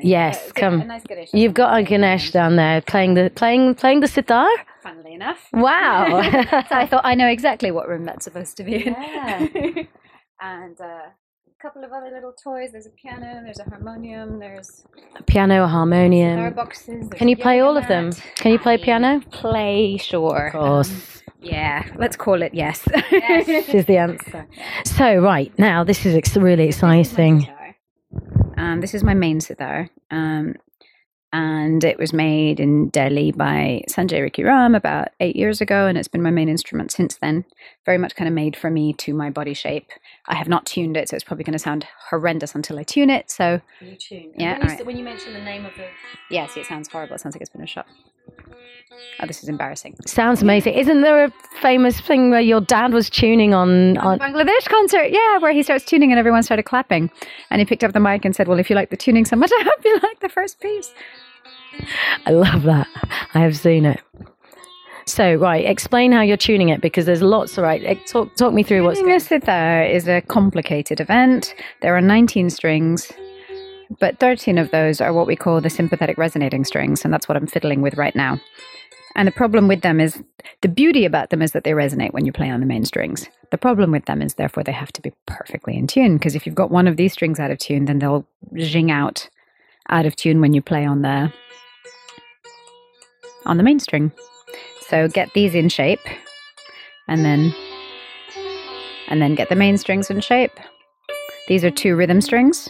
Yes, 0.01 0.51
come. 0.51 0.91
You've 1.33 1.55
got 1.55 1.79
a 1.79 1.83
Ganesh 1.83 2.29
down 2.31 2.57
there 2.57 2.81
playing 2.81 3.15
the 3.15 3.31
playing 3.33 3.73
playing 3.73 4.01
the 4.01 4.07
sitar. 4.07 4.47
Funnily 4.83 5.15
enough, 5.15 5.47
Wow. 5.51 6.21
so 6.69 6.75
I 6.75 6.85
thought 6.85 7.01
I 7.03 7.15
know 7.15 7.27
exactly 7.27 7.71
what 7.71 7.87
room 7.89 8.05
that's 8.05 8.23
supposed 8.25 8.55
to 8.57 8.63
be 8.63 8.85
in. 8.87 8.93
Yeah. 8.93 9.47
and 10.41 10.79
uh, 10.81 10.83
a 10.85 11.61
couple 11.61 11.83
of 11.83 11.91
other 11.91 12.09
little 12.13 12.33
toys. 12.33 12.69
There's 12.71 12.85
a 12.85 12.91
piano. 12.91 13.41
There's 13.43 13.59
a 13.59 13.63
harmonium. 13.69 14.39
There's 14.39 14.85
a 15.15 15.23
Piano, 15.23 15.63
a 15.63 15.67
harmonium. 15.67 16.35
guitar 16.37 16.51
boxes. 16.51 17.07
Can 17.11 17.27
you 17.27 17.37
play 17.37 17.59
all 17.59 17.77
of 17.77 17.87
them? 17.87 18.11
Can 18.35 18.51
you 18.51 18.59
play 18.59 18.77
piano? 18.77 19.21
Play, 19.31 19.97
sure. 19.97 20.47
Of 20.47 20.53
course. 20.53 20.91
Um, 20.91 21.01
yeah, 21.41 21.83
let's 21.97 22.15
call 22.15 22.41
it 22.41 22.53
yes. 22.53 22.81
This 23.11 23.69
is 23.73 23.85
the 23.85 23.97
answer. 23.97 24.47
So, 24.85 25.17
right 25.19 25.51
now, 25.59 25.83
this 25.83 26.05
is 26.05 26.15
ex- 26.15 26.35
really 26.35 26.65
exciting. 26.69 27.47
Um, 28.57 28.81
this 28.81 28.93
is 28.95 29.03
my 29.03 29.13
main 29.13 29.39
sitar. 29.39 29.89
Um, 30.09 30.55
and 31.33 31.83
it 31.83 31.99
was 31.99 32.13
made 32.13 32.59
in 32.59 32.89
Delhi 32.89 33.31
by 33.31 33.83
Sanjay 33.89 34.19
Rikhi 34.21 34.45
Ram 34.45 34.75
about 34.75 35.09
eight 35.19 35.35
years 35.35 35.59
ago, 35.61 35.85
and 35.87 35.97
it's 35.97 36.07
been 36.07 36.21
my 36.21 36.31
main 36.31 36.49
instrument 36.49 36.91
since 36.91 37.15
then. 37.17 37.45
Very 37.85 37.97
much 37.97 38.15
kind 38.15 38.27
of 38.27 38.33
made 38.33 38.55
for 38.55 38.69
me 38.69 38.93
to 38.93 39.13
my 39.13 39.29
body 39.29 39.53
shape. 39.53 39.89
I 40.27 40.35
have 40.35 40.47
not 40.47 40.65
tuned 40.65 40.95
it, 40.97 41.09
so 41.09 41.15
it's 41.15 41.23
probably 41.23 41.43
going 41.43 41.53
to 41.53 41.59
sound 41.59 41.85
horrendous 42.09 42.55
until 42.55 42.79
I 42.79 42.83
tune 42.83 43.09
it. 43.09 43.29
So, 43.29 43.61
Yeah, 44.37 44.59
When 44.59 44.77
you, 44.79 44.85
when 44.85 44.97
you 44.97 45.03
mention 45.03 45.33
the 45.33 45.41
name 45.41 45.65
of 45.65 45.73
the. 45.75 45.85
yeah, 46.29 46.47
see, 46.47 46.61
it 46.61 46.65
sounds 46.67 46.87
horrible. 46.87 47.15
It 47.15 47.21
sounds 47.21 47.35
like 47.35 47.41
it's 47.41 47.49
been 47.51 47.63
a 47.63 47.67
shot. 47.67 47.87
Oh, 49.19 49.25
this 49.25 49.41
is 49.41 49.49
embarrassing. 49.49 49.95
Sounds 50.05 50.41
amazing. 50.41 50.73
Isn't 50.73 51.01
there 51.01 51.25
a 51.25 51.31
famous 51.61 51.99
thing 51.99 52.29
where 52.29 52.41
your 52.41 52.61
dad 52.61 52.93
was 52.93 53.09
tuning 53.09 53.53
on. 53.53 53.97
on 53.97 54.17
the 54.17 54.23
Bangladesh 54.23 54.65
concert, 54.69 55.09
yeah, 55.09 55.37
where 55.39 55.51
he 55.51 55.63
starts 55.63 55.85
tuning 55.85 56.11
and 56.11 56.19
everyone 56.19 56.43
started 56.43 56.63
clapping. 56.63 57.09
And 57.49 57.59
he 57.59 57.65
picked 57.65 57.83
up 57.83 57.93
the 57.93 57.99
mic 57.99 58.25
and 58.25 58.35
said, 58.35 58.47
Well, 58.47 58.59
if 58.59 58.69
you 58.69 58.75
like 58.75 58.89
the 58.89 58.97
tuning 58.97 59.25
so 59.25 59.35
much, 59.35 59.51
I 59.59 59.63
hope 59.63 59.85
you 59.85 59.99
like 60.03 60.19
the 60.19 60.29
first 60.29 60.59
piece. 60.59 60.93
I 62.25 62.31
love 62.31 62.63
that. 62.63 62.87
I 63.33 63.39
have 63.39 63.57
seen 63.57 63.85
it. 63.85 64.01
So, 65.05 65.35
right, 65.35 65.63
explain 65.63 66.11
how 66.11 66.21
you're 66.21 66.35
tuning 66.35 66.67
it 66.69 66.81
because 66.81 67.05
there's 67.05 67.21
lots, 67.21 67.57
right? 67.57 68.05
Talk, 68.07 68.35
talk 68.35 68.53
me 68.53 68.61
through 68.61 68.83
what's 68.83 68.99
Tuning 68.99 69.15
a 69.15 69.19
sitar 69.21 69.83
is 69.83 70.05
a 70.07 70.21
complicated 70.21 70.99
event. 70.99 71.55
There 71.81 71.95
are 71.95 72.01
19 72.01 72.49
strings, 72.49 73.09
but 73.99 74.19
13 74.19 74.57
of 74.57 74.71
those 74.71 75.01
are 75.01 75.13
what 75.13 75.27
we 75.27 75.35
call 75.35 75.61
the 75.61 75.69
sympathetic 75.69 76.17
resonating 76.17 76.65
strings, 76.65 77.03
and 77.03 77.13
that's 77.13 77.27
what 77.27 77.37
I'm 77.37 77.47
fiddling 77.47 77.81
with 77.81 77.95
right 77.95 78.15
now. 78.15 78.39
And 79.15 79.27
the 79.27 79.31
problem 79.31 79.67
with 79.67 79.81
them 79.81 79.99
is 79.99 80.21
the 80.61 80.67
beauty 80.67 81.03
about 81.03 81.31
them 81.31 81.41
is 81.41 81.51
that 81.53 81.63
they 81.63 81.71
resonate 81.71 82.13
when 82.13 82.25
you 82.25 82.31
play 82.31 82.49
on 82.49 82.59
the 82.59 82.67
main 82.67 82.85
strings. 82.85 83.27
The 83.51 83.57
problem 83.57 83.91
with 83.91 84.05
them 84.05 84.21
is 84.21 84.35
therefore 84.35 84.63
they 84.63 84.71
have 84.71 84.91
to 84.93 85.01
be 85.01 85.11
perfectly 85.25 85.75
in 85.75 85.87
tune 85.87 86.17
because 86.17 86.35
if 86.35 86.45
you've 86.45 86.53
got 86.53 86.69
one 86.69 86.87
of 86.87 86.97
these 86.97 87.13
strings 87.13 87.39
out 87.39 87.49
of 87.49 87.57
tune, 87.57 87.85
then 87.85 87.97
they'll 87.97 88.27
zing 88.59 88.91
out 88.91 89.27
out 89.89 90.05
of 90.05 90.15
tune 90.15 90.39
when 90.39 90.53
you 90.53 90.61
play 90.61 90.85
on 90.85 91.01
the 91.01 91.33
on 93.45 93.57
the 93.57 93.63
main 93.63 93.79
string. 93.79 94.11
So 94.81 95.07
get 95.07 95.33
these 95.33 95.55
in 95.55 95.69
shape 95.69 96.05
and 97.07 97.25
then 97.25 97.53
and 99.07 99.19
then 99.19 99.33
get 99.33 99.49
the 99.49 99.55
main 99.55 99.79
strings 99.79 100.11
in 100.11 100.19
shape. 100.21 100.59
These 101.47 101.63
are 101.63 101.71
two 101.71 101.95
rhythm 101.95 102.21
strings 102.21 102.69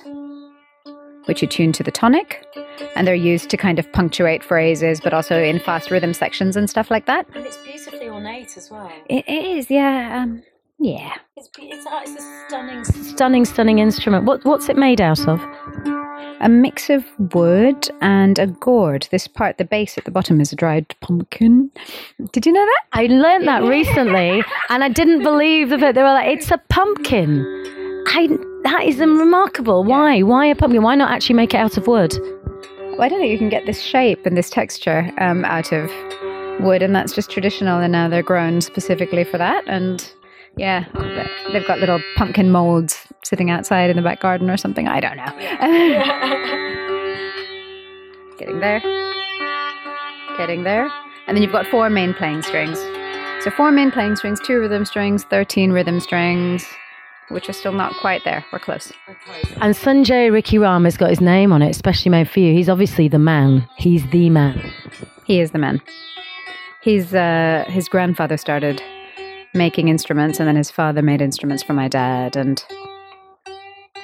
which 1.28 1.42
you 1.42 1.48
tune 1.48 1.72
to 1.74 1.84
the 1.84 1.92
tonic 1.92 2.46
and 2.96 3.08
they're 3.08 3.16
used 3.16 3.50
to 3.50 3.58
kind 3.58 3.80
of 3.80 3.92
punctuate 3.92 4.44
phrases 4.44 5.00
but 5.02 5.14
also 5.14 5.42
in 5.42 5.60
fast 5.60 5.92
rhythm 5.92 6.14
sections 6.14 6.56
and 6.56 6.70
stuff 6.70 6.90
like 6.90 7.06
that. 7.06 7.28
And 7.34 7.46
it's 7.46 7.58
beautifully 7.58 8.10
ornate 8.10 8.58
as 8.58 8.70
well. 8.70 8.92
It 9.10 9.28
is, 9.28 9.70
yeah. 9.70 10.22
Um, 10.22 10.44
yeah. 10.80 11.16
It's, 11.36 11.50
it's, 11.58 11.86
a 11.86 12.48
stunning, 12.48 12.84
stunning, 12.84 13.46
stunning 13.46 13.80
instrument. 13.80 14.26
What, 14.26 14.46
what's 14.46 14.70
it 14.70 14.78
made 14.78 15.02
out 15.02 15.28
of? 15.28 15.42
a 16.40 16.50
mix 16.50 16.90
of 16.90 17.06
wood 17.34 17.90
and 18.02 18.38
a 18.40 18.48
gourd. 18.48 19.08
This 19.12 19.28
part, 19.28 19.58
the 19.58 19.66
base 19.66 19.98
at 19.98 20.06
the 20.06 20.12
bottom, 20.12 20.40
is 20.40 20.54
a 20.54 20.56
dried 20.56 20.94
pumpkin. 21.02 21.72
Did 22.32 22.46
you 22.46 22.52
know 22.52 22.66
that? 22.66 22.82
I 22.94 23.08
learned 23.08 23.48
that 23.48 23.64
recently, 23.68 24.44
and 24.70 24.84
I 24.84 24.90
didn't 24.90 25.24
believe 25.24 25.70
the 25.70 25.78
fact 25.78 25.96
they 25.96 26.04
were 26.04 26.10
like, 26.10 26.38
"It's 26.38 26.52
a 26.52 26.58
pumpkin." 26.70 27.46
I 28.10 28.28
that 28.64 28.84
is 28.86 28.98
remarkable. 28.98 29.84
Why? 29.84 30.22
Why 30.22 30.48
a 30.48 30.56
pumpkin? 30.56 30.84
Why 30.84 30.96
not 30.96 31.12
actually 31.12 31.36
make 31.36 31.54
it 31.54 31.58
out 31.58 31.78
of 31.78 31.88
wood? 31.88 32.18
Well, 32.92 33.04
I 33.04 33.10
don't 33.10 33.20
think 33.20 33.32
you 33.32 33.38
can 33.38 33.50
get 33.50 33.66
this 33.66 33.82
shape 33.82 34.26
and 34.26 34.36
this 34.36 34.50
texture 34.50 35.12
um, 35.20 35.46
out 35.46 35.72
of 35.72 35.92
wood, 36.60 36.82
and 36.82 36.96
that's 36.96 37.14
just 37.14 37.30
traditional. 37.30 37.80
And 37.80 37.92
now 37.92 38.10
they're 38.10 38.24
grown 38.24 38.62
specifically 38.62 39.24
for 39.24 39.38
that. 39.38 39.64
And 39.68 40.12
yeah, 40.58 40.86
they've 41.54 41.68
got 41.68 41.80
little 41.80 42.02
pumpkin 42.16 42.52
molds 42.52 43.08
sitting 43.24 43.52
outside 43.52 43.90
in 43.90 43.96
the 43.96 44.02
back 44.02 44.22
garden 44.22 44.50
or 44.50 44.58
something. 44.58 44.88
I 44.88 45.00
don't 45.00 45.18
know. 45.18 45.26
Getting 48.40 48.60
there. 48.60 48.80
Getting 50.38 50.64
there. 50.64 50.90
And 51.28 51.36
then 51.36 51.44
you've 51.44 51.52
got 51.52 51.68
four 51.68 51.90
main 51.90 52.14
playing 52.14 52.42
strings. 52.42 52.80
So 53.44 53.52
four 53.52 53.72
main 53.72 53.92
playing 53.92 54.16
strings, 54.16 54.40
two 54.40 54.60
rhythm 54.60 54.86
strings, 54.86 55.24
13 55.26 55.72
rhythm 55.72 56.00
strings, 56.00 56.66
which 57.30 57.50
are 57.50 57.54
still 57.54 57.72
not 57.74 57.94
quite 57.96 58.24
there. 58.24 58.46
We're 58.54 58.60
close. 58.60 58.92
And 59.62 59.76
Sanjay 59.76 60.30
Rikhi 60.32 60.60
Ram 60.60 60.86
has 60.86 60.98
got 60.98 61.10
his 61.10 61.22
name 61.22 61.52
on 61.52 61.62
it, 61.62 61.70
especially 61.70 62.10
made 62.10 62.30
for 62.30 62.40
you. 62.40 62.54
He's 62.54 62.70
obviously 62.70 63.08
the 63.08 63.20
man. 63.20 63.68
He's 63.78 64.08
the 64.10 64.30
man. 64.30 64.72
He 65.26 65.40
is 65.42 65.52
the 65.52 65.58
man. 65.60 65.82
He's 66.82 67.14
uh, 67.14 67.66
his 67.68 67.90
grandfather 67.90 68.38
started 68.38 68.82
making 69.54 69.88
instruments, 69.90 70.40
and 70.40 70.48
then 70.48 70.56
his 70.56 70.72
father 70.72 71.02
made 71.02 71.22
instruments 71.22 71.64
for 71.64 71.74
my 71.74 71.88
dad, 71.88 72.36
and 72.36 72.64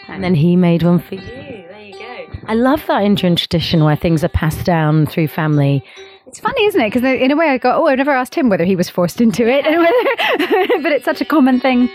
And 0.07 0.23
then 0.23 0.35
he 0.35 0.55
made 0.55 0.83
one 0.83 0.99
for 0.99 1.15
you. 1.15 1.21
There 1.21 1.79
you 1.81 1.93
go. 1.93 2.25
I 2.47 2.55
love 2.55 2.85
that 2.87 3.03
Indian 3.03 3.35
tradition 3.35 3.83
where 3.85 3.95
things 3.95 4.23
are 4.23 4.29
passed 4.29 4.65
down 4.65 5.05
through 5.05 5.29
family. 5.29 5.83
it's 6.27 6.39
funny, 6.39 6.65
isn't 6.65 6.81
it? 6.81 6.91
Because 6.91 7.03
in 7.03 7.31
a 7.31 7.35
way, 7.37 7.49
I 7.49 7.57
go, 7.57 7.71
"Oh, 7.71 7.87
I 7.87 7.95
never 7.95 8.11
asked 8.11 8.35
him 8.35 8.49
whether 8.49 8.65
he 8.65 8.75
was 8.75 8.89
forced 8.89 9.21
into 9.21 9.47
it," 9.47 9.65
and 9.65 9.77
whether, 9.77 10.81
but 10.81 10.91
it's 10.91 11.05
such 11.05 11.21
a 11.21 11.25
common 11.25 11.59
thing, 11.61 11.89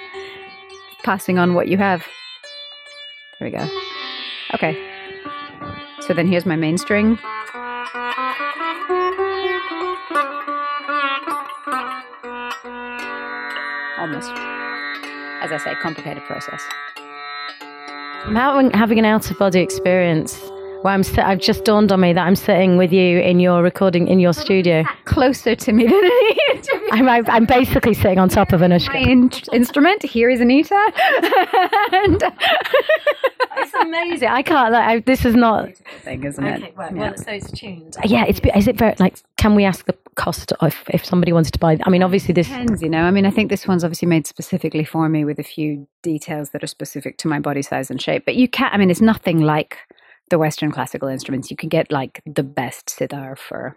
passing 1.04 1.38
on 1.38 1.54
what 1.54 1.68
you 1.68 1.78
have. 1.78 2.06
There 3.38 3.50
we 3.50 3.56
go. 3.56 3.68
Okay. 4.54 4.76
So 6.00 6.14
then 6.14 6.26
here's 6.26 6.46
my 6.46 6.56
main 6.56 6.78
string. 6.78 7.18
Almost. 13.98 14.32
As 15.40 15.52
I 15.52 15.58
say, 15.62 15.74
complicated 15.82 16.22
process. 16.24 16.62
I'm 18.24 18.34
having, 18.34 18.70
having 18.72 18.98
an 18.98 19.04
out 19.04 19.30
of 19.30 19.38
body 19.38 19.60
experience 19.60 20.40
where 20.82 20.94
I'm 20.94 21.02
sit- 21.02 21.24
I've 21.24 21.40
just 21.40 21.64
dawned 21.64 21.90
on 21.92 22.00
me 22.00 22.12
that 22.12 22.26
I'm 22.26 22.36
sitting 22.36 22.76
with 22.76 22.92
you 22.92 23.18
in 23.20 23.40
your 23.40 23.62
recording 23.62 24.08
in 24.08 24.20
your 24.20 24.32
studio. 24.32 24.84
Closer 25.04 25.54
to 25.54 25.72
me 25.72 25.84
than 25.84 25.94
any 25.94 26.38
interview. 26.52 26.88
I'm, 26.92 27.08
I'm 27.08 27.30
I'm 27.30 27.44
basically 27.46 27.94
sitting 27.94 28.18
on 28.18 28.28
top 28.28 28.52
of 28.52 28.60
my 28.60 28.68
Anushka. 28.68 28.94
in- 28.94 29.30
instrument. 29.52 30.02
Here 30.02 30.30
is 30.30 30.40
Anita. 30.40 30.74
and 31.92 32.22
It's 33.60 33.74
amazing. 33.74 34.28
I 34.28 34.42
can't. 34.42 34.72
Like, 34.72 34.84
I, 34.88 35.00
this 35.00 35.24
is 35.24 35.34
not. 35.34 35.74
thing, 36.02 36.22
isn't 36.22 36.44
it? 36.44 36.72
Yeah. 36.94 37.14
so 37.16 37.32
it's 37.32 37.50
tuned. 37.50 37.96
Uh, 37.98 38.02
yeah, 38.04 38.24
it's. 38.24 38.40
Is 38.54 38.68
it 38.68 38.76
very 38.76 38.94
like? 39.00 39.18
Can 39.36 39.54
we 39.56 39.64
ask 39.64 39.84
the 39.86 39.96
cost 40.14 40.52
if 40.62 40.84
if 40.90 41.04
somebody 41.04 41.32
wanted 41.32 41.52
to 41.54 41.58
buy? 41.58 41.76
I 41.82 41.90
mean, 41.90 42.04
obviously 42.04 42.32
this. 42.34 42.46
Depends, 42.46 42.82
you 42.82 42.88
know. 42.88 43.02
I 43.02 43.10
mean, 43.10 43.26
I 43.26 43.30
think 43.30 43.50
this 43.50 43.66
one's 43.66 43.82
obviously 43.82 44.06
made 44.06 44.28
specifically 44.28 44.84
for 44.84 45.08
me 45.08 45.24
with 45.24 45.40
a 45.40 45.42
few 45.42 45.88
details 46.02 46.50
that 46.50 46.62
are 46.62 46.68
specific 46.68 47.18
to 47.18 47.28
my 47.28 47.40
body 47.40 47.62
size 47.62 47.90
and 47.90 48.00
shape. 48.00 48.24
But 48.24 48.36
you 48.36 48.46
can't. 48.48 48.72
I 48.72 48.76
mean, 48.76 48.90
it's 48.90 49.00
nothing 49.00 49.40
like 49.40 49.78
the 50.30 50.38
Western 50.38 50.70
classical 50.70 51.08
instruments. 51.08 51.50
You 51.50 51.56
can 51.56 51.68
get 51.68 51.92
like 51.92 52.22
the 52.26 52.42
best 52.42 52.90
sitar 52.90 53.36
for 53.36 53.76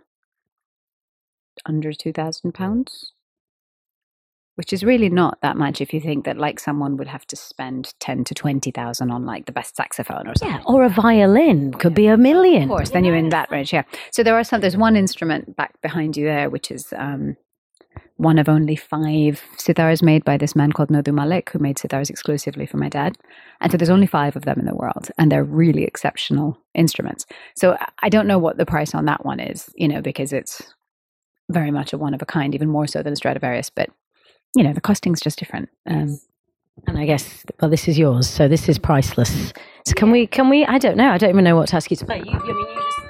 under 1.66 1.94
two 1.94 2.14
thousand 2.14 2.54
pounds, 2.54 3.14
which 4.56 4.74
is 4.74 4.84
really 4.84 5.10
not 5.10 5.40
that 5.42 5.58
much 5.58 5.82
if 5.82 5.94
you 5.94 6.00
think 6.00 6.26
that 6.26 6.38
like 6.38 6.60
someone 6.60 6.98
would 6.98 7.08
have 7.08 7.26
to 7.28 7.36
spend 7.36 7.94
ten 8.00 8.24
to 8.24 8.34
twenty 8.34 8.72
thousand 8.72 9.12
on 9.12 9.26
like 9.26 9.46
the 9.46 9.52
best 9.52 9.76
saxophone 9.76 10.28
or 10.28 10.34
something. 10.36 10.58
Yeah, 10.58 10.64
or 10.66 10.84
a 10.84 10.90
violin 10.90 11.74
could 11.74 11.94
be 11.94 12.08
a 12.08 12.18
million. 12.18 12.64
Of 12.64 12.70
course, 12.70 12.90
then 12.92 13.04
you're 13.04 13.16
in 13.16 13.30
that 13.30 13.52
range, 13.52 13.74
yeah. 13.74 13.84
So 14.12 14.24
there 14.24 14.36
are 14.36 14.44
some. 14.44 14.62
There's 14.62 14.78
one 14.78 14.96
instrument 14.96 15.56
back 15.56 15.80
behind 15.82 16.18
you 16.18 16.26
there, 16.26 16.50
which 16.50 16.72
is 16.72 16.94
um, 16.98 17.38
one 18.18 18.38
of 18.38 18.48
only 18.48 18.76
five 18.76 19.42
sitars 19.58 20.04
made 20.04 20.24
by 20.24 20.38
this 20.38 20.56
man 20.56 20.72
called 20.72 20.90
Nodu 20.90 21.08
Mullick, 21.12 21.50
who 21.50 21.60
made 21.60 21.78
sitars 21.78 22.10
exclusively 22.10 22.66
for 22.68 22.78
my 22.78 22.88
dad. 22.90 23.18
And 23.60 23.72
so 23.72 23.78
there's 23.78 23.90
only 23.90 24.06
five 24.08 24.36
of 24.36 24.44
them 24.46 24.60
in 24.60 24.66
the 24.66 24.76
world, 24.76 25.10
and 25.18 25.32
they're 25.32 25.44
really 25.44 25.84
exceptional 25.84 26.58
instruments. 26.76 27.26
So 27.56 27.78
I- 28.04 28.10
don't 28.10 28.28
know 28.28 28.38
what 28.40 28.58
the 28.58 28.66
price 28.66 28.94
on 28.94 29.06
that 29.06 29.26
one 29.26 29.40
is, 29.40 29.70
you 29.76 29.88
know, 29.88 30.02
because 30.02 30.34
it's 30.34 30.62
very 31.50 31.72
much 31.72 31.94
a 31.94 31.98
one 31.98 32.14
of 32.14 32.22
a 32.22 32.26
kind, 32.26 32.54
even 32.54 32.70
more 32.70 32.88
so 32.88 33.02
than 33.02 33.14
a 33.14 33.16
Stradivarius. 33.16 33.70
But 33.70 33.90
you 34.56 34.64
know, 34.64 34.74
the 34.74 34.82
costing's 34.82 35.22
just 35.22 35.40
different. 35.40 35.70
Um, 35.88 36.20
And 36.88 36.98
I 36.98 37.06
guess 37.06 37.44
well, 37.60 37.70
this 37.72 37.88
is 37.88 37.98
yours, 37.98 38.30
so 38.30 38.48
this 38.48 38.68
is 38.70 38.78
priceless. 38.80 39.54
So 39.86 39.94
can 39.96 40.12
we? 40.12 40.28
Can 40.28 40.50
we? 40.50 40.66
I 40.66 40.78
don't 40.78 40.96
know. 40.98 41.10
I 41.10 41.18
don't 41.18 41.30
even 41.32 41.44
know 41.44 41.56
what 41.56 41.70
to 41.70 41.76
ask 41.76 41.90
you 41.92 41.98
to 41.98 42.06
play. 42.06 42.22
You, 42.26 42.32
I 42.32 42.38
mean, 42.40 42.56
you 42.58 42.76
just 42.76 43.01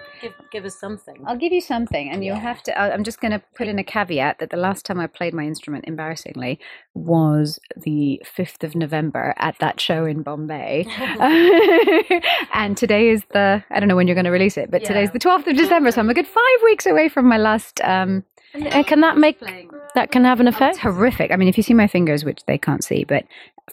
give, 0.51 0.65
us 0.65 0.79
something. 0.79 1.23
I'll 1.25 1.37
give 1.37 1.51
you 1.51 1.61
something, 1.61 2.09
and 2.09 2.23
you'll 2.23 2.35
have 2.35 2.61
to. 2.63 2.79
I'm 2.79 3.03
just 3.03 3.19
going 3.19 3.31
to 3.31 3.41
put 3.55 3.67
in 3.67 3.79
a 3.79 3.83
caveat 3.83 4.39
that 4.39 4.49
the 4.49 4.57
last 4.57 4.85
time 4.85 4.99
I 4.99 5.07
played 5.07 5.33
my 5.33 5.43
instrument, 5.43 5.85
embarrassingly, 5.87 6.59
was 6.93 7.59
the 7.75 8.21
5th 8.37 8.63
of 8.63 8.75
November 8.75 9.33
at 9.37 9.57
that 9.59 9.79
show 9.79 10.05
in 10.05 10.23
Bombay. 10.23 10.85
and 12.53 12.77
today 12.77 13.09
is 13.09 13.23
the, 13.33 13.63
I 13.69 13.79
don't 13.79 13.89
know 13.89 13.95
when 13.95 14.07
you're 14.07 14.15
going 14.15 14.25
to 14.25 14.31
release 14.31 14.57
it, 14.57 14.69
but 14.69 14.83
today's 14.83 15.11
the 15.11 15.19
12th 15.19 15.47
of 15.47 15.55
December, 15.55 15.91
so 15.91 16.01
I'm 16.01 16.09
a 16.09 16.13
good 16.13 16.27
five 16.27 16.63
weeks 16.63 16.85
away 16.85 17.09
from 17.09 17.27
my 17.27 17.37
last. 17.37 17.81
Um, 17.83 18.23
And 18.53 18.85
can 18.85 18.99
that 19.01 19.17
make 19.17 19.39
that 19.95 20.11
can 20.11 20.25
have 20.25 20.41
an 20.41 20.47
effect? 20.47 20.75
it's 20.75 20.83
horrific. 20.83 21.31
I 21.31 21.37
mean, 21.37 21.47
if 21.47 21.55
you 21.55 21.63
see 21.63 21.73
my 21.73 21.87
fingers, 21.87 22.25
which 22.25 22.43
they 22.47 22.57
can't 22.57 22.83
see, 22.83 23.05
but 23.05 23.23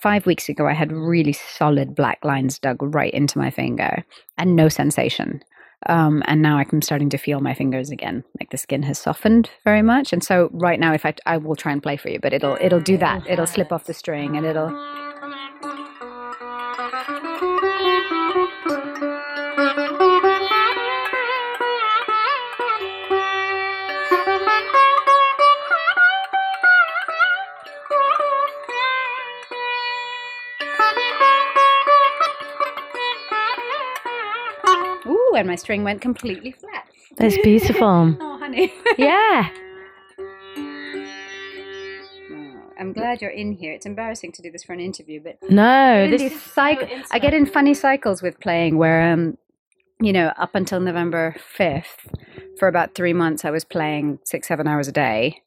five 0.00 0.26
weeks 0.26 0.48
ago 0.48 0.66
I 0.66 0.72
had 0.72 0.92
really 0.92 1.32
solid 1.32 1.94
black 1.94 2.24
lines 2.24 2.58
dug 2.58 2.78
right 2.80 3.12
into 3.12 3.38
my 3.38 3.50
finger 3.50 4.04
and 4.36 4.54
no 4.54 4.68
sensation. 4.68 5.42
Um, 5.86 6.22
and 6.26 6.42
now 6.42 6.58
I'm 6.58 6.82
starting 6.82 7.08
to 7.10 7.18
feel 7.18 7.40
my 7.40 7.54
fingers 7.54 7.90
again. 7.90 8.24
Like 8.40 8.50
the 8.50 8.58
skin 8.58 8.82
has 8.82 8.98
softened 8.98 9.50
very 9.64 9.82
much. 9.82 10.12
And 10.12 10.24
so 10.24 10.50
right 10.52 10.80
now, 10.80 10.92
if 10.92 11.06
I 11.06 11.14
I 11.26 11.36
will 11.36 11.56
try 11.56 11.72
and 11.72 11.82
play 11.82 11.96
for 11.96 12.08
you, 12.10 12.18
but 12.20 12.32
it'll 12.32 12.58
it'll 12.60 12.80
do 12.80 12.96
that. 12.98 13.26
It'll 13.28 13.46
slip 13.46 13.72
off 13.72 13.84
the 13.84 13.94
string 13.94 14.36
and 14.36 14.44
it'll. 14.44 14.70
And 35.38 35.48
my 35.48 35.55
string 35.55 35.85
went 35.85 36.01
completely 36.01 36.53
flat. 36.53 36.87
That's 37.16 37.37
beautiful. 37.38 38.16
Oh, 38.20 38.38
honey. 38.38 38.72
yeah. 38.98 39.51
I'm 42.79 42.92
glad 42.92 43.20
you're 43.20 43.31
in 43.31 43.53
here. 43.53 43.72
It's 43.72 43.87
embarrassing 43.87 44.33
to 44.33 44.42
do 44.42 44.51
this 44.53 44.62
for 44.62 44.72
an 44.72 44.81
interview, 44.81 45.20
but 45.22 45.38
No, 45.51 46.09
this 46.09 46.22
these 46.22 46.33
cyc- 46.40 47.07
I 47.11 47.18
get 47.18 47.35
in 47.35 47.44
funny 47.46 47.74
cycles 47.74 48.22
with 48.22 48.38
playing 48.40 48.79
where, 48.79 49.12
um, 49.12 49.37
you 50.01 50.12
know, 50.12 50.29
up 50.38 50.55
until 50.55 50.79
November 50.79 51.35
5th, 51.57 52.07
for 52.59 52.68
about 52.68 52.94
three 52.94 53.12
months, 53.12 53.44
I 53.44 53.51
was 53.51 53.64
playing 53.64 54.20
six, 54.24 54.46
seven 54.46 54.68
hours 54.68 54.87
a 54.87 54.92
day. 54.92 55.42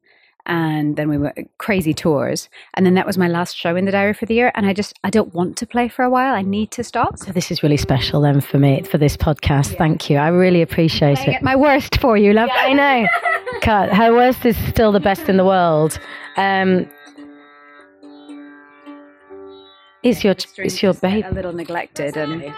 And 0.45 0.95
then 0.95 1.09
we 1.09 1.17
were 1.17 1.33
crazy 1.57 1.93
tours. 1.93 2.49
And 2.73 2.85
then 2.85 2.93
that 2.95 3.05
was 3.05 3.17
my 3.17 3.27
last 3.27 3.55
show 3.55 3.75
in 3.75 3.85
the 3.85 3.91
diary 3.91 4.13
for 4.13 4.25
the 4.25 4.33
year. 4.33 4.51
And 4.55 4.65
I 4.65 4.73
just, 4.73 4.97
I 5.03 5.09
don't 5.09 5.33
want 5.33 5.57
to 5.57 5.65
play 5.65 5.87
for 5.87 6.03
a 6.03 6.09
while. 6.09 6.33
I 6.33 6.41
need 6.41 6.71
to 6.71 6.83
stop. 6.83 7.17
So 7.19 7.31
this 7.31 7.51
is 7.51 7.63
really 7.63 7.77
special 7.77 8.21
then 8.21 8.41
for 8.41 8.57
me 8.59 8.81
for 8.83 8.97
this 8.97 9.17
podcast. 9.17 9.77
Thank 9.77 10.09
you. 10.09 10.17
I 10.17 10.27
really 10.27 10.61
appreciate 10.61 11.19
it. 11.19 11.35
at 11.35 11.43
my 11.43 11.55
worst 11.55 11.99
for 11.99 12.17
you, 12.17 12.33
love. 12.33 12.49
I 12.53 12.73
know. 12.73 13.07
Cut. 13.61 13.93
Her 13.93 14.13
worst 14.13 14.45
is 14.45 14.57
still 14.69 14.91
the 14.91 14.99
best 14.99 15.29
in 15.29 15.37
the 15.37 15.45
world. 15.45 15.99
Um, 16.37 16.89
it's 20.03 20.23
your 20.23 20.35
it's 20.57 20.81
your 20.81 20.93
baby 20.95 21.21
A 21.21 21.31
little 21.31 21.53
neglected. 21.53 22.17
And 22.17 22.53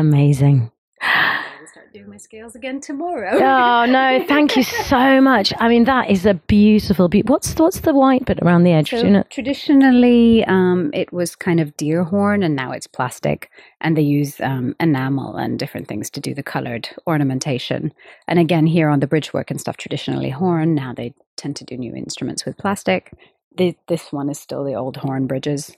Amazing. 0.00 0.70
start 1.66 1.92
doing 1.92 2.08
my 2.08 2.16
scales 2.16 2.54
again 2.54 2.80
tomorrow. 2.80 3.34
oh 3.34 3.84
no, 3.84 4.24
thank 4.26 4.56
you 4.56 4.62
so 4.88 5.20
much. 5.20 5.52
I 5.58 5.68
mean, 5.68 5.84
that 5.84 6.10
is 6.10 6.24
a 6.24 6.32
beautiful. 6.34 7.10
Be- 7.10 7.20
what's 7.22 7.54
what's 7.56 7.80
the 7.80 7.92
white 7.92 8.24
bit 8.24 8.38
around 8.40 8.64
the 8.64 8.72
edge? 8.72 8.90
So 8.90 8.96
you 8.96 9.10
know? 9.10 9.24
traditionally, 9.28 10.42
um, 10.46 10.90
it 10.94 11.12
was 11.12 11.36
kind 11.36 11.60
of 11.60 11.76
deer 11.76 12.02
horn, 12.02 12.42
and 12.42 12.56
now 12.56 12.72
it's 12.72 12.86
plastic. 12.86 13.50
And 13.82 13.94
they 13.94 14.02
use 14.02 14.40
um, 14.40 14.74
enamel 14.80 15.36
and 15.36 15.58
different 15.58 15.86
things 15.86 16.08
to 16.10 16.20
do 16.20 16.32
the 16.32 16.42
colored 16.42 16.88
ornamentation. 17.06 17.92
And 18.26 18.38
again, 18.38 18.66
here 18.66 18.88
on 18.88 19.00
the 19.00 19.06
bridge 19.06 19.34
work 19.34 19.50
and 19.50 19.60
stuff, 19.60 19.76
traditionally 19.76 20.30
horn. 20.30 20.74
Now 20.74 20.94
they 20.94 21.14
tend 21.36 21.56
to 21.56 21.64
do 21.64 21.76
new 21.76 21.94
instruments 21.94 22.46
with 22.46 22.56
plastic. 22.56 23.12
The, 23.58 23.76
this 23.86 24.12
one 24.12 24.30
is 24.30 24.40
still 24.40 24.64
the 24.64 24.74
old 24.74 24.96
horn 24.96 25.26
bridges. 25.26 25.76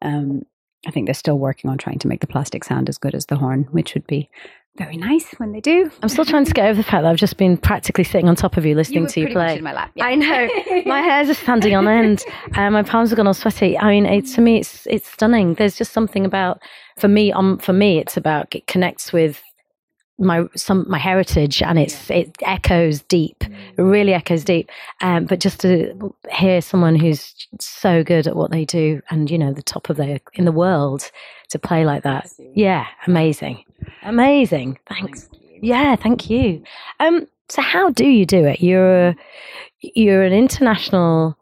Um, 0.00 0.42
I 0.86 0.90
think 0.90 1.06
they're 1.06 1.14
still 1.14 1.38
working 1.38 1.70
on 1.70 1.78
trying 1.78 1.98
to 2.00 2.08
make 2.08 2.20
the 2.20 2.26
plastic 2.26 2.64
sound 2.64 2.88
as 2.88 2.98
good 2.98 3.14
as 3.14 3.26
the 3.26 3.36
horn, 3.36 3.64
which 3.70 3.94
would 3.94 4.06
be 4.06 4.30
very 4.76 4.96
nice 4.96 5.32
when 5.38 5.50
they 5.50 5.60
do. 5.60 5.90
I'm 6.02 6.08
still 6.08 6.24
trying 6.24 6.44
to 6.44 6.52
get 6.52 6.66
over 6.66 6.76
the 6.76 6.84
fact 6.84 7.02
that 7.02 7.06
I've 7.06 7.16
just 7.16 7.36
been 7.36 7.56
practically 7.56 8.04
sitting 8.04 8.28
on 8.28 8.36
top 8.36 8.56
of 8.56 8.64
you 8.64 8.76
listening 8.76 9.02
were 9.02 9.08
to 9.08 9.20
you 9.20 9.28
play. 9.28 9.58
in 9.58 9.64
my 9.64 9.72
lap, 9.72 9.90
yeah. 9.96 10.04
I 10.04 10.14
know. 10.14 10.48
my 10.86 11.00
hairs 11.00 11.28
are 11.28 11.34
standing 11.34 11.74
on 11.74 11.88
end. 11.88 12.24
Uh, 12.54 12.70
my 12.70 12.84
palms 12.84 13.10
have 13.10 13.16
gone 13.16 13.26
all 13.26 13.34
sweaty. 13.34 13.76
I 13.76 13.88
mean, 13.88 14.06
it's 14.06 14.34
to 14.36 14.40
me, 14.40 14.58
it's 14.58 14.86
it's 14.86 15.10
stunning. 15.10 15.54
There's 15.54 15.76
just 15.76 15.92
something 15.92 16.24
about 16.24 16.62
for 16.96 17.08
me. 17.08 17.32
Um, 17.32 17.58
for 17.58 17.72
me, 17.72 17.98
it's 17.98 18.16
about 18.16 18.54
it 18.54 18.68
connects 18.68 19.12
with 19.12 19.42
my 20.18 20.44
some 20.56 20.84
my 20.88 20.98
heritage, 20.98 21.62
and 21.62 21.78
it's 21.78 22.10
it 22.10 22.36
echoes 22.42 23.02
deep. 23.02 23.44
Really 23.76 24.14
echoes 24.14 24.44
deep. 24.44 24.70
Um, 25.00 25.26
but 25.26 25.40
just 25.40 25.60
to 25.60 26.14
hear 26.30 26.60
someone 26.60 26.96
who's 26.96 27.34
so 27.60 28.02
good 28.02 28.26
at 28.26 28.36
what 28.36 28.50
they 28.50 28.64
do, 28.64 29.00
and 29.10 29.30
you 29.30 29.38
know, 29.38 29.52
the 29.52 29.62
top 29.62 29.90
of 29.90 29.96
their 29.96 30.18
in 30.34 30.44
the 30.44 30.52
world 30.52 31.10
to 31.50 31.58
play 31.58 31.84
like 31.84 32.02
that, 32.02 32.30
yeah, 32.54 32.86
amazing, 33.06 33.64
amazing. 34.02 34.78
Thanks. 34.88 35.28
Yeah, 35.60 35.96
thank 35.96 36.30
you. 36.30 36.62
Um, 37.00 37.26
so 37.48 37.62
how 37.62 37.90
do 37.90 38.06
you 38.06 38.26
do 38.26 38.44
it? 38.44 38.60
You're 38.60 39.08
a, 39.08 39.16
you're 39.80 40.22
an 40.22 40.32
international 40.32 41.36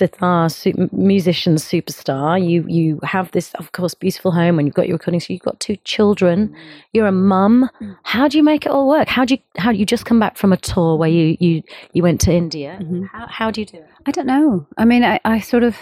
sitar 0.00 0.50
su- 0.50 0.88
musician 0.92 1.54
superstar. 1.56 2.38
You 2.50 2.64
you 2.68 2.98
have 3.02 3.30
this, 3.30 3.54
of 3.54 3.70
course, 3.72 3.94
beautiful 3.94 4.32
home, 4.32 4.58
and 4.58 4.66
you've 4.66 4.80
got 4.80 4.88
your 4.88 4.98
recordings. 4.98 5.30
You've 5.30 5.48
got 5.50 5.60
two 5.60 5.76
children. 5.84 6.48
Mm. 6.48 6.54
You're 6.92 7.06
a 7.06 7.12
mum. 7.12 7.70
Mm. 7.80 7.96
How 8.02 8.28
do 8.28 8.38
you 8.38 8.44
make 8.44 8.66
it 8.66 8.72
all 8.72 8.88
work? 8.88 9.08
How 9.08 9.24
do 9.24 9.34
you 9.34 9.40
how 9.62 9.72
do 9.72 9.78
you 9.78 9.86
just 9.86 10.04
come 10.06 10.20
back 10.20 10.36
from 10.36 10.52
a 10.52 10.56
tour 10.56 10.96
where 10.96 11.12
you 11.18 11.36
you 11.40 11.62
you 11.92 12.02
went 12.02 12.20
to 12.22 12.32
India? 12.32 12.78
Mm-hmm. 12.80 13.04
How 13.12 13.26
how 13.28 13.50
do 13.50 13.60
you 13.60 13.66
do 13.66 13.78
it? 13.78 13.86
I 14.06 14.10
don't 14.12 14.26
know. 14.26 14.66
I 14.78 14.84
mean, 14.84 15.04
I, 15.04 15.20
I 15.24 15.40
sort 15.40 15.62
of, 15.62 15.76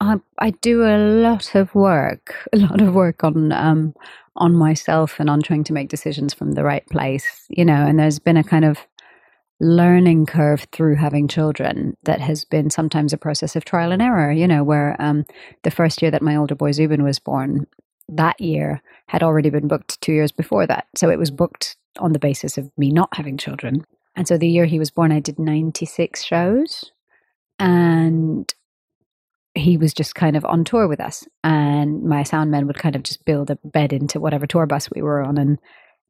I, 0.00 0.16
I 0.38 0.50
do 0.50 0.84
a 0.84 0.98
lot 1.22 1.54
of 1.54 1.74
work, 1.74 2.34
a 2.52 2.58
lot 2.58 2.80
of 2.80 2.94
work 2.94 3.24
on, 3.24 3.52
um, 3.52 3.94
on 4.36 4.54
myself 4.54 5.18
and 5.18 5.30
on 5.30 5.40
trying 5.40 5.64
to 5.64 5.72
make 5.72 5.88
decisions 5.88 6.34
from 6.34 6.52
the 6.52 6.64
right 6.64 6.86
place, 6.90 7.46
you 7.48 7.64
know. 7.64 7.74
And 7.86 7.98
there's 7.98 8.18
been 8.18 8.36
a 8.36 8.44
kind 8.44 8.64
of 8.64 8.78
learning 9.60 10.26
curve 10.26 10.66
through 10.72 10.96
having 10.96 11.28
children 11.28 11.96
that 12.02 12.20
has 12.20 12.44
been 12.44 12.70
sometimes 12.70 13.12
a 13.12 13.18
process 13.18 13.56
of 13.56 13.64
trial 13.64 13.92
and 13.92 14.02
error, 14.02 14.32
you 14.32 14.46
know, 14.46 14.64
where 14.64 14.96
um, 14.98 15.24
the 15.62 15.70
first 15.70 16.02
year 16.02 16.10
that 16.10 16.22
my 16.22 16.36
older 16.36 16.54
boy 16.54 16.72
Zubin 16.72 17.04
was 17.04 17.18
born, 17.18 17.66
that 18.08 18.40
year 18.40 18.82
had 19.06 19.22
already 19.22 19.50
been 19.50 19.68
booked 19.68 20.00
two 20.00 20.12
years 20.12 20.32
before 20.32 20.66
that. 20.66 20.86
So 20.96 21.08
it 21.08 21.18
was 21.18 21.30
booked 21.30 21.76
on 21.98 22.12
the 22.12 22.18
basis 22.18 22.58
of 22.58 22.70
me 22.76 22.90
not 22.90 23.16
having 23.16 23.36
children. 23.36 23.84
And 24.16 24.26
so 24.26 24.36
the 24.36 24.48
year 24.48 24.64
he 24.64 24.78
was 24.78 24.90
born, 24.90 25.12
I 25.12 25.20
did 25.20 25.38
96 25.38 26.22
shows. 26.22 26.90
And 27.58 28.52
he 29.54 29.76
was 29.76 29.94
just 29.94 30.16
kind 30.16 30.36
of 30.36 30.44
on 30.44 30.64
tour 30.64 30.88
with 30.88 31.00
us. 31.00 31.26
And 31.44 32.02
my 32.02 32.24
sound 32.24 32.50
men 32.50 32.66
would 32.66 32.78
kind 32.78 32.96
of 32.96 33.04
just 33.04 33.24
build 33.24 33.50
a 33.50 33.58
bed 33.64 33.92
into 33.92 34.20
whatever 34.20 34.46
tour 34.46 34.66
bus 34.66 34.90
we 34.90 35.02
were 35.02 35.22
on 35.22 35.38
and 35.38 35.58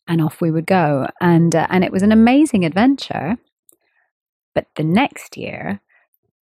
and 0.06 0.20
off 0.20 0.40
we 0.40 0.50
would 0.50 0.66
go. 0.66 1.08
And 1.20 1.54
uh, 1.54 1.66
and 1.70 1.84
it 1.84 1.92
was 1.92 2.02
an 2.02 2.12
amazing 2.12 2.64
adventure. 2.64 3.36
But 4.54 4.66
the 4.76 4.84
next 4.84 5.36
year, 5.36 5.80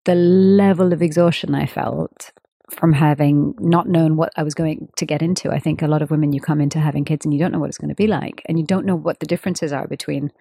the 0.05 0.15
level 0.15 0.93
of 0.93 1.01
exhaustion 1.01 1.53
I 1.53 1.65
felt 1.65 2.31
from 2.69 2.93
having 2.93 3.55
not 3.59 3.89
known 3.89 4.15
what 4.15 4.31
I 4.37 4.43
was 4.43 4.53
going 4.53 4.87
to 4.95 5.05
get 5.05 5.21
into. 5.21 5.51
I 5.51 5.59
think 5.59 5.81
a 5.81 5.87
lot 5.87 6.01
of 6.01 6.11
women 6.11 6.33
you 6.33 6.39
come 6.39 6.61
into 6.61 6.79
having 6.79 7.03
kids 7.03 7.25
and 7.25 7.33
you 7.33 7.39
don't 7.39 7.51
know 7.51 7.59
what 7.59 7.69
it's 7.69 7.79
going 7.79 7.89
to 7.89 7.95
be 7.95 8.07
like 8.07 8.43
and 8.45 8.59
you 8.59 8.65
don't 8.65 8.85
know 8.85 8.95
what 8.95 9.19
the 9.19 9.25
differences 9.25 9.73
are 9.73 9.87
between 9.87 10.31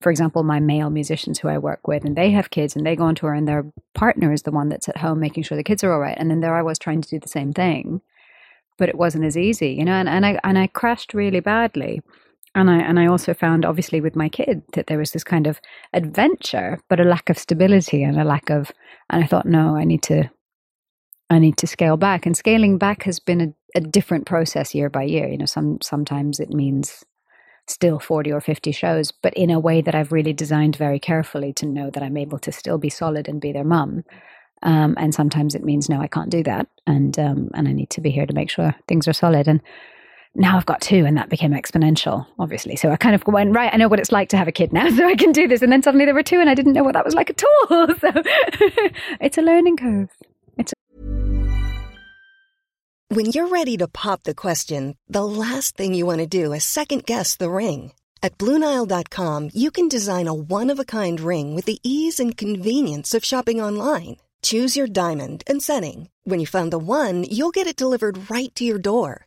for 0.00 0.10
example, 0.10 0.42
my 0.42 0.60
male 0.60 0.90
musicians 0.90 1.38
who 1.38 1.48
I 1.48 1.58
work 1.58 1.88
with, 1.88 2.04
and 2.04 2.16
they 2.16 2.30
have 2.32 2.50
kids 2.50 2.76
and 2.76 2.84
they 2.84 2.96
go 2.96 3.04
on 3.04 3.14
tour, 3.14 3.32
and 3.32 3.48
their 3.48 3.64
partner 3.94 4.32
is 4.32 4.42
the 4.42 4.50
one 4.50 4.68
that's 4.68 4.88
at 4.88 4.98
home 4.98 5.20
making 5.20 5.42
sure 5.44 5.56
the 5.56 5.64
kids 5.64 5.82
are 5.82 5.92
all 5.92 6.00
right. 6.00 6.16
And 6.18 6.30
then 6.30 6.40
there 6.40 6.54
I 6.54 6.62
was 6.62 6.78
trying 6.78 7.00
to 7.00 7.08
do 7.08 7.18
the 7.18 7.28
same 7.28 7.52
thing, 7.52 8.02
but 8.76 8.88
it 8.88 8.98
wasn't 8.98 9.24
as 9.24 9.36
easy, 9.36 9.70
you 9.70 9.84
know. 9.84 9.94
And, 9.94 10.08
and 10.08 10.26
I 10.26 10.38
and 10.44 10.58
I 10.58 10.66
crashed 10.66 11.14
really 11.14 11.40
badly. 11.40 12.02
And 12.56 12.70
I 12.70 12.78
and 12.78 12.98
I 12.98 13.06
also 13.06 13.34
found, 13.34 13.66
obviously, 13.66 14.00
with 14.00 14.16
my 14.16 14.30
kid, 14.30 14.62
that 14.72 14.86
there 14.86 14.96
was 14.96 15.12
this 15.12 15.22
kind 15.22 15.46
of 15.46 15.60
adventure, 15.92 16.80
but 16.88 16.98
a 16.98 17.04
lack 17.04 17.28
of 17.28 17.38
stability 17.38 18.02
and 18.02 18.18
a 18.18 18.24
lack 18.24 18.48
of. 18.48 18.72
And 19.10 19.22
I 19.22 19.26
thought, 19.26 19.44
no, 19.44 19.76
I 19.76 19.84
need 19.84 20.02
to, 20.04 20.30
I 21.28 21.38
need 21.38 21.58
to 21.58 21.66
scale 21.66 21.98
back. 21.98 22.24
And 22.24 22.34
scaling 22.34 22.78
back 22.78 23.02
has 23.02 23.20
been 23.20 23.42
a, 23.42 23.78
a 23.78 23.82
different 23.82 24.24
process 24.24 24.74
year 24.74 24.88
by 24.88 25.02
year. 25.02 25.28
You 25.28 25.36
know, 25.36 25.44
some 25.44 25.82
sometimes 25.82 26.40
it 26.40 26.48
means 26.48 27.04
still 27.68 27.98
40 27.98 28.32
or 28.32 28.40
50 28.40 28.72
shows, 28.72 29.12
but 29.12 29.34
in 29.34 29.50
a 29.50 29.60
way 29.60 29.82
that 29.82 29.94
I've 29.94 30.12
really 30.12 30.32
designed 30.32 30.76
very 30.76 30.98
carefully 30.98 31.52
to 31.54 31.66
know 31.66 31.90
that 31.90 32.02
I'm 32.02 32.16
able 32.16 32.38
to 32.38 32.52
still 32.52 32.78
be 32.78 32.88
solid 32.88 33.28
and 33.28 33.38
be 33.38 33.52
their 33.52 33.64
mum. 33.64 34.02
Um, 34.62 34.94
and 34.96 35.14
sometimes 35.14 35.54
it 35.54 35.62
means 35.62 35.90
no, 35.90 36.00
I 36.00 36.06
can't 36.06 36.30
do 36.30 36.42
that, 36.44 36.68
and 36.86 37.18
um, 37.18 37.50
and 37.52 37.68
I 37.68 37.72
need 37.72 37.90
to 37.90 38.00
be 38.00 38.10
here 38.10 38.24
to 38.24 38.32
make 38.32 38.48
sure 38.48 38.74
things 38.88 39.06
are 39.06 39.12
solid. 39.12 39.46
And 39.46 39.60
now 40.36 40.56
I've 40.56 40.66
got 40.66 40.80
two, 40.80 41.04
and 41.06 41.16
that 41.16 41.28
became 41.28 41.52
exponential, 41.52 42.26
obviously. 42.38 42.76
So 42.76 42.90
I 42.90 42.96
kind 42.96 43.14
of 43.14 43.26
went 43.26 43.54
right. 43.54 43.72
I 43.72 43.76
know 43.76 43.88
what 43.88 43.98
it's 44.00 44.12
like 44.12 44.28
to 44.30 44.36
have 44.36 44.48
a 44.48 44.52
kid 44.52 44.72
now, 44.72 44.88
so 44.96 45.06
I 45.06 45.14
can 45.16 45.32
do 45.32 45.48
this. 45.48 45.62
And 45.62 45.72
then 45.72 45.82
suddenly 45.82 46.04
there 46.04 46.14
were 46.14 46.22
two, 46.22 46.40
and 46.40 46.48
I 46.50 46.54
didn't 46.54 46.74
know 46.74 46.84
what 46.84 46.94
that 46.94 47.04
was 47.04 47.14
like 47.14 47.30
at 47.30 47.42
all. 47.70 47.88
So 48.00 48.10
it's 49.20 49.38
a 49.38 49.42
learning 49.42 49.76
curve. 49.78 50.08
It's 50.58 50.72
a- 50.72 50.76
When 53.14 53.26
you're 53.26 53.48
ready 53.48 53.76
to 53.78 53.88
pop 53.88 54.22
the 54.24 54.34
question, 54.34 54.96
the 55.08 55.24
last 55.24 55.76
thing 55.76 55.94
you 55.94 56.06
want 56.06 56.18
to 56.20 56.26
do 56.26 56.52
is 56.52 56.64
second 56.64 57.06
guess 57.06 57.36
the 57.36 57.50
ring. 57.50 57.92
At 58.22 58.38
Bluenile.com, 58.38 59.50
you 59.54 59.70
can 59.70 59.88
design 59.88 60.26
a 60.26 60.34
one 60.34 60.70
of 60.70 60.78
a 60.80 60.84
kind 60.84 61.20
ring 61.20 61.54
with 61.54 61.66
the 61.66 61.78
ease 61.82 62.18
and 62.18 62.36
convenience 62.36 63.14
of 63.14 63.24
shopping 63.24 63.60
online. 63.60 64.16
Choose 64.42 64.76
your 64.76 64.86
diamond 64.88 65.44
and 65.46 65.62
setting. 65.62 66.08
When 66.24 66.40
you 66.40 66.46
find 66.46 66.72
the 66.72 66.78
one, 66.78 67.24
you'll 67.24 67.50
get 67.52 67.66
it 67.66 67.76
delivered 67.76 68.30
right 68.30 68.52
to 68.56 68.64
your 68.64 68.78
door. 68.78 69.26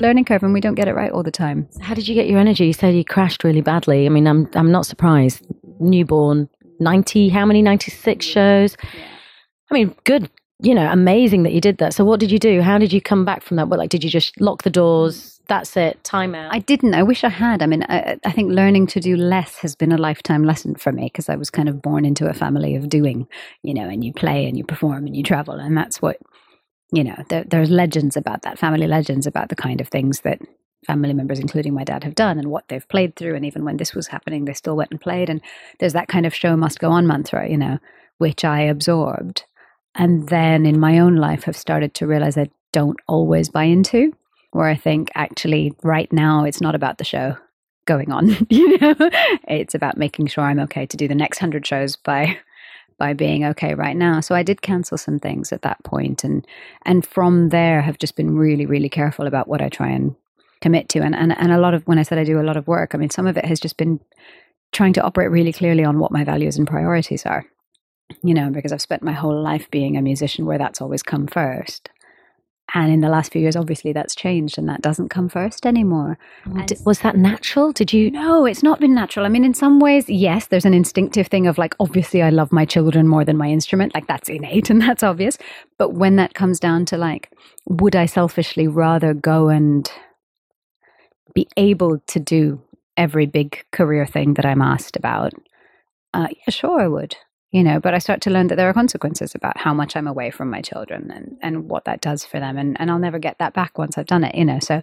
Learning 0.00 0.24
curve, 0.24 0.42
and 0.42 0.52
we 0.52 0.60
don't 0.60 0.74
get 0.74 0.88
it 0.88 0.94
right 0.94 1.12
all 1.12 1.22
the 1.22 1.30
time. 1.30 1.68
How 1.80 1.94
did 1.94 2.08
you 2.08 2.14
get 2.14 2.26
your 2.26 2.38
energy? 2.38 2.66
You 2.66 2.72
said 2.72 2.94
you 2.94 3.04
crashed 3.04 3.44
really 3.44 3.60
badly. 3.60 4.06
I 4.06 4.08
mean, 4.08 4.26
I'm 4.26 4.48
I'm 4.54 4.72
not 4.72 4.86
surprised. 4.86 5.46
Newborn, 5.78 6.48
ninety, 6.80 7.28
how 7.28 7.46
many? 7.46 7.62
Ninety 7.62 7.90
six 7.90 8.26
shows. 8.26 8.76
I 9.70 9.74
mean, 9.74 9.94
good 10.04 10.28
you 10.60 10.74
know, 10.74 10.90
amazing 10.90 11.42
that 11.42 11.52
you 11.52 11.60
did 11.60 11.78
that. 11.78 11.94
So 11.94 12.04
what 12.04 12.20
did 12.20 12.30
you 12.30 12.38
do? 12.38 12.62
How 12.62 12.78
did 12.78 12.92
you 12.92 13.00
come 13.00 13.24
back 13.24 13.42
from 13.42 13.56
that? 13.56 13.68
What, 13.68 13.78
like, 13.78 13.90
did 13.90 14.04
you 14.04 14.10
just 14.10 14.40
lock 14.40 14.62
the 14.62 14.70
doors? 14.70 15.40
That's 15.46 15.76
it, 15.76 16.02
time 16.04 16.34
out. 16.34 16.54
I 16.54 16.60
didn't. 16.60 16.94
I 16.94 17.02
wish 17.02 17.22
I 17.22 17.28
had. 17.28 17.62
I 17.62 17.66
mean, 17.66 17.84
I, 17.88 18.18
I 18.24 18.32
think 18.32 18.50
learning 18.50 18.86
to 18.88 19.00
do 19.00 19.14
less 19.14 19.56
has 19.58 19.74
been 19.74 19.92
a 19.92 19.98
lifetime 19.98 20.44
lesson 20.44 20.74
for 20.74 20.90
me 20.90 21.04
because 21.04 21.28
I 21.28 21.36
was 21.36 21.50
kind 21.50 21.68
of 21.68 21.82
born 21.82 22.06
into 22.06 22.28
a 22.28 22.32
family 22.32 22.76
of 22.76 22.88
doing, 22.88 23.28
you 23.62 23.74
know, 23.74 23.86
and 23.86 24.02
you 24.02 24.12
play 24.12 24.46
and 24.46 24.56
you 24.56 24.64
perform 24.64 25.06
and 25.06 25.14
you 25.14 25.22
travel. 25.22 25.54
And 25.54 25.76
that's 25.76 26.00
what, 26.00 26.16
you 26.92 27.04
know, 27.04 27.16
there, 27.28 27.44
there's 27.44 27.70
legends 27.70 28.16
about 28.16 28.42
that, 28.42 28.58
family 28.58 28.86
legends 28.86 29.26
about 29.26 29.48
the 29.48 29.56
kind 29.56 29.80
of 29.80 29.88
things 29.88 30.20
that 30.20 30.40
family 30.86 31.14
members, 31.14 31.38
including 31.38 31.74
my 31.74 31.84
dad, 31.84 32.04
have 32.04 32.14
done 32.14 32.38
and 32.38 32.50
what 32.50 32.68
they've 32.68 32.88
played 32.88 33.16
through. 33.16 33.34
And 33.34 33.44
even 33.44 33.64
when 33.64 33.78
this 33.78 33.94
was 33.94 34.06
happening, 34.06 34.44
they 34.44 34.52
still 34.52 34.76
went 34.76 34.90
and 34.90 35.00
played. 35.00 35.30
And 35.30 35.40
there's 35.80 35.94
that 35.94 36.08
kind 36.08 36.26
of 36.26 36.34
show 36.34 36.56
must 36.56 36.78
go 36.78 36.90
on 36.90 37.06
mantra, 37.06 37.48
you 37.48 37.56
know, 37.56 37.78
which 38.18 38.44
I 38.44 38.60
absorbed. 38.62 39.44
And 39.94 40.28
then 40.28 40.66
in 40.66 40.78
my 40.78 40.98
own 40.98 41.16
life, 41.16 41.44
have 41.44 41.56
started 41.56 41.94
to 41.94 42.06
realize 42.06 42.36
I 42.36 42.50
don't 42.72 42.98
always 43.06 43.48
buy 43.48 43.64
into 43.64 44.12
where 44.54 44.68
I 44.68 44.76
think 44.76 45.10
actually 45.14 45.74
right 45.82 46.12
now 46.12 46.44
it's 46.44 46.60
not 46.60 46.74
about 46.74 46.98
the 46.98 47.04
show 47.04 47.36
going 47.86 48.12
on. 48.12 48.28
you 48.50 48.78
know, 48.78 48.94
it's 49.48 49.74
about 49.74 49.98
making 49.98 50.28
sure 50.28 50.44
I'm 50.44 50.60
okay 50.60 50.86
to 50.86 50.96
do 50.96 51.08
the 51.08 51.14
next 51.14 51.38
hundred 51.38 51.66
shows 51.66 51.96
by 51.96 52.38
by 52.98 53.12
being 53.12 53.44
okay 53.44 53.74
right 53.74 53.96
now. 53.96 54.20
So 54.20 54.34
I 54.34 54.42
did 54.42 54.62
cancel 54.62 54.98
some 54.98 55.18
things 55.18 55.52
at 55.52 55.62
that 55.62 55.82
point 55.84 56.24
and 56.24 56.46
and 56.82 57.06
from 57.06 57.50
there 57.50 57.82
have 57.82 57.98
just 57.98 58.16
been 58.16 58.36
really, 58.36 58.66
really 58.66 58.88
careful 58.88 59.26
about 59.26 59.48
what 59.48 59.62
I 59.62 59.68
try 59.68 59.88
and 59.88 60.14
commit 60.60 60.88
to. 60.90 61.00
And 61.00 61.14
and, 61.14 61.36
and 61.38 61.52
a 61.52 61.58
lot 61.58 61.74
of 61.74 61.86
when 61.86 61.98
I 61.98 62.02
said 62.02 62.18
I 62.18 62.24
do 62.24 62.40
a 62.40 62.42
lot 62.42 62.56
of 62.56 62.66
work, 62.66 62.94
I 62.94 62.98
mean 62.98 63.10
some 63.10 63.26
of 63.26 63.36
it 63.36 63.44
has 63.44 63.60
just 63.60 63.76
been 63.76 64.00
trying 64.72 64.92
to 64.94 65.02
operate 65.02 65.30
really 65.30 65.52
clearly 65.52 65.84
on 65.84 65.98
what 65.98 66.12
my 66.12 66.24
values 66.24 66.56
and 66.56 66.66
priorities 66.66 67.26
are. 67.26 67.46
You 68.22 68.34
know, 68.34 68.50
because 68.50 68.72
I've 68.72 68.82
spent 68.82 69.02
my 69.02 69.12
whole 69.12 69.40
life 69.42 69.70
being 69.70 69.96
a 69.96 70.02
musician 70.02 70.44
where 70.44 70.58
that's 70.58 70.80
always 70.80 71.02
come 71.02 71.26
first. 71.26 71.90
And 72.72 72.90
in 72.90 73.00
the 73.00 73.08
last 73.08 73.30
few 73.30 73.42
years, 73.42 73.56
obviously, 73.56 73.92
that's 73.92 74.14
changed 74.14 74.56
and 74.56 74.68
that 74.68 74.80
doesn't 74.80 75.10
come 75.10 75.28
first 75.28 75.66
anymore. 75.66 76.18
Was 76.84 77.00
that 77.00 77.16
natural? 77.16 77.72
Did 77.72 77.92
you? 77.92 78.10
No, 78.10 78.46
it's 78.46 78.62
not 78.62 78.80
been 78.80 78.94
natural. 78.94 79.26
I 79.26 79.28
mean, 79.28 79.44
in 79.44 79.54
some 79.54 79.80
ways, 79.80 80.08
yes, 80.08 80.46
there's 80.46 80.64
an 80.64 80.74
instinctive 80.74 81.26
thing 81.26 81.46
of 81.46 81.58
like, 81.58 81.74
obviously, 81.78 82.22
I 82.22 82.30
love 82.30 82.52
my 82.52 82.64
children 82.64 83.06
more 83.06 83.24
than 83.24 83.36
my 83.36 83.48
instrument. 83.48 83.94
Like, 83.94 84.06
that's 84.06 84.28
innate 84.28 84.70
and 84.70 84.80
that's 84.82 85.02
obvious. 85.02 85.36
But 85.78 85.90
when 85.90 86.16
that 86.16 86.34
comes 86.34 86.58
down 86.58 86.86
to 86.86 86.96
like, 86.96 87.30
would 87.68 87.94
I 87.94 88.06
selfishly 88.06 88.66
rather 88.66 89.12
go 89.12 89.48
and 89.48 89.90
be 91.34 91.46
able 91.56 91.98
to 91.98 92.18
do 92.18 92.62
every 92.96 93.26
big 93.26 93.64
career 93.72 94.06
thing 94.06 94.34
that 94.34 94.46
I'm 94.46 94.62
asked 94.62 94.96
about? 94.96 95.32
Uh, 96.14 96.28
yeah, 96.30 96.50
sure, 96.50 96.80
I 96.80 96.88
would 96.88 97.16
you 97.54 97.62
know 97.62 97.78
but 97.78 97.94
i 97.94 97.98
start 97.98 98.20
to 98.20 98.30
learn 98.30 98.48
that 98.48 98.56
there 98.56 98.68
are 98.68 98.74
consequences 98.74 99.34
about 99.34 99.56
how 99.56 99.72
much 99.72 99.96
i'm 99.96 100.08
away 100.08 100.30
from 100.30 100.50
my 100.50 100.60
children 100.60 101.10
and 101.10 101.36
and 101.40 101.70
what 101.70 101.84
that 101.84 102.00
does 102.00 102.24
for 102.24 102.40
them. 102.40 102.58
And 102.58 102.78
and 102.80 102.90
i'll 102.90 102.98
never 102.98 103.18
get 103.18 103.38
that 103.38 103.54
back 103.54 103.78
once 103.78 103.96
i've 103.96 104.06
done 104.06 104.24
it 104.24 104.34
you 104.34 104.44
know. 104.44 104.58
So 104.60 104.82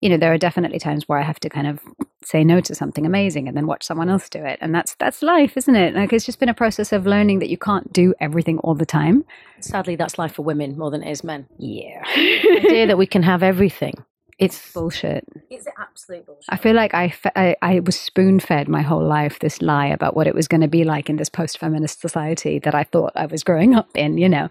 you 0.00 0.08
know 0.08 0.16
there 0.16 0.32
are 0.32 0.38
definitely 0.38 0.78
times 0.78 1.08
where 1.08 1.18
i 1.18 1.22
have 1.22 1.40
to 1.40 1.48
kind 1.48 1.66
of 1.66 1.80
say 2.24 2.44
no 2.44 2.60
to 2.60 2.74
something 2.74 3.04
amazing 3.04 3.48
and 3.48 3.56
then 3.56 3.66
watch 3.66 3.82
someone 3.82 4.08
else 4.08 4.28
do 4.28 4.44
it. 4.44 4.58
And 4.60 4.74
that's 4.74 4.94
that's 4.96 5.22
life 5.22 5.56
isn't 5.56 5.74
it? 5.74 5.94
Like 5.94 6.12
it's 6.12 6.24
just 6.24 6.38
been 6.38 6.48
a 6.48 6.54
process 6.54 6.92
of 6.92 7.06
learning 7.06 7.40
that 7.40 7.50
you 7.50 7.58
can't 7.58 7.92
do 7.92 8.14
everything 8.20 8.58
all 8.58 8.76
the 8.76 8.86
time. 8.86 9.24
Sadly 9.60 9.96
that's 9.96 10.18
life 10.18 10.34
for 10.34 10.42
women 10.42 10.78
more 10.78 10.90
than 10.90 11.02
it 11.02 11.10
is 11.10 11.24
men. 11.24 11.46
Yeah. 11.58 12.02
The 12.14 12.60
idea 12.68 12.86
that 12.86 12.98
we 12.98 13.06
can 13.06 13.24
have 13.24 13.42
everything 13.42 13.94
it's 14.38 14.72
bullshit. 14.72 15.24
It's 15.50 15.66
absolute 15.78 16.26
bullshit. 16.26 16.44
I 16.48 16.56
feel 16.56 16.74
like 16.74 16.94
I, 16.94 17.10
fe- 17.10 17.30
I, 17.36 17.56
I 17.62 17.80
was 17.80 17.98
spoon 17.98 18.40
fed 18.40 18.68
my 18.68 18.82
whole 18.82 19.04
life 19.04 19.38
this 19.38 19.62
lie 19.62 19.86
about 19.86 20.16
what 20.16 20.26
it 20.26 20.34
was 20.34 20.48
going 20.48 20.60
to 20.60 20.68
be 20.68 20.84
like 20.84 21.08
in 21.08 21.16
this 21.16 21.28
post 21.28 21.58
feminist 21.58 22.00
society 22.00 22.58
that 22.60 22.74
I 22.74 22.84
thought 22.84 23.12
I 23.14 23.26
was 23.26 23.44
growing 23.44 23.74
up 23.74 23.88
in, 23.94 24.18
you 24.18 24.28
know. 24.28 24.48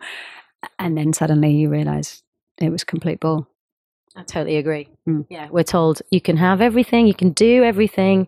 And 0.79 0.97
then 0.97 1.13
suddenly 1.13 1.51
you 1.51 1.69
realize 1.69 2.23
it 2.57 2.69
was 2.69 2.83
complete 2.83 3.19
bull. 3.19 3.47
I 4.15 4.23
totally 4.23 4.57
agree. 4.57 4.89
Mm. 5.07 5.25
Yeah, 5.29 5.47
we're 5.49 5.63
told 5.63 6.01
you 6.11 6.21
can 6.21 6.37
have 6.37 6.61
everything, 6.61 7.07
you 7.07 7.13
can 7.13 7.31
do 7.31 7.63
everything, 7.63 8.27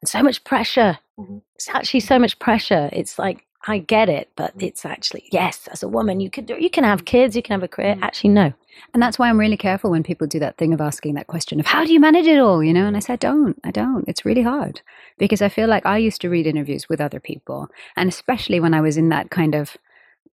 and 0.00 0.08
so 0.08 0.22
much 0.22 0.44
pressure. 0.44 0.98
Mm-hmm. 1.18 1.38
It's 1.56 1.68
actually 1.68 2.00
so 2.00 2.18
much 2.18 2.38
pressure. 2.38 2.88
It's 2.92 3.18
like 3.18 3.44
I 3.66 3.78
get 3.78 4.08
it, 4.08 4.28
but 4.36 4.52
it's 4.58 4.84
actually 4.84 5.24
yes, 5.32 5.68
as 5.68 5.82
a 5.82 5.88
woman, 5.88 6.20
you 6.20 6.30
can 6.30 6.46
you 6.48 6.70
can 6.70 6.84
have 6.84 7.04
kids, 7.04 7.34
you 7.36 7.42
can 7.42 7.54
have 7.54 7.62
a 7.62 7.68
career. 7.68 7.94
Mm-hmm. 7.94 8.04
Actually, 8.04 8.30
no, 8.30 8.52
and 8.92 9.02
that's 9.02 9.18
why 9.18 9.28
I'm 9.28 9.38
really 9.38 9.56
careful 9.56 9.90
when 9.90 10.02
people 10.02 10.26
do 10.26 10.38
that 10.38 10.56
thing 10.56 10.72
of 10.72 10.80
asking 10.80 11.14
that 11.14 11.26
question 11.26 11.60
of 11.60 11.66
how 11.66 11.84
do 11.84 11.92
you 11.92 12.00
manage 12.00 12.26
it 12.26 12.38
all, 12.38 12.62
you 12.62 12.72
know? 12.72 12.86
And 12.86 12.96
I 12.96 13.00
said, 13.00 13.20
don't, 13.20 13.58
I 13.64 13.70
don't. 13.70 14.08
It's 14.08 14.24
really 14.24 14.42
hard 14.42 14.80
because 15.18 15.42
I 15.42 15.48
feel 15.48 15.68
like 15.68 15.86
I 15.86 15.98
used 15.98 16.20
to 16.22 16.30
read 16.30 16.46
interviews 16.46 16.88
with 16.88 17.00
other 17.00 17.20
people. 17.20 17.68
And 17.96 18.08
especially 18.08 18.60
when 18.60 18.74
I 18.74 18.80
was 18.80 18.96
in 18.96 19.08
that 19.08 19.30
kind 19.30 19.54
of 19.54 19.76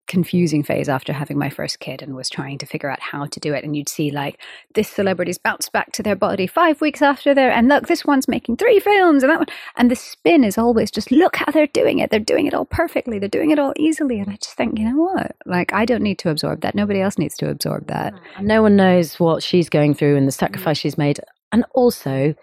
confusing 0.07 0.63
phase 0.63 0.89
after 0.89 1.13
having 1.13 1.39
my 1.39 1.49
first 1.49 1.79
kid 1.79 2.03
and 2.03 2.15
was 2.15 2.29
trying 2.29 2.59
to 2.59 2.67
figure 2.67 2.91
out 2.91 3.01
how 3.01 3.27
to 3.27 3.41
do 3.41 3.55
it. 3.55 3.65
And 3.65 3.77
you'd 3.77 3.89
see 3.89 4.11
like 4.11 4.41
this 4.75 4.89
celebrity's 4.89 5.39
bounced 5.39 5.73
back 5.73 5.93
to 5.93 6.03
their 6.03 6.17
body 6.17 6.47
five 6.47 6.81
weeks 6.81 7.01
after 7.01 7.35
their, 7.35 7.51
and 7.51 7.69
look, 7.69 7.87
this 7.87 8.05
one's 8.05 8.27
making 8.27 8.57
three 8.57 8.81
films 8.81 9.23
and 9.23 9.31
that 9.31 9.39
one. 9.39 9.47
And 9.77 9.91
the 9.91 9.97
spin 9.97 10.43
is 10.43 10.59
always 10.59 10.91
just 10.91 11.11
look 11.11 11.37
how 11.37 11.53
they're 11.53 11.69
doing 11.69 12.01
it. 12.01 12.11
They're 12.11 12.21
doing 12.21 12.47
it 12.47 12.55
all 12.55 12.65
perfectly. 12.65 13.19
They're 13.19 13.29
doing 13.29 13.51
it 13.51 13.59
all 13.59 13.73
easily. 13.77 14.19
And 14.19 14.31
I 14.31 14.37
just 14.37 14.57
think, 14.57 14.79
you 14.79 14.85
know 14.85 15.01
what? 15.01 15.37
Like, 15.47 15.73
I 15.73 15.85
don't 15.85 16.03
need 16.03 16.19
to 16.21 16.31
absorb 16.31 16.63
that. 16.63 16.75
Nobody 16.75 17.01
else 17.01 17.19
needs 17.19 17.37
to 17.39 17.49
absorb 17.49 17.87
that. 17.87 18.13
No 18.41 18.63
one 18.63 18.77
knows 18.77 19.21
what 19.21 19.43
she's 19.43 19.69
going 19.69 19.95
through 19.95 20.17
and 20.17 20.27
the 20.27 20.33
mm-hmm. 20.33 20.39
sacrifice 20.39 20.79
she's 20.79 20.99
made. 20.99 21.21
And 21.53 21.65
also, 21.75 22.35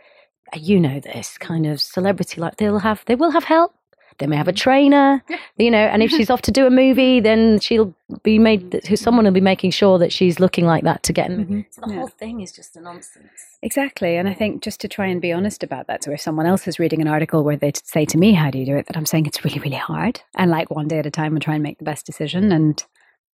you 0.56 0.80
know 0.80 1.00
this 1.00 1.38
kind 1.38 1.66
of 1.66 1.82
celebrity 1.82 2.40
like 2.40 2.56
they'll 2.58 2.80
have 2.80 3.04
they 3.06 3.16
will 3.16 3.32
have 3.32 3.44
help 3.44 3.76
they 4.20 4.28
may 4.28 4.36
have 4.36 4.48
a 4.48 4.54
trainer, 4.54 5.24
you 5.58 5.72
know, 5.72 5.78
and 5.78 6.02
if 6.02 6.12
she's 6.12 6.30
off 6.30 6.42
to 6.44 6.52
do 6.52 6.66
a 6.66 6.70
movie, 6.70 7.20
then 7.20 7.60
she'll 7.60 7.94
be 8.24 8.40
made, 8.40 8.82
someone 8.98 9.26
will 9.26 9.32
be 9.32 9.42
making 9.42 9.72
sure 9.72 9.98
that 10.00 10.12
she's 10.12 10.40
looking 10.40 10.66
like 10.66 10.84
that 10.84 11.04
to 11.04 11.14
get 11.14 11.30
in. 11.30 11.46
Mm-hmm. 11.46 11.62
So 11.72 11.82
the 11.82 11.94
yeah. 11.94 12.00
whole 12.00 12.08
thing 12.08 12.42
is 12.42 12.52
just 12.52 12.76
a 12.76 12.82
nonsense. 12.82 13.58
Exactly. 13.62 14.16
And 14.16 14.28
I 14.28 14.34
think 14.34 14.64
just 14.64 14.80
to 14.82 14.88
try 14.88 15.08
and 15.08 15.22
be 15.22 15.32
honest 15.32 15.64
about 15.64 15.88
that. 15.88 16.04
So 16.04 16.12
if 16.12 16.22
someone 16.22 16.46
else 16.46 16.68
is 16.68 16.80
reading 16.80 17.02
an 17.02 17.08
article 17.08 17.44
where 17.44 17.58
they 17.58 17.72
say 17.84 18.06
to 18.06 18.18
me, 18.18 18.34
How 18.34 18.50
do 18.50 18.60
you 18.60 18.66
do 18.66 18.78
it? 18.78 18.88
that 18.88 18.98
I'm 18.98 19.06
saying 19.06 19.26
it's 19.26 19.44
really, 19.44 19.60
really 19.60 19.76
hard. 19.76 20.22
And 20.36 20.52
like 20.52 20.70
one 20.72 20.88
day 20.88 21.00
at 21.00 21.06
a 21.06 21.12
time, 21.12 21.34
we 21.34 21.40
try 21.40 21.56
and 21.56 21.64
make 21.64 21.80
the 21.80 21.86
best 21.86 22.06
decision. 22.06 22.52
And, 22.52 22.84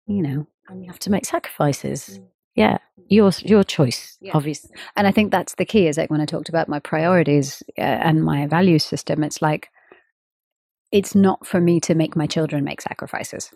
you 0.06 0.22
know, 0.22 0.46
and 0.68 0.82
you 0.82 0.90
have 0.90 1.00
to 1.00 1.10
make 1.10 1.26
sacrifices. 1.26 2.18
Mm. 2.20 2.26
Yeah, 2.54 2.78
your 3.08 3.30
your 3.38 3.64
choice, 3.64 4.18
yeah. 4.20 4.32
obviously. 4.34 4.72
And 4.96 5.06
I 5.06 5.10
think 5.10 5.30
that's 5.30 5.54
the 5.54 5.64
key. 5.64 5.86
Is 5.86 5.96
like 5.96 6.10
when 6.10 6.20
I 6.20 6.26
talked 6.26 6.50
about 6.50 6.68
my 6.68 6.80
priorities 6.80 7.62
uh, 7.78 7.80
and 7.80 8.22
my 8.22 8.46
value 8.46 8.78
system, 8.78 9.24
it's 9.24 9.40
like 9.40 9.70
it's 10.92 11.14
not 11.14 11.46
for 11.46 11.60
me 11.60 11.80
to 11.80 11.94
make 11.94 12.14
my 12.14 12.26
children 12.26 12.64
make 12.64 12.80
sacrifices. 12.80 13.50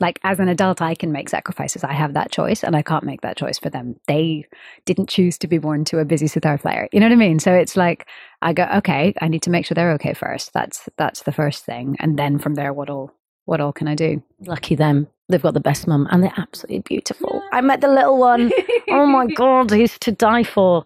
Like 0.00 0.18
as 0.22 0.40
an 0.40 0.48
adult, 0.48 0.80
I 0.80 0.94
can 0.94 1.12
make 1.12 1.28
sacrifices. 1.28 1.84
I 1.84 1.92
have 1.92 2.14
that 2.14 2.32
choice, 2.32 2.64
and 2.64 2.74
I 2.74 2.80
can't 2.82 3.04
make 3.04 3.20
that 3.20 3.36
choice 3.36 3.58
for 3.58 3.68
them. 3.68 3.96
They 4.06 4.46
didn't 4.86 5.10
choose 5.10 5.36
to 5.38 5.46
be 5.46 5.58
born 5.58 5.84
to 5.86 5.98
a 5.98 6.06
busy 6.06 6.26
sitar 6.26 6.56
player. 6.56 6.88
You 6.92 7.00
know 7.00 7.06
what 7.06 7.12
I 7.12 7.16
mean? 7.16 7.38
So 7.38 7.52
it's 7.52 7.76
like 7.76 8.06
I 8.40 8.54
go, 8.54 8.66
okay, 8.76 9.12
I 9.20 9.28
need 9.28 9.42
to 9.42 9.50
make 9.50 9.66
sure 9.66 9.74
they're 9.74 9.92
okay 9.92 10.14
first. 10.14 10.52
That's 10.54 10.88
that's 10.96 11.22
the 11.24 11.32
first 11.32 11.64
thing, 11.64 11.96
and 12.00 12.18
then 12.18 12.38
from 12.38 12.54
there, 12.54 12.72
what 12.72 12.88
all 12.88 13.12
what 13.44 13.60
all 13.60 13.72
can 13.72 13.88
I 13.88 13.94
do? 13.94 14.22
Lucky 14.46 14.74
them. 14.74 15.08
They've 15.28 15.40
got 15.40 15.54
the 15.54 15.60
best 15.60 15.86
mum 15.86 16.08
and 16.10 16.24
they're 16.24 16.34
absolutely 16.36 16.80
beautiful. 16.80 17.40
I 17.52 17.60
met 17.60 17.80
the 17.80 17.88
little 17.88 18.18
one. 18.18 18.52
oh 18.88 19.06
my 19.06 19.26
God, 19.34 19.70
he's 19.70 19.96
to 20.00 20.10
die 20.10 20.42
for. 20.42 20.84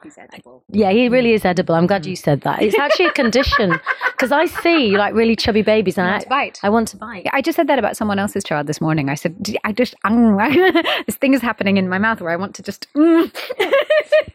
Yeah, 0.71 0.90
he 0.90 1.09
really 1.09 1.31
mm. 1.31 1.35
is 1.35 1.45
edible. 1.47 1.75
I'm 1.75 1.87
glad 1.87 2.05
you 2.05 2.12
mm. 2.12 2.19
said 2.19 2.43
that. 2.43 2.61
It's 2.62 2.79
actually 2.79 3.07
a 3.07 3.12
condition 3.12 3.81
because 4.12 4.33
I 4.33 4.45
see 4.45 4.99
like 4.99 5.14
really 5.14 5.35
chubby 5.35 5.62
babies 5.62 5.97
and 5.97 6.07
I, 6.07 6.11
want 6.11 6.23
to 6.23 6.29
bite. 6.29 6.61
I 6.62 6.69
want 6.69 6.88
to 6.88 6.97
bite. 6.99 7.27
I 7.33 7.40
just 7.40 7.57
said 7.57 7.69
that 7.69 7.79
about 7.79 7.97
someone 7.97 8.19
else's 8.19 8.45
child 8.45 8.67
this 8.67 8.83
morning. 8.83 9.09
I 9.09 9.14
said, 9.14 9.35
I 9.64 9.73
just, 9.73 9.95
um, 10.05 10.37
this 11.07 11.17
thing 11.17 11.33
is 11.33 11.40
happening 11.40 11.79
in 11.79 11.88
my 11.88 11.99
mouth 11.99 12.21
where 12.21 12.31
I 12.31 12.37
want 12.37 12.55
to 12.57 12.62
just. 12.62 12.87
Mm. 12.95 13.35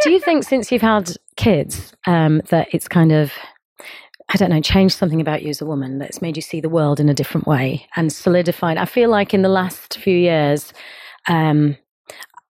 Do 0.02 0.12
you 0.12 0.20
think 0.20 0.44
since 0.44 0.72
you've 0.72 0.82
had 0.82 1.12
kids 1.36 1.94
um, 2.08 2.42
that 2.50 2.68
it's 2.72 2.88
kind 2.88 3.12
of 3.12 3.32
I 4.32 4.38
don't 4.38 4.52
know, 4.52 4.62
changed 4.62 4.96
something 4.96 5.22
about 5.22 5.42
you 5.42 5.50
as 5.50 5.60
a 5.60 5.66
woman 5.66 5.98
that's 5.98 6.22
made 6.22 6.36
you 6.36 6.42
see 6.42 6.62
the 6.62 6.70
world 6.70 7.00
in 7.00 7.10
a 7.10 7.16
different 7.16 7.48
way 7.48 7.88
and 7.96 8.14
solidified. 8.14 8.78
I 8.78 8.86
feel 8.86 9.10
like 9.10 9.34
in 9.34 9.42
the 9.42 9.50
last 9.50 9.98
few 9.98 10.16
years, 10.16 10.72
um, 11.28 11.76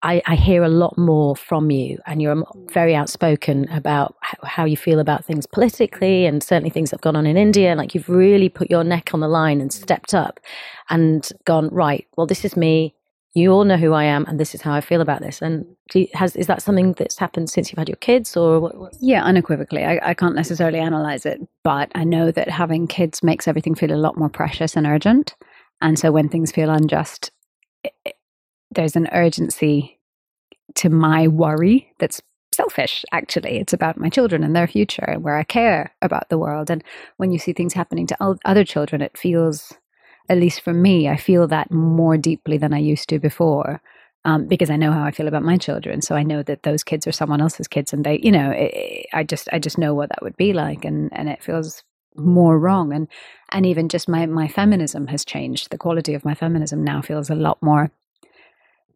I, 0.01 0.21
I, 0.25 0.35
hear 0.35 0.63
a 0.63 0.69
lot 0.69 0.97
more 0.97 1.35
from 1.35 1.71
you, 1.71 1.99
and 2.05 2.21
you're 2.21 2.45
very 2.71 2.95
outspoken 2.95 3.67
about 3.69 4.15
how 4.43 4.63
you 4.63 4.77
feel 4.77 4.99
about 4.99 5.25
things 5.25 5.45
politically, 5.45 6.25
and 6.25 6.41
certainly 6.41 6.69
things 6.69 6.91
that 6.91 6.97
have 6.97 7.01
gone 7.01 7.17
on 7.17 7.25
in 7.25 7.35
India. 7.35 7.75
Like 7.75 7.93
you've 7.93 8.07
really 8.07 8.47
put 8.47 8.69
your 8.69 8.85
neck 8.85 9.13
on 9.13 9.19
the 9.19 9.27
line 9.27 9.59
and 9.59 9.73
stepped 9.73 10.13
up 10.13 10.39
and 10.89 11.29
gone 11.43 11.67
right. 11.69 12.07
Well, 12.15 12.27
this 12.27 12.45
is 12.45 12.55
me 12.55 12.95
you 13.33 13.51
all 13.51 13.63
know 13.63 13.77
who 13.77 13.93
I 13.93 14.05
am, 14.05 14.25
and 14.25 14.39
this 14.39 14.55
is 14.55 14.61
how 14.61 14.73
I 14.73 14.81
feel 14.81 15.01
about 15.01 15.21
this. 15.21 15.41
And 15.41 15.65
you, 15.93 16.07
has 16.13 16.35
is 16.35 16.47
that 16.47 16.61
something 16.61 16.93
that's 16.93 17.17
happened 17.17 17.49
since 17.49 17.71
you've 17.71 17.77
had 17.77 17.89
your 17.89 17.97
kids, 17.97 18.35
or 18.35 18.59
what? 18.59 18.93
Yeah, 18.99 19.23
unequivocally. 19.23 19.85
I, 19.85 19.99
I 20.01 20.13
can't 20.13 20.35
necessarily 20.35 20.79
analyze 20.79 21.25
it, 21.25 21.39
but 21.63 21.91
I 21.95 22.03
know 22.03 22.31
that 22.31 22.49
having 22.49 22.87
kids 22.87 23.21
makes 23.21 23.47
everything 23.47 23.75
feel 23.75 23.93
a 23.93 23.97
lot 23.97 24.17
more 24.17 24.29
precious 24.29 24.75
and 24.75 24.87
urgent. 24.87 25.35
And 25.81 25.97
so 25.97 26.11
when 26.11 26.27
things 26.27 26.51
feel 26.51 26.69
unjust, 26.69 27.31
it, 27.83 27.93
it, 28.05 28.15
there's 28.71 28.95
an 28.95 29.07
urgency 29.11 29.99
to 30.75 30.89
my 30.89 31.27
worry 31.27 31.93
that's 31.99 32.21
selfish 32.53 33.05
actually 33.11 33.57
it's 33.57 33.73
about 33.73 33.97
my 33.97 34.09
children 34.09 34.43
and 34.43 34.55
their 34.55 34.67
future 34.67 35.05
and 35.05 35.23
where 35.23 35.37
i 35.37 35.43
care 35.43 35.93
about 36.01 36.27
the 36.29 36.37
world 36.37 36.69
and 36.69 36.83
when 37.17 37.31
you 37.31 37.39
see 37.39 37.53
things 37.53 37.73
happening 37.73 38.05
to 38.07 38.17
other 38.43 38.65
children 38.65 39.01
it 39.01 39.17
feels 39.17 39.73
at 40.29 40.37
least 40.37 40.61
for 40.61 40.73
me, 40.73 41.09
I 41.09 41.17
feel 41.17 41.47
that 41.47 41.71
more 41.71 42.17
deeply 42.17 42.57
than 42.57 42.73
I 42.73 42.77
used 42.77 43.09
to 43.09 43.19
before. 43.19 43.81
Um, 44.25 44.47
because 44.47 44.69
I 44.69 44.75
know 44.75 44.91
how 44.91 45.03
I 45.03 45.11
feel 45.11 45.29
about 45.29 45.43
my 45.43 45.57
children, 45.57 46.01
so 46.01 46.13
I 46.13 46.23
know 46.23 46.43
that 46.43 46.63
those 46.63 46.83
kids 46.83 47.07
are 47.07 47.11
someone 47.13 47.39
else's 47.39 47.69
kids, 47.69 47.93
and 47.93 48.03
they, 48.05 48.19
you 48.21 48.33
know, 48.33 48.51
it, 48.51 49.07
I 49.13 49.23
just, 49.23 49.47
I 49.53 49.59
just 49.59 49.77
know 49.77 49.93
what 49.93 50.09
that 50.09 50.21
would 50.21 50.35
be 50.35 50.51
like, 50.51 50.83
and 50.83 51.09
and 51.13 51.29
it 51.29 51.41
feels 51.41 51.83
more 52.17 52.59
wrong, 52.59 52.91
and 52.91 53.07
and 53.53 53.65
even 53.65 53.87
just 53.87 54.09
my 54.09 54.25
my 54.25 54.49
feminism 54.49 55.07
has 55.07 55.23
changed. 55.23 55.71
The 55.71 55.77
quality 55.77 56.13
of 56.13 56.25
my 56.25 56.35
feminism 56.35 56.83
now 56.83 57.01
feels 57.01 57.29
a 57.29 57.35
lot 57.35 57.63
more 57.63 57.91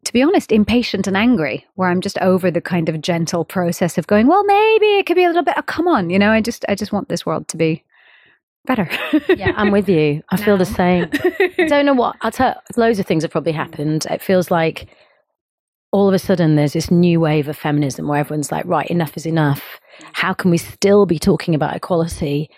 to 0.04 0.12
be 0.12 0.22
honest, 0.22 0.52
impatient 0.52 1.06
and 1.06 1.16
angry, 1.16 1.66
where 1.74 1.88
I'm 1.88 2.00
just 2.00 2.18
over 2.18 2.50
the 2.50 2.60
kind 2.60 2.88
of 2.88 3.00
gentle 3.00 3.44
process 3.44 3.98
of 3.98 4.06
going, 4.06 4.26
well, 4.26 4.44
maybe 4.44 4.98
it 4.98 5.06
could 5.06 5.16
be 5.16 5.24
a 5.24 5.28
little 5.28 5.42
bit, 5.42 5.54
oh, 5.56 5.62
come 5.62 5.88
on, 5.88 6.10
you 6.10 6.18
know, 6.18 6.30
I 6.30 6.40
just, 6.40 6.64
I 6.68 6.74
just 6.74 6.92
want 6.92 7.08
this 7.08 7.24
world 7.24 7.48
to 7.48 7.56
be 7.56 7.82
better. 8.66 8.88
yeah, 9.36 9.52
I'm 9.56 9.70
with 9.70 9.88
you. 9.88 10.22
I 10.30 10.36
feel 10.36 10.56
the 10.56 10.64
same. 10.64 11.08
I 11.58 11.66
don't 11.68 11.86
know 11.86 11.94
what, 11.94 12.16
I'll 12.22 12.30
tell 12.30 12.60
loads 12.76 12.98
of 12.98 13.06
things 13.06 13.22
have 13.22 13.32
probably 13.32 13.52
happened. 13.52 14.06
It 14.10 14.22
feels 14.22 14.50
like 14.50 14.88
all 15.92 16.08
of 16.08 16.14
a 16.14 16.18
sudden 16.18 16.56
there's 16.56 16.72
this 16.72 16.90
new 16.90 17.20
wave 17.20 17.48
of 17.48 17.56
feminism 17.56 18.08
where 18.08 18.18
everyone's 18.18 18.50
like, 18.50 18.64
right, 18.66 18.88
enough 18.90 19.16
is 19.16 19.26
enough. 19.26 19.62
How 20.12 20.34
can 20.34 20.50
we 20.50 20.58
still 20.58 21.06
be 21.06 21.18
talking 21.18 21.54
about 21.54 21.76
equality? 21.76 22.50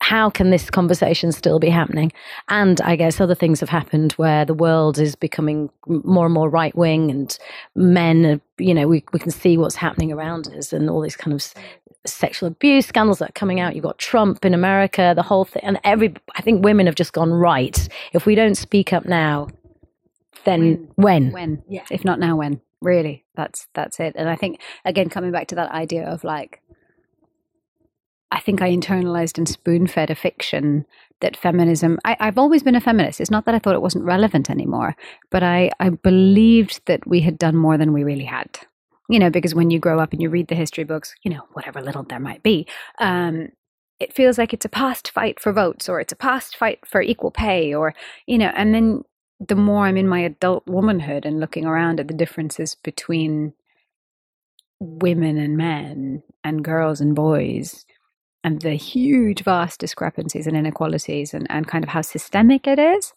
How 0.00 0.30
can 0.30 0.50
this 0.50 0.70
conversation 0.70 1.32
still 1.32 1.58
be 1.58 1.68
happening? 1.68 2.12
And 2.48 2.80
I 2.82 2.96
guess 2.96 3.20
other 3.20 3.34
things 3.34 3.60
have 3.60 3.68
happened 3.68 4.12
where 4.12 4.44
the 4.44 4.54
world 4.54 4.98
is 4.98 5.16
becoming 5.16 5.70
more 5.86 6.24
and 6.26 6.34
more 6.34 6.48
right 6.48 6.74
wing, 6.76 7.10
and 7.10 7.36
men, 7.74 8.40
you 8.58 8.74
know, 8.74 8.86
we, 8.86 9.04
we 9.12 9.18
can 9.18 9.30
see 9.32 9.58
what's 9.58 9.74
happening 9.76 10.12
around 10.12 10.48
us 10.54 10.72
and 10.72 10.88
all 10.88 11.00
these 11.00 11.16
kind 11.16 11.34
of 11.34 11.52
sexual 12.06 12.46
abuse 12.46 12.86
scandals 12.86 13.18
that 13.18 13.30
are 13.30 13.32
coming 13.32 13.60
out. 13.60 13.74
You've 13.74 13.84
got 13.84 13.98
Trump 13.98 14.44
in 14.44 14.54
America, 14.54 15.12
the 15.16 15.22
whole 15.22 15.44
thing. 15.44 15.62
And 15.64 15.80
every, 15.84 16.14
I 16.36 16.42
think 16.42 16.64
women 16.64 16.86
have 16.86 16.94
just 16.94 17.12
gone, 17.12 17.32
right, 17.32 17.88
if 18.12 18.24
we 18.24 18.34
don't 18.34 18.56
speak 18.56 18.92
up 18.92 19.04
now, 19.04 19.48
then 20.44 20.88
when? 20.94 21.24
When? 21.24 21.32
when? 21.32 21.62
Yeah. 21.68 21.84
If 21.90 22.04
not 22.04 22.20
now, 22.20 22.36
when? 22.36 22.60
Really, 22.80 23.24
that's 23.34 23.66
that's 23.74 23.98
it. 23.98 24.14
And 24.16 24.28
I 24.28 24.36
think 24.36 24.60
again, 24.84 25.08
coming 25.08 25.32
back 25.32 25.48
to 25.48 25.56
that 25.56 25.72
idea 25.72 26.06
of 26.06 26.22
like 26.22 26.62
I 28.30 28.40
think 28.40 28.60
I 28.60 28.70
internalized 28.70 29.38
and 29.38 29.48
spoon 29.48 29.86
fed 29.86 30.10
a 30.10 30.14
fiction 30.14 30.84
that 31.20 31.36
feminism. 31.36 31.98
I, 32.04 32.16
have 32.20 32.38
always 32.38 32.62
been 32.62 32.74
a 32.74 32.80
feminist. 32.80 33.20
It's 33.20 33.30
not 33.30 33.46
that 33.46 33.54
I 33.54 33.58
thought 33.58 33.74
it 33.74 33.82
wasn't 33.82 34.04
relevant 34.04 34.50
anymore, 34.50 34.96
but 35.30 35.42
I, 35.42 35.70
I 35.80 35.90
believed 35.90 36.82
that 36.86 37.06
we 37.06 37.20
had 37.20 37.38
done 37.38 37.56
more 37.56 37.78
than 37.78 37.92
we 37.92 38.04
really 38.04 38.24
had. 38.24 38.58
You 39.08 39.18
know, 39.18 39.30
because 39.30 39.54
when 39.54 39.70
you 39.70 39.78
grow 39.78 39.98
up 39.98 40.12
and 40.12 40.20
you 40.20 40.28
read 40.28 40.48
the 40.48 40.54
history 40.54 40.84
books, 40.84 41.14
you 41.22 41.30
know, 41.30 41.40
whatever 41.54 41.80
little 41.80 42.02
there 42.02 42.20
might 42.20 42.42
be, 42.42 42.66
um, 42.98 43.48
it 43.98 44.12
feels 44.14 44.36
like 44.36 44.52
it's 44.52 44.66
a 44.66 44.68
past 44.70 45.10
fight 45.10 45.40
for 45.40 45.50
votes 45.50 45.88
or 45.88 45.98
it's 45.98 46.12
a 46.12 46.16
past 46.16 46.56
fight 46.56 46.80
for 46.86 47.00
equal 47.00 47.30
pay 47.30 47.74
or, 47.74 47.94
you 48.26 48.36
know, 48.36 48.52
and 48.54 48.74
then 48.74 49.02
the 49.40 49.54
more 49.54 49.86
I'm 49.86 49.96
in 49.96 50.06
my 50.06 50.20
adult 50.20 50.66
womanhood 50.66 51.24
and 51.24 51.40
looking 51.40 51.64
around 51.64 52.00
at 52.00 52.08
the 52.08 52.14
differences 52.14 52.74
between 52.74 53.54
women 54.78 55.38
and 55.38 55.56
men 55.56 56.22
and 56.44 56.62
girls 56.62 57.00
and 57.00 57.14
boys 57.14 57.86
and 58.44 58.62
the 58.62 58.74
huge, 58.74 59.42
vast 59.42 59.80
discrepancies 59.80 60.46
and 60.46 60.56
inequalities 60.56 61.34
and, 61.34 61.46
and 61.50 61.66
kind 61.66 61.84
of 61.84 61.90
how 61.90 62.02
systemic 62.02 62.66
it 62.66 62.78
is, 62.78 63.12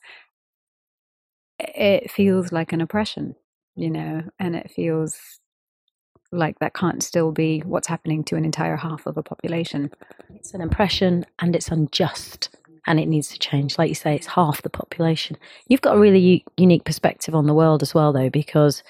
it 1.60 2.10
feels 2.10 2.52
like 2.52 2.74
an 2.74 2.82
oppression, 2.82 3.36
you 3.76 3.90
know, 3.90 4.24
and 4.40 4.56
it 4.56 4.72
feels 4.72 5.40
like 6.32 6.60
that 6.60 6.74
can't 6.74 7.04
still 7.04 7.32
be 7.32 7.60
what's 7.60 7.88
happening 7.88 8.24
to 8.24 8.36
an 8.36 8.46
entire 8.46 8.78
half 8.78 9.06
of 9.06 9.18
a 9.18 9.24
population. 9.24 9.92
It's 10.34 10.54
an 10.54 10.62
oppression 10.62 11.26
and 11.40 11.56
it's 11.56 11.68
unjust 11.68 12.50
and 12.88 13.00
it 13.00 13.08
needs 13.08 13.28
to 13.30 13.40
change. 13.40 13.78
Like 13.78 13.90
you 13.90 13.96
say, 13.96 14.16
it's 14.16 14.28
half 14.28 14.62
the 14.62 14.70
population. 14.70 15.38
You've 15.68 15.82
got 15.82 15.96
a 15.96 16.00
really 16.00 16.20
u- 16.20 16.42
unique 16.58 16.86
perspective 16.86 17.36
on 17.36 17.48
the 17.48 17.54
world 17.54 17.82
as 17.82 17.94
well, 17.94 18.14
though, 18.14 18.30
because 18.30 18.82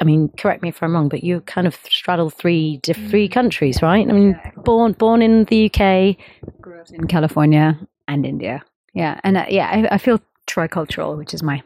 I 0.00 0.04
mean, 0.04 0.28
correct 0.36 0.62
me 0.62 0.68
if 0.68 0.82
I'm 0.82 0.94
wrong, 0.94 1.08
but 1.08 1.24
you 1.24 1.40
kind 1.42 1.66
of 1.66 1.76
straddle 1.90 2.30
three 2.30 2.80
three 2.84 3.28
mm. 3.28 3.32
countries, 3.32 3.82
right? 3.82 4.08
I 4.08 4.12
mean, 4.12 4.40
born 4.64 4.92
born 4.92 5.22
in 5.22 5.44
the 5.44 5.66
UK, 5.66 6.16
grew 6.60 6.80
up 6.80 6.90
in 6.90 7.06
California 7.06 7.78
and 8.06 8.24
India. 8.24 8.64
Yeah, 8.94 9.20
and 9.24 9.36
uh, 9.36 9.46
yeah, 9.48 9.68
I, 9.90 9.94
I, 9.94 9.98
feel 9.98 10.20
tricultural, 10.46 11.16
which 11.16 11.34
is 11.34 11.42
my 11.42 11.62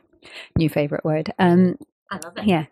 new 0.58 0.68
favorite 0.68 1.04
word. 1.04 1.32
Um, 1.38 1.78
I 2.10 2.18
love 2.24 2.36
it. 2.36 2.46
Yeah. 2.46 2.66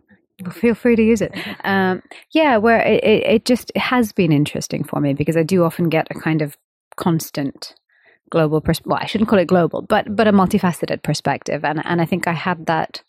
feel 0.53 0.75
free 0.75 0.97
to 0.97 1.03
use 1.03 1.23
it. 1.23 1.33
Um, 1.65 2.03
yeah, 2.33 2.57
where 2.57 2.81
it, 2.81 3.03
it, 3.05 3.27
it 3.27 3.45
just 3.45 3.71
it 3.75 3.81
has 3.81 4.13
been 4.13 4.33
interesting 4.33 4.85
for 4.85 5.01
me 5.01 5.15
because 5.15 5.37
I 5.37 5.43
do 5.43 5.65
often 5.65 5.89
get 5.89 6.09
a 6.11 6.15
kind 6.15 6.43
of 6.43 6.57
constant 6.97 7.75
global 8.31 8.61
pers- 8.61 8.81
well 8.85 8.99
i 9.01 9.07
shouldn't 9.07 9.29
call 9.29 9.39
it 9.39 9.47
global 9.47 9.83
but 9.83 10.15
but 10.15 10.29
a 10.29 10.33
multifaceted 10.33 11.03
perspective 11.03 11.65
and 11.65 11.85
and 11.85 12.01
i 12.01 12.05
think 12.05 12.29
i 12.29 12.33
had 12.33 12.67
that 12.67 13.03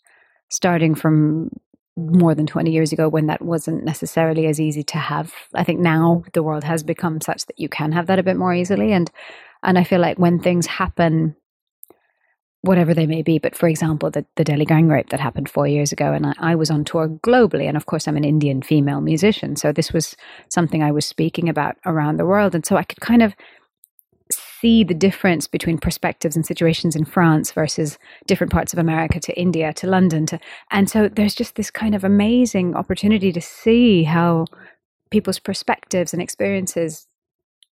starting 0.48 0.94
from 0.94 1.48
more 1.96 2.34
than 2.34 2.46
20 2.46 2.70
years 2.70 2.92
ago 2.92 3.08
when 3.08 3.26
that 3.26 3.42
wasn't 3.42 3.84
necessarily 3.84 4.46
as 4.46 4.60
easy 4.60 4.82
to 4.82 4.98
have. 4.98 5.32
I 5.54 5.64
think 5.64 5.80
now 5.80 6.24
the 6.32 6.42
world 6.42 6.64
has 6.64 6.82
become 6.82 7.20
such 7.20 7.46
that 7.46 7.58
you 7.58 7.68
can 7.68 7.92
have 7.92 8.06
that 8.06 8.18
a 8.18 8.22
bit 8.22 8.36
more 8.36 8.54
easily 8.54 8.92
and 8.92 9.10
and 9.64 9.78
I 9.78 9.84
feel 9.84 10.00
like 10.00 10.18
when 10.18 10.40
things 10.40 10.66
happen 10.66 11.36
whatever 12.62 12.94
they 12.94 13.06
may 13.06 13.22
be, 13.22 13.38
but 13.38 13.56
for 13.56 13.68
example, 13.68 14.08
the, 14.10 14.24
the 14.36 14.44
Delhi 14.44 14.64
gang 14.64 14.88
rape 14.88 15.10
that 15.10 15.20
happened 15.20 15.50
four 15.50 15.66
years 15.66 15.90
ago, 15.90 16.12
and 16.12 16.26
I, 16.26 16.34
I 16.38 16.54
was 16.54 16.70
on 16.70 16.84
tour 16.84 17.08
globally, 17.08 17.66
and 17.66 17.76
of 17.76 17.86
course, 17.86 18.06
I'm 18.06 18.16
an 18.16 18.24
Indian 18.24 18.62
female 18.62 19.00
musician, 19.00 19.56
so 19.56 19.72
this 19.72 19.92
was 19.92 20.16
something 20.48 20.80
I 20.82 20.92
was 20.92 21.04
speaking 21.04 21.48
about 21.48 21.76
around 21.84 22.16
the 22.16 22.26
world, 22.26 22.54
and 22.54 22.64
so 22.64 22.76
I 22.76 22.84
could 22.84 23.00
kind 23.00 23.22
of 23.22 23.34
see 24.62 24.84
the 24.84 24.94
difference 24.94 25.46
between 25.48 25.76
perspectives 25.76 26.36
and 26.36 26.46
situations 26.46 26.96
in 26.96 27.04
France 27.04 27.52
versus 27.52 27.98
different 28.26 28.52
parts 28.52 28.72
of 28.72 28.78
America 28.78 29.20
to 29.20 29.38
India 29.38 29.72
to 29.74 29.86
London 29.86 30.24
to 30.26 30.38
and 30.70 30.88
so 30.88 31.08
there's 31.08 31.34
just 31.34 31.56
this 31.56 31.70
kind 31.70 31.94
of 31.94 32.04
amazing 32.04 32.74
opportunity 32.74 33.32
to 33.32 33.40
see 33.40 34.04
how 34.04 34.46
people's 35.10 35.38
perspectives 35.38 36.12
and 36.12 36.22
experiences 36.22 37.06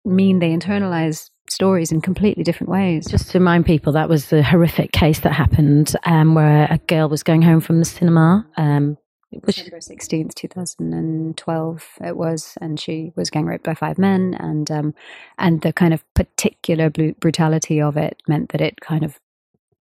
mean 0.05 0.39
they 0.39 0.51
internalize 0.51 1.31
stories 1.51 1.93
in 1.93 2.01
completely 2.01 2.45
different 2.45 2.71
ways. 2.71 3.07
Just 3.07 3.31
to 3.31 3.39
remind 3.39 3.67
people, 3.67 3.93
that 3.93 4.09
was 4.09 4.27
the 4.27 4.43
horrific 4.43 4.93
case 4.93 5.21
that 5.21 5.33
happened 5.33 5.95
um, 6.05 6.35
where 6.35 6.67
a 6.71 6.79
girl 6.79 7.09
was 7.09 7.23
going 7.23 7.43
home 7.43 7.61
from 7.61 7.79
the 7.79 7.85
cinema. 7.85 8.47
Um, 8.57 8.99
December 9.45 9.81
sixteenth, 9.81 10.35
two 10.35 10.49
thousand 10.49 10.93
and 10.95 11.37
twelve. 11.37 11.87
It 12.03 12.17
was, 12.17 12.57
and 12.61 12.81
she 12.81 13.13
was 13.15 13.31
gang 13.31 13.47
raped 13.47 13.65
by 13.65 13.75
five 13.75 13.99
men, 13.99 14.35
and 14.39 14.71
um, 14.71 14.95
and 15.39 15.61
the 15.61 15.73
kind 15.73 15.93
of 15.93 16.03
particular 16.15 16.91
brutality 16.91 17.81
of 17.81 17.97
it 17.97 18.23
meant 18.27 18.51
that 18.51 18.61
it 18.61 18.81
kind 18.81 19.05
of 19.05 19.21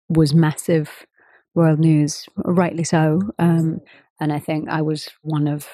was 0.10 0.34
massive 0.34 1.06
world 1.56 1.80
news, 1.80 2.28
rightly 2.38 2.84
so. 2.84 3.22
Um, 3.40 3.82
and 4.20 4.34
I 4.34 4.40
think 4.40 4.70
I 4.70 4.82
was 4.82 5.10
one 5.22 5.48
of 5.48 5.68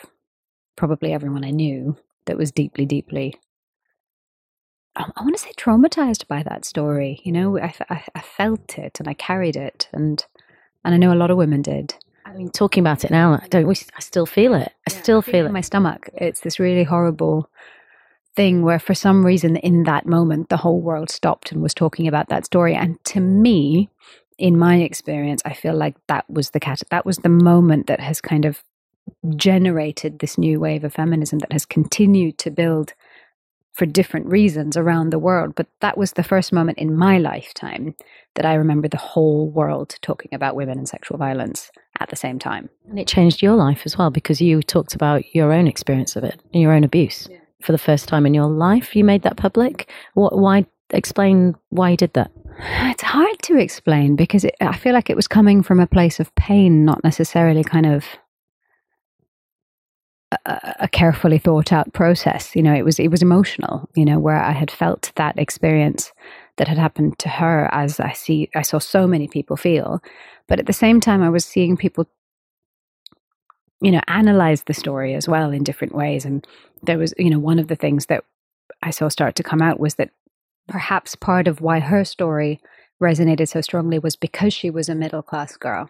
probably 0.75 1.13
everyone 1.13 1.43
I 1.43 1.51
knew 1.51 1.97
that 2.25 2.37
was 2.37 2.51
deeply, 2.51 2.85
deeply. 2.85 3.35
I, 4.95 5.05
I 5.15 5.21
want 5.23 5.35
to 5.35 5.41
say 5.41 5.51
traumatized 5.57 6.27
by 6.27 6.43
that 6.43 6.65
story. 6.65 7.21
You 7.23 7.31
know, 7.31 7.57
I, 7.57 7.73
I, 7.89 8.03
I 8.15 8.21
felt 8.21 8.77
it 8.77 8.99
and 8.99 9.07
I 9.07 9.13
carried 9.13 9.55
it, 9.55 9.89
and 9.91 10.23
and 10.85 10.93
I 10.93 10.97
know 10.97 11.13
a 11.13 11.15
lot 11.15 11.31
of 11.31 11.37
women 11.37 11.63
did. 11.63 11.95
I 12.33 12.37
mean, 12.37 12.49
talking 12.49 12.81
about 12.81 13.03
it 13.03 13.11
now, 13.11 13.33
I 13.33 13.47
don't. 13.47 13.69
I 13.69 13.99
still 13.99 14.25
feel 14.25 14.55
it. 14.55 14.71
I 14.89 14.93
yeah, 14.93 15.01
still 15.01 15.19
I 15.19 15.21
feel 15.21 15.45
it 15.45 15.47
in 15.47 15.53
my 15.53 15.61
stomach. 15.61 16.09
It's 16.15 16.39
this 16.39 16.59
really 16.59 16.83
horrible 16.83 17.49
thing 18.35 18.63
where, 18.63 18.79
for 18.79 18.95
some 18.95 19.25
reason, 19.25 19.57
in 19.57 19.83
that 19.83 20.07
moment, 20.07 20.49
the 20.49 20.57
whole 20.57 20.81
world 20.81 21.11
stopped 21.11 21.51
and 21.51 21.61
was 21.61 21.73
talking 21.73 22.07
about 22.07 22.29
that 22.29 22.45
story. 22.45 22.73
And 22.73 23.03
to 23.05 23.19
me, 23.19 23.89
in 24.39 24.57
my 24.57 24.77
experience, 24.77 25.43
I 25.45 25.53
feel 25.53 25.75
like 25.75 25.95
that 26.07 26.27
was 26.27 26.49
the 26.49 26.59
cat. 26.59 26.81
That 26.89 27.05
was 27.05 27.17
the 27.17 27.29
moment 27.29 27.85
that 27.87 27.99
has 27.99 28.19
kind 28.19 28.45
of 28.45 28.63
generated 29.35 30.19
this 30.19 30.37
new 30.37 30.59
wave 30.59 30.83
of 30.83 30.93
feminism 30.93 31.39
that 31.39 31.51
has 31.51 31.65
continued 31.65 32.37
to 32.39 32.49
build 32.49 32.93
for 33.73 33.85
different 33.85 34.27
reasons 34.27 34.77
around 34.77 35.09
the 35.09 35.19
world. 35.19 35.53
But 35.55 35.67
that 35.81 35.97
was 35.97 36.13
the 36.13 36.23
first 36.23 36.53
moment 36.53 36.77
in 36.77 36.95
my 36.95 37.17
lifetime 37.17 37.95
that 38.35 38.45
I 38.45 38.53
remember 38.53 38.87
the 38.87 38.97
whole 38.97 39.49
world 39.49 39.95
talking 40.01 40.33
about 40.33 40.55
women 40.55 40.77
and 40.77 40.87
sexual 40.87 41.17
violence 41.17 41.71
at 41.99 42.09
the 42.09 42.15
same 42.15 42.39
time. 42.39 42.69
And 42.89 42.99
it 42.99 43.07
changed 43.07 43.41
your 43.41 43.55
life 43.55 43.81
as 43.85 43.97
well 43.97 44.11
because 44.11 44.41
you 44.41 44.61
talked 44.61 44.95
about 44.95 45.35
your 45.35 45.51
own 45.51 45.67
experience 45.67 46.15
of 46.15 46.23
it, 46.23 46.39
your 46.51 46.71
own 46.71 46.83
abuse. 46.83 47.27
Yeah. 47.29 47.37
For 47.61 47.71
the 47.71 47.77
first 47.77 48.07
time 48.07 48.25
in 48.25 48.33
your 48.33 48.47
life, 48.47 48.95
you 48.95 49.03
made 49.03 49.23
that 49.23 49.37
public. 49.37 49.89
What, 50.13 50.37
why? 50.37 50.65
Explain 50.89 51.55
why 51.69 51.91
you 51.91 51.97
did 51.97 52.13
that. 52.13 52.31
It's 52.93 53.01
hard 53.01 53.41
to 53.43 53.57
explain 53.57 54.15
because 54.15 54.43
it, 54.43 54.55
I 54.61 54.77
feel 54.77 54.93
like 54.93 55.09
it 55.09 55.15
was 55.15 55.27
coming 55.27 55.63
from 55.63 55.79
a 55.79 55.87
place 55.87 56.19
of 56.19 56.33
pain, 56.35 56.85
not 56.85 57.03
necessarily 57.03 57.63
kind 57.63 57.87
of 57.87 58.05
a, 60.45 60.87
carefully 60.87 61.37
thought 61.37 61.71
out 61.71 61.93
process. 61.93 62.55
You 62.55 62.63
know, 62.63 62.73
it 62.73 62.83
was 62.83 62.99
it 62.99 63.09
was 63.09 63.21
emotional. 63.21 63.89
You 63.95 64.05
know, 64.05 64.19
where 64.19 64.41
I 64.41 64.51
had 64.51 64.71
felt 64.71 65.11
that 65.15 65.37
experience 65.37 66.11
that 66.57 66.67
had 66.67 66.77
happened 66.77 67.17
to 67.19 67.29
her, 67.29 67.69
as 67.71 67.99
I 67.99 68.13
see, 68.13 68.49
I 68.55 68.61
saw 68.61 68.79
so 68.79 69.07
many 69.07 69.27
people 69.27 69.57
feel, 69.57 70.01
but 70.47 70.59
at 70.59 70.67
the 70.67 70.73
same 70.73 70.99
time, 70.99 71.23
I 71.23 71.29
was 71.29 71.45
seeing 71.45 71.77
people, 71.77 72.05
you 73.81 73.91
know, 73.91 74.01
analyze 74.07 74.63
the 74.63 74.73
story 74.73 75.15
as 75.15 75.27
well 75.27 75.51
in 75.51 75.63
different 75.63 75.95
ways. 75.95 76.25
And 76.25 76.45
there 76.83 76.97
was, 76.97 77.13
you 77.17 77.29
know, 77.29 77.39
one 77.39 77.59
of 77.59 77.69
the 77.69 77.75
things 77.75 78.05
that 78.05 78.23
I 78.83 78.91
saw 78.91 79.09
start 79.09 79.35
to 79.37 79.43
come 79.43 79.61
out 79.61 79.79
was 79.79 79.95
that 79.95 80.11
perhaps 80.67 81.15
part 81.15 81.47
of 81.47 81.61
why 81.61 81.79
her 81.79 82.05
story 82.05 82.59
resonated 83.01 83.49
so 83.49 83.61
strongly 83.61 83.99
was 83.99 84.15
because 84.15 84.53
she 84.53 84.69
was 84.69 84.89
a 84.89 84.95
middle 84.95 85.23
class 85.23 85.57
girl. 85.57 85.89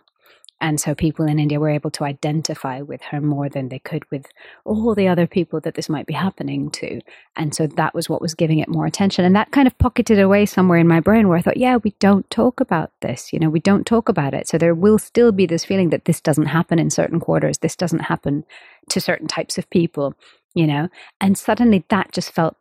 And 0.63 0.79
so 0.79 0.95
people 0.95 1.25
in 1.25 1.39
India 1.39 1.59
were 1.59 1.69
able 1.69 1.91
to 1.91 2.05
identify 2.05 2.79
with 2.79 3.01
her 3.01 3.19
more 3.19 3.49
than 3.49 3.67
they 3.67 3.79
could 3.79 4.09
with 4.09 4.27
all 4.63 4.95
the 4.95 5.09
other 5.09 5.27
people 5.27 5.59
that 5.59 5.75
this 5.75 5.89
might 5.89 6.05
be 6.05 6.13
happening 6.13 6.71
to. 6.71 7.01
And 7.35 7.53
so 7.53 7.67
that 7.67 7.93
was 7.93 8.07
what 8.07 8.21
was 8.21 8.33
giving 8.33 8.59
it 8.59 8.69
more 8.69 8.85
attention. 8.85 9.25
And 9.25 9.35
that 9.35 9.51
kind 9.51 9.67
of 9.67 9.77
pocketed 9.77 10.19
away 10.19 10.45
somewhere 10.45 10.77
in 10.77 10.87
my 10.87 11.01
brain 11.01 11.27
where 11.27 11.37
I 11.37 11.41
thought, 11.41 11.57
yeah, 11.57 11.75
we 11.75 11.93
don't 11.99 12.29
talk 12.29 12.61
about 12.61 12.91
this. 13.01 13.33
You 13.33 13.39
know, 13.39 13.49
we 13.49 13.59
don't 13.59 13.85
talk 13.85 14.07
about 14.07 14.33
it. 14.33 14.47
So 14.47 14.57
there 14.57 14.73
will 14.73 14.97
still 14.97 15.33
be 15.33 15.45
this 15.45 15.65
feeling 15.65 15.89
that 15.89 16.05
this 16.05 16.21
doesn't 16.21 16.45
happen 16.45 16.79
in 16.79 16.89
certain 16.89 17.19
quarters, 17.19 17.57
this 17.57 17.75
doesn't 17.75 17.99
happen 17.99 18.45
to 18.87 19.01
certain 19.01 19.27
types 19.27 19.57
of 19.57 19.69
people, 19.69 20.13
you 20.53 20.65
know. 20.65 20.87
And 21.19 21.37
suddenly 21.37 21.83
that 21.89 22.13
just 22.13 22.31
felt 22.31 22.55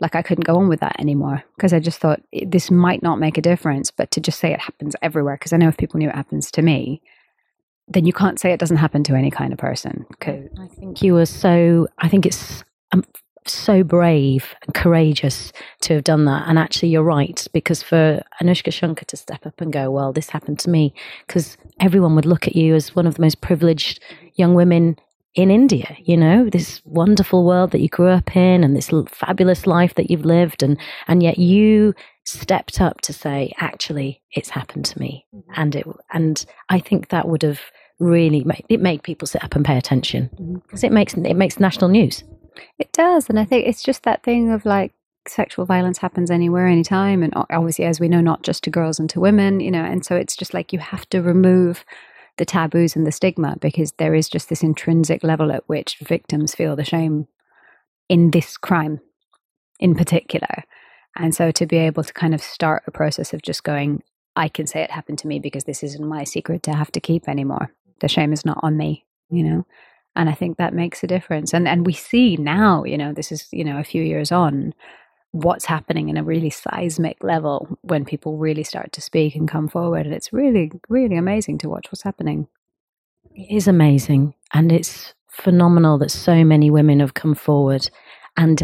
like 0.00 0.14
I 0.14 0.22
couldn't 0.22 0.44
go 0.44 0.56
on 0.56 0.68
with 0.68 0.80
that 0.80 0.98
anymore 0.98 1.44
because 1.56 1.72
I 1.72 1.80
just 1.80 2.00
thought 2.00 2.22
this 2.46 2.70
might 2.70 3.02
not 3.02 3.18
make 3.18 3.38
a 3.38 3.42
difference. 3.42 3.90
But 3.90 4.10
to 4.12 4.20
just 4.20 4.38
say 4.38 4.52
it 4.52 4.60
happens 4.60 4.96
everywhere, 5.02 5.36
because 5.36 5.52
I 5.52 5.56
know 5.56 5.68
if 5.68 5.76
people 5.76 5.98
knew 5.98 6.08
it 6.08 6.14
happens 6.14 6.50
to 6.52 6.62
me, 6.62 7.02
then 7.88 8.06
you 8.06 8.12
can't 8.12 8.38
say 8.40 8.52
it 8.52 8.60
doesn't 8.60 8.78
happen 8.78 9.04
to 9.04 9.14
any 9.14 9.30
kind 9.30 9.52
of 9.52 9.58
person. 9.58 10.06
Cause 10.20 10.48
I 10.58 10.68
think 10.68 11.02
you 11.02 11.14
were 11.14 11.26
so, 11.26 11.88
I 11.98 12.08
think 12.08 12.24
it's 12.24 12.62
um, 12.92 13.04
so 13.46 13.82
brave 13.82 14.54
and 14.64 14.74
courageous 14.74 15.52
to 15.82 15.94
have 15.94 16.04
done 16.04 16.24
that. 16.26 16.44
And 16.46 16.58
actually, 16.58 16.90
you're 16.90 17.02
right, 17.02 17.46
because 17.52 17.82
for 17.82 18.22
Anushka 18.40 18.72
Shankar 18.72 19.04
to 19.06 19.16
step 19.16 19.44
up 19.44 19.60
and 19.60 19.72
go, 19.72 19.90
well, 19.90 20.12
this 20.12 20.30
happened 20.30 20.58
to 20.60 20.70
me, 20.70 20.94
because 21.26 21.56
everyone 21.80 22.14
would 22.14 22.26
look 22.26 22.46
at 22.46 22.54
you 22.54 22.74
as 22.74 22.94
one 22.94 23.06
of 23.06 23.16
the 23.16 23.22
most 23.22 23.40
privileged 23.40 24.00
young 24.34 24.54
women 24.54 24.96
in 25.34 25.50
India, 25.50 25.96
you 26.02 26.16
know, 26.16 26.48
this 26.50 26.82
wonderful 26.84 27.44
world 27.44 27.70
that 27.70 27.80
you 27.80 27.88
grew 27.88 28.08
up 28.08 28.34
in 28.36 28.64
and 28.64 28.74
this 28.74 28.90
fabulous 29.08 29.66
life 29.66 29.94
that 29.94 30.10
you've 30.10 30.24
lived 30.24 30.62
and 30.62 30.76
and 31.06 31.22
yet 31.22 31.38
you 31.38 31.94
stepped 32.24 32.80
up 32.80 33.00
to 33.00 33.12
say 33.12 33.52
actually 33.58 34.22
it's 34.32 34.50
happened 34.50 34.84
to 34.84 34.98
me 34.98 35.26
mm-hmm. 35.34 35.52
and 35.56 35.76
it 35.76 35.86
and 36.12 36.44
I 36.68 36.80
think 36.80 37.08
that 37.08 37.28
would 37.28 37.42
have 37.42 37.60
really 38.00 38.42
made 38.44 38.64
it 38.68 38.80
made 38.80 39.02
people 39.02 39.26
sit 39.26 39.44
up 39.44 39.54
and 39.54 39.64
pay 39.64 39.76
attention 39.76 40.30
because 40.64 40.80
mm-hmm. 40.80 40.86
it 40.86 40.92
makes 40.92 41.14
it 41.14 41.34
makes 41.34 41.60
national 41.60 41.90
news. 41.90 42.24
It 42.78 42.90
does 42.92 43.28
and 43.28 43.38
I 43.38 43.44
think 43.44 43.66
it's 43.66 43.84
just 43.84 44.02
that 44.02 44.24
thing 44.24 44.50
of 44.50 44.64
like 44.64 44.92
sexual 45.28 45.64
violence 45.64 45.98
happens 45.98 46.30
anywhere 46.30 46.66
anytime 46.66 47.22
and 47.22 47.32
obviously 47.36 47.84
as 47.84 48.00
we 48.00 48.08
know 48.08 48.20
not 48.20 48.42
just 48.42 48.64
to 48.64 48.70
girls 48.70 48.98
and 48.98 49.08
to 49.10 49.20
women, 49.20 49.60
you 49.60 49.70
know, 49.70 49.84
and 49.84 50.04
so 50.04 50.16
it's 50.16 50.34
just 50.34 50.54
like 50.54 50.72
you 50.72 50.80
have 50.80 51.08
to 51.10 51.22
remove 51.22 51.84
the 52.40 52.46
taboos 52.46 52.96
and 52.96 53.06
the 53.06 53.12
stigma 53.12 53.54
because 53.60 53.92
there 53.98 54.14
is 54.14 54.26
just 54.26 54.48
this 54.48 54.62
intrinsic 54.62 55.22
level 55.22 55.52
at 55.52 55.62
which 55.68 55.98
victims 55.98 56.54
feel 56.54 56.74
the 56.74 56.86
shame 56.86 57.28
in 58.08 58.30
this 58.30 58.56
crime 58.56 58.98
in 59.78 59.94
particular. 59.94 60.64
And 61.16 61.34
so 61.34 61.50
to 61.50 61.66
be 61.66 61.76
able 61.76 62.02
to 62.02 62.14
kind 62.14 62.34
of 62.34 62.40
start 62.40 62.84
a 62.86 62.90
process 62.90 63.34
of 63.34 63.42
just 63.42 63.62
going, 63.62 64.02
I 64.36 64.48
can 64.48 64.66
say 64.66 64.80
it 64.80 64.90
happened 64.90 65.18
to 65.18 65.26
me 65.26 65.38
because 65.38 65.64
this 65.64 65.82
isn't 65.82 66.08
my 66.08 66.24
secret 66.24 66.62
to 66.62 66.72
have 66.72 66.90
to 66.92 67.00
keep 67.00 67.28
anymore. 67.28 67.74
The 68.00 68.08
shame 68.08 68.32
is 68.32 68.46
not 68.46 68.58
on 68.62 68.78
me, 68.78 69.04
you 69.28 69.42
know? 69.42 69.66
And 70.16 70.30
I 70.30 70.32
think 70.32 70.56
that 70.56 70.72
makes 70.72 71.04
a 71.04 71.06
difference. 71.06 71.52
And 71.52 71.68
and 71.68 71.84
we 71.84 71.92
see 71.92 72.38
now, 72.38 72.84
you 72.84 72.96
know, 72.96 73.12
this 73.12 73.30
is, 73.30 73.48
you 73.52 73.64
know, 73.64 73.78
a 73.78 73.84
few 73.84 74.02
years 74.02 74.32
on, 74.32 74.72
what's 75.32 75.64
happening 75.64 76.08
in 76.08 76.16
a 76.16 76.24
really 76.24 76.50
seismic 76.50 77.22
level 77.22 77.78
when 77.82 78.04
people 78.04 78.36
really 78.36 78.64
start 78.64 78.92
to 78.92 79.00
speak 79.00 79.34
and 79.36 79.48
come 79.48 79.68
forward. 79.68 80.06
And 80.06 80.14
it's 80.14 80.32
really, 80.32 80.72
really 80.88 81.16
amazing 81.16 81.58
to 81.58 81.68
watch 81.68 81.86
what's 81.90 82.02
happening. 82.02 82.48
It 83.34 83.54
is 83.54 83.68
amazing. 83.68 84.34
And 84.52 84.72
it's 84.72 85.14
phenomenal 85.28 85.98
that 85.98 86.10
so 86.10 86.44
many 86.44 86.70
women 86.70 87.00
have 87.00 87.14
come 87.14 87.34
forward 87.34 87.88
and 88.36 88.62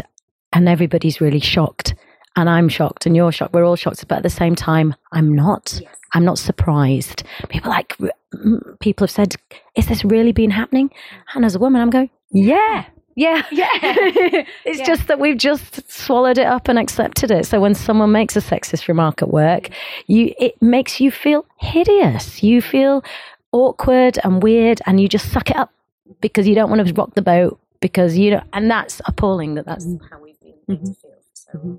and 0.53 0.69
everybody's 0.69 1.21
really 1.21 1.39
shocked. 1.39 1.93
And 2.35 2.49
I'm 2.49 2.69
shocked 2.69 3.05
and 3.05 3.15
you're 3.15 3.31
shocked. 3.31 3.53
We're 3.53 3.65
all 3.65 3.75
shocked. 3.75 4.07
But 4.07 4.17
at 4.17 4.23
the 4.23 4.29
same 4.29 4.55
time, 4.55 4.95
I'm 5.11 5.33
not. 5.33 5.79
Yes. 5.81 5.95
I'm 6.13 6.23
not 6.23 6.37
surprised. 6.37 7.23
People 7.49 7.69
like 7.69 7.97
mm, 7.97 8.79
people 8.79 9.05
have 9.05 9.11
said, 9.11 9.35
"Is 9.75 9.87
this 9.87 10.05
really 10.05 10.31
been 10.31 10.51
happening?" 10.51 10.89
And 11.33 11.43
as 11.43 11.55
a 11.55 11.59
woman, 11.59 11.81
I'm 11.81 11.89
going, 11.89 12.09
"Yeah, 12.31 12.85
yeah. 13.17 13.41
Yeah. 13.51 13.67
it's 14.63 14.79
yeah. 14.79 14.85
just 14.85 15.07
that 15.07 15.19
we've 15.19 15.37
just 15.37 15.91
swallowed 15.91 16.37
it 16.37 16.45
up 16.45 16.69
and 16.69 16.77
accepted 16.77 17.31
it. 17.31 17.47
So 17.47 17.59
when 17.59 17.73
someone 17.73 18.11
makes 18.11 18.35
a 18.35 18.41
sexist 18.41 18.87
remark 18.87 19.21
at 19.21 19.29
work, 19.29 19.69
you 20.05 20.33
it 20.39 20.61
makes 20.61 21.01
you 21.01 21.11
feel 21.11 21.45
hideous. 21.57 22.43
You 22.43 22.61
feel 22.61 23.03
awkward 23.51 24.19
and 24.23 24.43
weird 24.43 24.81
and 24.85 25.01
you 25.01 25.09
just 25.09 25.31
suck 25.31 25.49
it 25.49 25.57
up 25.57 25.73
because 26.21 26.47
you 26.47 26.53
don't 26.53 26.69
want 26.69 26.87
to 26.87 26.93
rock 26.93 27.15
the 27.15 27.21
boat 27.21 27.59
because 27.79 28.17
you 28.17 28.31
know 28.31 28.43
and 28.53 28.69
that's 28.69 29.01
appalling 29.05 29.55
that 29.55 29.65
that's 29.65 29.85
mm-hmm. 29.85 30.05
how 30.05 30.21
we've 30.21 30.39
been 30.39 30.53
made 30.67 30.77
mm-hmm. 30.77 30.85
to 30.85 30.93
feel. 30.93 31.11
So 31.33 31.57
mm-hmm. 31.57 31.75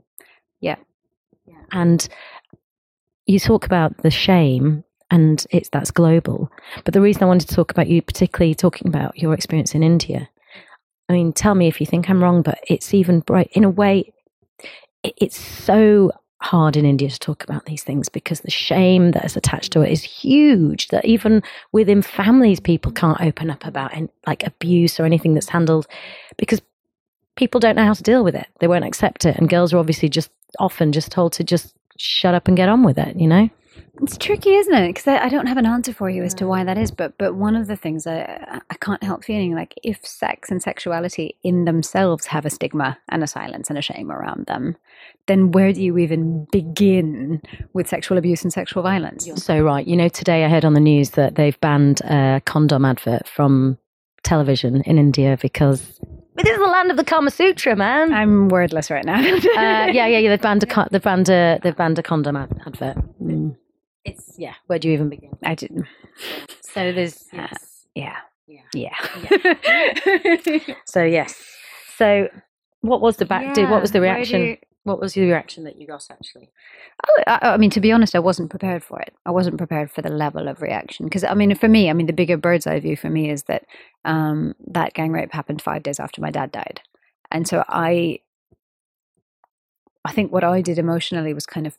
yeah. 0.61 0.77
yeah. 1.47 1.63
And 1.71 2.09
you 3.27 3.39
talk 3.39 3.65
about 3.65 3.97
the 3.99 4.11
shame 4.11 4.83
and 5.13 5.47
it's 5.51 5.69
that's 5.69 5.93
global. 5.93 6.51
But 6.85 6.95
the 6.95 7.01
reason 7.01 7.23
I 7.23 7.27
wanted 7.27 7.49
to 7.49 7.55
talk 7.55 7.71
about 7.71 7.87
you, 7.87 8.03
particularly 8.03 8.57
talking 8.57 8.89
about 8.89 9.17
your 9.17 9.35
experience 9.35 9.75
in 9.75 9.85
India, 9.85 10.29
I 11.09 11.15
mean, 11.15 11.33
tell 11.33 11.55
me 11.55 11.69
if 11.69 11.81
you 11.81 11.87
think 11.87 12.09
I'm 12.09 12.23
wrong, 12.23 12.43
but 12.43 12.59
it's 12.69 12.93
even 12.93 13.21
bright 13.21 13.51
in 13.53 13.65
a 13.65 13.71
way. 13.71 14.13
It's 15.03 15.39
so 15.39 16.13
hard 16.41 16.77
in 16.77 16.85
India 16.85 17.09
to 17.09 17.19
talk 17.19 17.43
about 17.45 17.65
these 17.65 17.83
things 17.83 18.09
because 18.09 18.41
the 18.41 18.51
shame 18.51 19.11
that 19.13 19.25
is 19.25 19.37
attached 19.37 19.73
to 19.73 19.83
it 19.83 19.91
is 19.91 20.03
huge. 20.03 20.89
That 20.89 21.05
even 21.05 21.43
within 21.73 22.03
families, 22.03 22.61
people 22.61 22.93
can't 22.93 23.21
open 23.21 23.51
up 23.51 23.65
about 23.65 23.93
like 24.27 24.47
abuse 24.47 25.01
or 25.01 25.05
anything 25.05 25.35
that's 25.35 25.49
handled 25.49 25.87
because 26.37 26.61
people 27.37 27.61
don't 27.61 27.77
know 27.77 27.85
how 27.85 27.95
to 27.95 28.03
deal 28.03 28.23
with 28.23 28.35
it. 28.35 28.47
They 28.61 28.69
won't 28.69 28.85
accept 28.85 29.25
it, 29.25 29.37
and 29.37 29.49
girls 29.49 29.73
are 29.73 29.79
obviously 29.79 30.09
just 30.09 30.31
often 30.59 30.93
just 30.93 31.11
told 31.11 31.33
to 31.35 31.45
just 31.45 31.75
shut 31.97 32.35
up 32.35 32.49
and 32.49 32.57
get 32.57 32.69
on 32.69 32.83
with 32.85 32.99
it. 32.99 33.17
You 33.17 33.29
know. 33.29 33.51
It's 34.03 34.17
tricky, 34.17 34.55
isn't 34.55 34.75
it? 34.75 34.89
Because 34.89 35.09
I, 35.09 35.25
I, 35.25 35.29
don't 35.29 35.47
have 35.47 35.57
an 35.57 35.67
answer 35.67 35.93
for 35.93 36.09
you 36.09 36.23
as 36.23 36.35
to 36.35 36.47
why 36.47 36.65
that 36.65 36.79
is. 36.79 36.91
But 36.91 37.19
but 37.19 37.35
one 37.35 37.57
of 37.57 37.67
the 37.67 37.77
things 37.77 38.07
I 38.07 38.61
I 38.71 38.75
can't 38.77 39.03
help 39.03 39.25
feeling 39.25 39.55
like 39.55 39.75
if 39.83 40.05
sex 40.07 40.51
and 40.51 40.63
sexuality 40.63 41.37
in 41.43 41.65
themselves 41.65 42.27
have 42.27 42.47
a 42.47 42.51
stigma 42.51 42.99
and 43.09 43.23
a 43.23 43.27
silence 43.27 43.69
and 43.69 43.79
a 43.79 43.83
shame 43.83 44.11
around 44.11 44.47
them, 44.47 44.77
then 45.27 45.51
where 45.51 45.73
do 45.73 45.83
you 45.83 45.99
even 45.99 46.47
begin 46.53 47.43
with 47.73 47.89
sexual 47.89 48.19
abuse 48.19 48.43
and 48.43 48.53
sexual 48.53 48.83
violence? 48.83 49.27
You're 49.27 49.37
so 49.37 49.61
right. 49.61 49.87
You 49.87 49.97
know, 49.97 50.09
today 50.09 50.45
I 50.45 50.49
heard 50.49 50.65
on 50.65 50.75
the 50.75 50.81
news 50.81 51.11
that 51.11 51.35
they've 51.35 51.61
banned 51.61 52.01
a 52.03 52.41
condom 52.45 52.85
advert 52.85 53.27
from 53.27 53.79
television 54.23 54.83
in 54.83 54.99
India 54.99 55.39
because 55.41 56.01
this 56.35 56.49
is 56.49 56.59
the 56.59 56.67
land 56.67 56.93
of 56.93 56.97
the 56.97 57.05
Kama 57.05 57.33
Sutra, 57.33 57.75
man. 57.75 58.13
I'm 58.13 58.49
wordless 58.49 58.93
right 58.93 59.05
now. 59.05 59.19
uh, 59.19 59.87
yeah, 59.91 60.07
yeah, 60.07 60.19
yeah. 60.19 60.29
They've 60.29 60.41
banned 60.41 60.63
a, 60.63 60.89
they've 60.93 61.03
banned 61.03 61.29
a, 61.29 61.59
they've 61.63 61.77
banned 61.77 61.99
a 61.99 62.03
condom 62.03 62.37
ad- 62.37 62.61
advert. 62.65 62.97
Mm 63.21 63.57
it's 64.09 64.39
yeah. 64.39 64.55
Where 64.67 64.79
do 64.79 64.89
you 64.89 64.95
even 64.95 65.09
begin? 65.09 65.37
I 65.45 65.55
didn't. 65.55 65.87
So 66.61 66.93
there's 66.93 67.25
yes. 67.33 67.53
Uh, 67.53 67.57
yeah. 67.95 68.17
Yeah. 68.47 68.63
Yeah. 68.73 70.59
so 70.87 71.03
yes. 71.03 71.35
So 71.97 72.29
what 72.81 73.01
was 73.01 73.17
the 73.17 73.25
back? 73.25 73.57
Yeah. 73.57 73.71
What 73.71 73.83
was 73.83 73.93
the 73.93 74.01
reaction? 74.01 74.41
You, 74.41 74.57
what 74.85 75.01
was 75.01 75.15
the 75.15 75.23
reaction 75.23 75.65
that 75.65 75.77
you 75.77 75.87
got 75.87 76.07
actually? 76.11 76.51
Oh, 77.07 77.23
I, 77.27 77.39
I, 77.43 77.57
mean, 77.59 77.71
to 77.71 77.81
be 77.81 77.93
honest, 77.93 78.15
I 78.15 78.21
wasn't 78.21 78.51
prepared 78.51 78.83
for 78.83 79.01
it. 79.01 79.15
I 79.27 79.31
wasn't 79.31 79.59
prepared 79.59 79.91
for 79.91 80.01
the 80.01 80.09
level 80.09 80.49
of 80.49 80.63
reaction 80.63 81.07
because 81.07 81.25
I 81.25 81.35
mean, 81.35 81.55
for 81.55 81.69
me, 81.69 81.91
I 81.91 81.93
mean, 81.93 82.07
the 82.07 82.13
bigger 82.13 82.37
bird's 82.37 82.67
eye 82.67 82.81
view 82.81 82.97
for 82.97 83.11
me 83.11 83.31
is 83.31 83.43
that 83.45 83.65
um, 84.05 84.55
that 84.69 84.95
gang 84.95 85.13
rape 85.13 85.33
happened 85.33 85.61
five 85.61 85.83
days 85.83 86.01
after 86.01 86.21
my 86.21 86.31
dad 86.31 86.53
died, 86.53 86.81
and 87.31 87.47
so 87.47 87.65
I, 87.69 88.21
I 90.05 90.13
think 90.13 90.33
what 90.33 90.45
I 90.45 90.63
did 90.63 90.79
emotionally 90.79 91.35
was 91.35 91.45
kind 91.45 91.67
of 91.67 91.77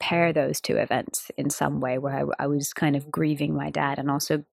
pair 0.00 0.32
those 0.32 0.60
two 0.60 0.76
events 0.76 1.30
in 1.36 1.50
some 1.50 1.80
way 1.80 1.98
where 1.98 2.14
I, 2.38 2.44
I 2.44 2.46
was 2.46 2.72
kind 2.72 2.96
of 2.96 3.10
grieving 3.10 3.54
my 3.54 3.70
dad 3.70 3.98
and 3.98 4.10
also 4.10 4.44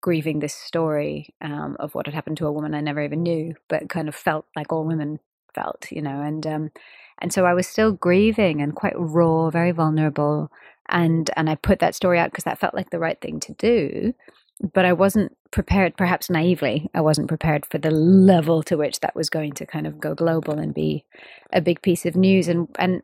grieving 0.00 0.40
this 0.40 0.54
story 0.54 1.34
um, 1.40 1.76
of 1.80 1.94
what 1.94 2.06
had 2.06 2.14
happened 2.14 2.36
to 2.38 2.46
a 2.46 2.52
woman 2.52 2.74
I 2.74 2.80
never 2.80 3.02
even 3.02 3.22
knew, 3.22 3.54
but 3.68 3.88
kind 3.88 4.08
of 4.08 4.14
felt 4.14 4.46
like 4.56 4.72
all 4.72 4.84
women 4.84 5.20
felt, 5.54 5.86
you 5.90 6.02
know, 6.02 6.20
and 6.20 6.46
um, 6.46 6.70
and 7.20 7.32
so 7.32 7.46
I 7.46 7.54
was 7.54 7.66
still 7.66 7.92
grieving 7.92 8.60
and 8.60 8.74
quite 8.74 8.94
raw, 8.96 9.50
very 9.50 9.70
vulnerable, 9.70 10.50
and 10.88 11.30
and 11.36 11.48
I 11.48 11.54
put 11.54 11.78
that 11.78 11.94
story 11.94 12.18
out 12.18 12.30
because 12.30 12.44
that 12.44 12.58
felt 12.58 12.74
like 12.74 12.90
the 12.90 12.98
right 12.98 13.20
thing 13.20 13.40
to 13.40 13.52
do, 13.54 14.12
but 14.74 14.84
I 14.84 14.92
wasn't 14.92 15.36
prepared, 15.52 15.96
perhaps 15.96 16.30
naively, 16.30 16.90
I 16.94 17.00
wasn't 17.00 17.28
prepared 17.28 17.64
for 17.66 17.78
the 17.78 17.90
level 17.90 18.62
to 18.64 18.76
which 18.76 19.00
that 19.00 19.14
was 19.14 19.30
going 19.30 19.52
to 19.54 19.66
kind 19.66 19.86
of 19.86 20.00
go 20.00 20.14
global 20.14 20.58
and 20.58 20.74
be 20.74 21.04
a 21.52 21.60
big 21.60 21.82
piece 21.82 22.04
of 22.06 22.16
news, 22.16 22.48
and 22.48 22.68
and 22.78 23.02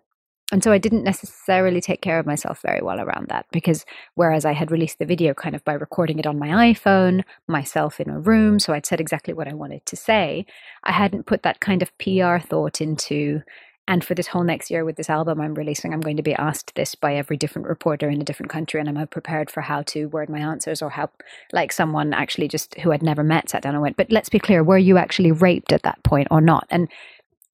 and 0.50 0.64
so 0.64 0.72
I 0.72 0.78
didn't 0.78 1.04
necessarily 1.04 1.80
take 1.80 2.00
care 2.00 2.18
of 2.18 2.24
myself 2.24 2.62
very 2.62 2.80
well 2.80 3.00
around 3.00 3.28
that 3.28 3.46
because 3.52 3.84
whereas 4.14 4.46
I 4.46 4.52
had 4.52 4.70
released 4.70 4.98
the 4.98 5.04
video 5.04 5.34
kind 5.34 5.54
of 5.54 5.64
by 5.64 5.74
recording 5.74 6.18
it 6.18 6.26
on 6.26 6.38
my 6.38 6.72
iPhone, 6.72 7.22
myself 7.46 8.00
in 8.00 8.08
a 8.08 8.18
room, 8.18 8.58
so 8.58 8.72
I'd 8.72 8.86
said 8.86 9.00
exactly 9.00 9.34
what 9.34 9.48
I 9.48 9.52
wanted 9.52 9.84
to 9.84 9.96
say, 9.96 10.46
I 10.84 10.92
hadn't 10.92 11.26
put 11.26 11.42
that 11.42 11.60
kind 11.60 11.82
of 11.82 11.96
PR 11.98 12.38
thought 12.38 12.80
into. 12.80 13.42
And 13.86 14.04
for 14.04 14.14
this 14.14 14.26
whole 14.26 14.44
next 14.44 14.70
year 14.70 14.84
with 14.84 14.96
this 14.96 15.10
album 15.10 15.40
I'm 15.40 15.54
releasing, 15.54 15.92
I'm 15.92 16.00
going 16.00 16.18
to 16.18 16.22
be 16.22 16.34
asked 16.34 16.74
this 16.74 16.94
by 16.94 17.14
every 17.14 17.36
different 17.36 17.68
reporter 17.68 18.08
in 18.08 18.20
a 18.20 18.24
different 18.24 18.50
country, 18.50 18.80
and 18.80 18.88
I'm 18.88 19.06
prepared 19.06 19.50
for 19.50 19.62
how 19.62 19.82
to 19.82 20.06
word 20.06 20.28
my 20.28 20.40
answers 20.40 20.82
or 20.82 20.90
how, 20.90 21.10
like, 21.52 21.72
someone 21.72 22.12
actually 22.12 22.48
just 22.48 22.74
who 22.80 22.92
I'd 22.92 23.02
never 23.02 23.24
met 23.24 23.48
sat 23.48 23.62
down 23.62 23.74
and 23.74 23.82
went, 23.82 23.96
But 23.96 24.12
let's 24.12 24.28
be 24.28 24.38
clear, 24.38 24.62
were 24.62 24.76
you 24.76 24.98
actually 24.98 25.32
raped 25.32 25.72
at 25.72 25.84
that 25.84 26.02
point 26.04 26.28
or 26.30 26.42
not? 26.42 26.66
And 26.70 26.88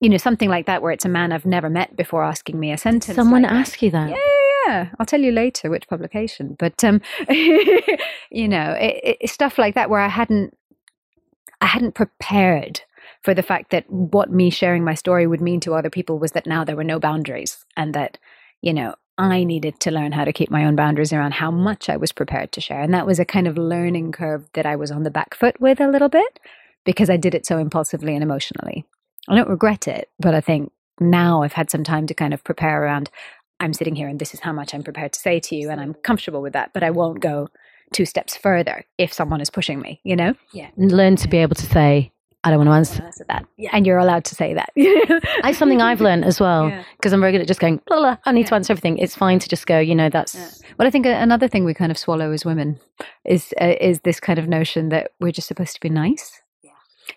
you 0.01 0.09
know, 0.09 0.17
something 0.17 0.49
like 0.49 0.65
that 0.65 0.81
where 0.81 0.91
it's 0.91 1.05
a 1.05 1.09
man 1.09 1.31
I've 1.31 1.45
never 1.45 1.69
met 1.69 1.95
before 1.95 2.23
asking 2.23 2.59
me 2.59 2.71
a 2.71 2.77
sentence. 2.77 3.15
Someone 3.15 3.43
like 3.43 3.51
that. 3.51 3.57
ask 3.57 3.81
you 3.81 3.91
that? 3.91 4.09
Yeah, 4.09 4.15
yeah, 4.15 4.67
yeah. 4.67 4.89
I'll 4.99 5.05
tell 5.05 5.21
you 5.21 5.31
later 5.31 5.69
which 5.69 5.87
publication. 5.87 6.55
But 6.59 6.83
um, 6.83 7.01
you 7.29 8.47
know, 8.47 8.71
it, 8.79 9.17
it, 9.21 9.29
stuff 9.29 9.57
like 9.57 9.75
that 9.75 9.89
where 9.89 10.01
I 10.01 10.09
hadn't, 10.09 10.57
I 11.61 11.67
hadn't 11.67 11.95
prepared 11.95 12.81
for 13.23 13.33
the 13.33 13.43
fact 13.43 13.71
that 13.71 13.89
what 13.89 14.31
me 14.31 14.49
sharing 14.49 14.83
my 14.83 14.95
story 14.95 15.27
would 15.27 15.41
mean 15.41 15.59
to 15.61 15.73
other 15.73 15.89
people 15.89 16.19
was 16.19 16.33
that 16.33 16.45
now 16.45 16.63
there 16.63 16.75
were 16.75 16.83
no 16.83 16.99
boundaries, 16.99 17.65
and 17.77 17.93
that 17.93 18.17
you 18.61 18.73
know 18.73 18.95
I 19.17 19.45
needed 19.45 19.79
to 19.79 19.91
learn 19.91 20.11
how 20.11 20.25
to 20.25 20.33
keep 20.33 20.51
my 20.51 20.65
own 20.65 20.75
boundaries 20.75 21.13
around 21.13 21.35
how 21.35 21.51
much 21.51 21.89
I 21.89 21.95
was 21.95 22.11
prepared 22.11 22.51
to 22.51 22.61
share, 22.61 22.81
and 22.81 22.93
that 22.93 23.07
was 23.07 23.17
a 23.17 23.25
kind 23.25 23.47
of 23.47 23.57
learning 23.57 24.11
curve 24.11 24.45
that 24.53 24.65
I 24.65 24.75
was 24.75 24.91
on 24.91 25.03
the 25.03 25.11
back 25.11 25.35
foot 25.35 25.59
with 25.61 25.79
a 25.79 25.87
little 25.87 26.09
bit 26.09 26.39
because 26.83 27.09
I 27.09 27.15
did 27.15 27.33
it 27.33 27.45
so 27.45 27.57
impulsively 27.57 28.13
and 28.13 28.21
emotionally. 28.21 28.85
I 29.27 29.35
don't 29.35 29.49
regret 29.49 29.87
it, 29.87 30.09
but 30.19 30.33
I 30.35 30.41
think 30.41 30.71
now 30.99 31.43
I've 31.43 31.53
had 31.53 31.69
some 31.69 31.83
time 31.83 32.07
to 32.07 32.13
kind 32.13 32.33
of 32.33 32.43
prepare 32.43 32.83
around 32.83 33.09
I'm 33.59 33.73
sitting 33.73 33.95
here 33.95 34.07
and 34.09 34.19
this 34.19 34.33
is 34.33 34.41
how 34.41 34.51
much 34.51 34.73
I'm 34.73 34.83
prepared 34.83 35.13
to 35.13 35.19
say 35.19 35.39
to 35.39 35.55
you 35.55 35.69
and 35.69 35.79
I'm 35.79 35.93
comfortable 35.93 36.41
with 36.41 36.53
that, 36.53 36.71
but 36.73 36.83
I 36.83 36.89
won't 36.91 37.21
go 37.21 37.49
two 37.93 38.05
steps 38.05 38.35
further 38.35 38.83
if 38.97 39.13
someone 39.13 39.39
is 39.41 39.49
pushing 39.49 39.79
me, 39.79 40.01
you 40.03 40.15
know? 40.15 40.33
Yeah. 40.51 40.69
And 40.77 40.91
learn 40.91 41.15
to 41.17 41.27
be 41.29 41.37
able 41.37 41.55
to 41.55 41.65
say, 41.65 42.11
I 42.43 42.49
don't 42.49 42.59
want 42.59 42.67
to 42.67 42.73
answer, 42.73 43.03
answer 43.03 43.25
that. 43.29 43.45
Yeah. 43.57 43.69
And 43.73 43.87
you're 43.87 43.97
allowed 43.97 44.25
to 44.25 44.35
say 44.35 44.53
that. 44.53 44.69
That's 45.41 45.57
something 45.57 45.81
I've 45.81 46.01
learned 46.01 46.25
as 46.25 46.39
well 46.39 46.69
because 46.97 47.13
I'm 47.13 47.19
very 47.21 47.31
good 47.31 47.41
at 47.41 47.47
just 47.47 47.59
going, 47.61 47.81
blah, 47.87 47.97
blah, 47.97 48.17
I 48.25 48.33
need 48.33 48.41
Yeah. 48.41 48.47
to 48.49 48.55
answer 48.55 48.73
everything. 48.73 48.97
It's 48.97 49.15
fine 49.15 49.39
to 49.39 49.49
just 49.49 49.65
go, 49.65 49.79
you 49.79 49.95
know, 49.95 50.09
that's. 50.09 50.61
Well, 50.77 50.87
I 50.87 50.91
think 50.91 51.05
another 51.05 51.47
thing 51.47 51.63
we 51.63 51.73
kind 51.73 51.91
of 51.91 51.97
swallow 51.97 52.31
as 52.31 52.45
women 52.45 52.79
is 53.23 53.53
uh, 53.61 53.73
is 53.79 54.01
this 54.01 54.19
kind 54.19 54.37
of 54.37 54.47
notion 54.47 54.89
that 54.89 55.11
we're 55.19 55.31
just 55.31 55.47
supposed 55.47 55.73
to 55.75 55.79
be 55.79 55.89
nice. 55.89 56.41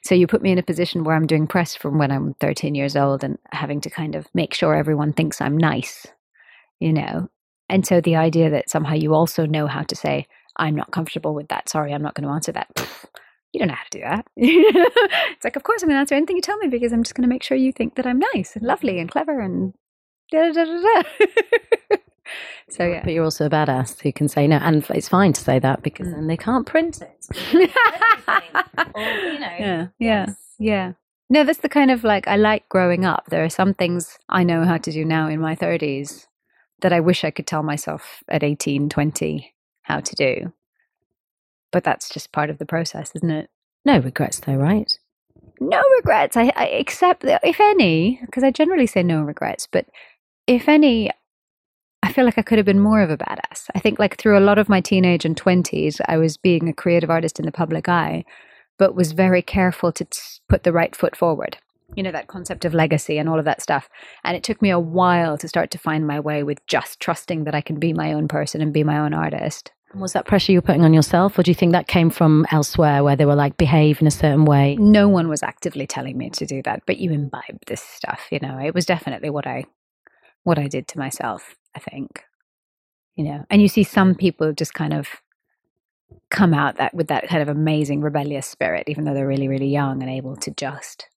So 0.08 0.14
you 0.14 0.26
put 0.26 0.40
me 0.40 0.50
in 0.50 0.56
a 0.56 0.62
position 0.62 1.04
where 1.04 1.14
I'm 1.14 1.26
doing 1.26 1.46
press 1.46 1.76
from 1.76 1.98
when 1.98 2.10
I'm 2.10 2.32
13 2.40 2.74
years 2.74 2.96
old 2.96 3.22
and 3.22 3.36
having 3.52 3.78
to 3.82 3.90
kind 3.90 4.14
of 4.14 4.26
make 4.32 4.54
sure 4.54 4.74
everyone 4.74 5.12
thinks 5.12 5.38
I'm 5.38 5.54
nice, 5.54 6.06
you 6.80 6.94
know. 6.94 7.28
And 7.68 7.86
so 7.86 8.00
the 8.00 8.16
idea 8.16 8.48
that 8.48 8.70
somehow 8.70 8.94
you 8.94 9.12
also 9.12 9.44
know 9.44 9.66
how 9.66 9.82
to 9.82 9.94
say 9.94 10.26
I'm 10.56 10.74
not 10.74 10.92
comfortable 10.92 11.34
with 11.34 11.48
that. 11.48 11.68
Sorry, 11.68 11.92
I'm 11.92 12.00
not 12.00 12.14
going 12.14 12.26
to 12.26 12.32
answer 12.32 12.52
that. 12.52 12.68
You 13.52 13.58
don't 13.58 13.68
know 13.68 13.74
how 13.74 13.84
to 13.84 13.98
do 13.98 14.00
that. 14.00 14.26
it's 14.36 15.44
like, 15.44 15.56
of 15.56 15.64
course, 15.64 15.82
I'm 15.82 15.90
going 15.90 15.96
to 15.96 16.00
answer 16.00 16.14
anything 16.14 16.36
you 16.36 16.42
tell 16.42 16.56
me 16.56 16.68
because 16.68 16.94
I'm 16.94 17.02
just 17.02 17.14
going 17.14 17.28
to 17.28 17.34
make 17.34 17.42
sure 17.42 17.58
you 17.58 17.72
think 17.72 17.96
that 17.96 18.06
I'm 18.06 18.18
nice 18.34 18.56
and 18.56 18.64
lovely 18.64 18.98
and 18.98 19.10
clever 19.10 19.38
and 19.40 19.74
da 20.32 20.52
da 20.52 20.64
da 20.64 21.02
da. 21.02 21.96
so 22.68 22.86
yeah, 22.86 23.02
But 23.04 23.12
you're 23.12 23.24
also 23.24 23.46
a 23.46 23.50
badass 23.50 24.00
who 24.00 24.12
can 24.12 24.28
say 24.28 24.46
no. 24.46 24.56
And 24.56 24.84
it's 24.90 25.08
fine 25.08 25.32
to 25.32 25.40
say 25.40 25.58
that 25.58 25.82
because 25.82 26.10
then 26.10 26.26
they 26.26 26.36
can't 26.36 26.66
print 26.66 27.00
it. 27.00 27.26
yeah, 28.96 29.88
yeah, 29.98 30.26
yeah. 30.58 30.92
No, 31.30 31.44
that's 31.44 31.58
the 31.58 31.68
kind 31.68 31.90
of 31.90 32.04
like 32.04 32.26
I 32.26 32.36
like 32.36 32.68
growing 32.68 33.04
up. 33.04 33.26
There 33.28 33.44
are 33.44 33.50
some 33.50 33.74
things 33.74 34.18
I 34.28 34.44
know 34.44 34.64
how 34.64 34.78
to 34.78 34.90
do 34.90 35.04
now 35.04 35.28
in 35.28 35.40
my 35.40 35.54
30s 35.54 36.26
that 36.80 36.92
I 36.92 37.00
wish 37.00 37.24
I 37.24 37.30
could 37.30 37.46
tell 37.46 37.62
myself 37.62 38.22
at 38.28 38.42
18, 38.42 38.88
20 38.88 39.54
how 39.82 40.00
to 40.00 40.14
do. 40.14 40.52
But 41.70 41.84
that's 41.84 42.08
just 42.08 42.32
part 42.32 42.50
of 42.50 42.58
the 42.58 42.66
process, 42.66 43.12
isn't 43.16 43.30
it? 43.30 43.50
No 43.84 43.98
regrets, 43.98 44.40
though, 44.40 44.54
right? 44.54 44.90
No 45.60 45.82
regrets. 45.96 46.36
I, 46.36 46.52
I 46.56 46.66
accept 46.68 47.22
that 47.22 47.40
if 47.44 47.60
any, 47.60 48.20
because 48.24 48.44
I 48.44 48.50
generally 48.50 48.86
say 48.86 49.02
no 49.02 49.22
regrets, 49.22 49.68
but 49.70 49.86
if 50.46 50.68
any, 50.68 51.10
I 52.08 52.12
feel 52.12 52.24
like 52.24 52.38
I 52.38 52.42
could 52.42 52.56
have 52.56 52.64
been 52.64 52.80
more 52.80 53.02
of 53.02 53.10
a 53.10 53.18
badass. 53.18 53.68
I 53.74 53.80
think 53.80 53.98
like 53.98 54.16
through 54.16 54.38
a 54.38 54.40
lot 54.40 54.56
of 54.56 54.70
my 54.70 54.80
teenage 54.80 55.26
and 55.26 55.36
20s, 55.36 56.00
I 56.06 56.16
was 56.16 56.38
being 56.38 56.66
a 56.66 56.72
creative 56.72 57.10
artist 57.10 57.38
in 57.38 57.44
the 57.44 57.52
public 57.52 57.86
eye, 57.86 58.24
but 58.78 58.94
was 58.94 59.12
very 59.12 59.42
careful 59.42 59.92
to 59.92 60.06
t- 60.06 60.18
put 60.48 60.62
the 60.62 60.72
right 60.72 60.96
foot 60.96 61.14
forward. 61.14 61.58
You 61.94 62.02
know, 62.02 62.10
that 62.12 62.26
concept 62.26 62.64
of 62.64 62.72
legacy 62.72 63.18
and 63.18 63.28
all 63.28 63.38
of 63.38 63.44
that 63.44 63.60
stuff. 63.60 63.90
And 64.24 64.34
it 64.34 64.42
took 64.42 64.62
me 64.62 64.70
a 64.70 64.78
while 64.78 65.36
to 65.36 65.46
start 65.48 65.70
to 65.72 65.78
find 65.78 66.06
my 66.06 66.18
way 66.18 66.42
with 66.42 66.66
just 66.66 66.98
trusting 66.98 67.44
that 67.44 67.54
I 67.54 67.60
can 67.60 67.78
be 67.78 67.92
my 67.92 68.14
own 68.14 68.26
person 68.26 68.62
and 68.62 68.72
be 68.72 68.84
my 68.84 68.98
own 68.98 69.12
artist. 69.12 69.70
Was 69.94 70.14
that 70.14 70.24
pressure 70.24 70.52
you 70.52 70.58
were 70.58 70.62
putting 70.62 70.84
on 70.84 70.94
yourself, 70.94 71.38
or 71.38 71.42
do 71.42 71.50
you 71.50 71.54
think 71.54 71.72
that 71.72 71.88
came 71.88 72.08
from 72.08 72.46
elsewhere 72.50 73.04
where 73.04 73.16
they 73.16 73.26
were 73.26 73.34
like, 73.34 73.58
behave 73.58 74.00
in 74.00 74.06
a 74.06 74.10
certain 74.10 74.46
way? 74.46 74.76
No 74.76 75.08
one 75.08 75.28
was 75.28 75.42
actively 75.42 75.86
telling 75.86 76.16
me 76.16 76.30
to 76.30 76.46
do 76.46 76.62
that, 76.62 76.84
but 76.86 76.96
you 76.96 77.10
imbibe 77.10 77.66
this 77.66 77.82
stuff, 77.82 78.28
you 78.30 78.38
know. 78.40 78.58
It 78.58 78.74
was 78.74 78.86
definitely 78.86 79.28
what 79.28 79.46
I 79.46 79.66
what 80.44 80.58
I 80.58 80.68
did 80.68 80.88
to 80.88 80.98
myself, 80.98 81.56
I 81.74 81.80
think. 81.80 82.24
You 83.16 83.24
know, 83.24 83.44
and 83.50 83.60
you 83.60 83.68
see 83.68 83.82
some 83.82 84.10
mm-hmm. 84.10 84.18
people 84.18 84.52
just 84.52 84.74
kind 84.74 84.94
of 84.94 85.08
come 86.30 86.54
out 86.54 86.76
that 86.76 86.94
with 86.94 87.08
that 87.08 87.28
kind 87.28 87.42
of 87.42 87.48
amazing 87.48 88.00
rebellious 88.00 88.46
spirit, 88.46 88.84
even 88.86 89.04
though 89.04 89.14
they're 89.14 89.26
really, 89.26 89.48
really 89.48 89.68
young 89.68 90.02
and 90.02 90.10
able 90.10 90.36
to 90.36 90.50
just 90.52 91.08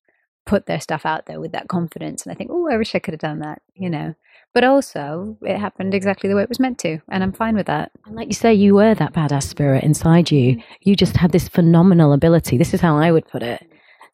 put 0.47 0.67
their 0.67 0.81
stuff 0.81 1.05
out 1.05 1.27
there 1.27 1.41
with 1.41 1.53
that 1.53 1.69
confidence. 1.69 2.25
And 2.25 2.33
I 2.33 2.35
think, 2.35 2.51
oh, 2.53 2.69
I 2.71 2.77
wish 2.77 2.95
I 2.95 2.99
could 2.99 3.15
have 3.15 3.21
done 3.21 3.41
that, 3.41 3.63
you 3.75 3.91
know. 3.91 4.15
But 4.53 4.65
also, 4.65 5.37
it 5.43 5.59
happened 5.59 5.95
exactly 5.95 6.29
the 6.29 6.35
way 6.35 6.43
it 6.43 6.49
was 6.49 6.59
meant 6.59 6.79
to, 6.81 6.99
and 7.09 7.23
I'm 7.23 7.33
fine 7.33 7.55
with 7.55 7.67
that. 7.67 7.93
And 8.05 8.17
like 8.17 8.29
you 8.29 8.35
say, 8.35 8.53
you 8.53 8.75
were 8.75 8.95
that 8.95 9.13
badass 9.13 9.45
spirit 9.45 9.85
inside 9.85 10.31
you. 10.31 10.57
Mm. 10.57 10.65
You 10.81 10.97
just 10.97 11.17
had 11.17 11.31
this 11.31 11.49
phenomenal 11.49 12.13
ability. 12.13 12.57
This 12.57 12.75
is 12.75 12.81
how 12.81 12.97
I 12.97 13.13
would 13.13 13.29
put 13.29 13.45
it 13.45 13.65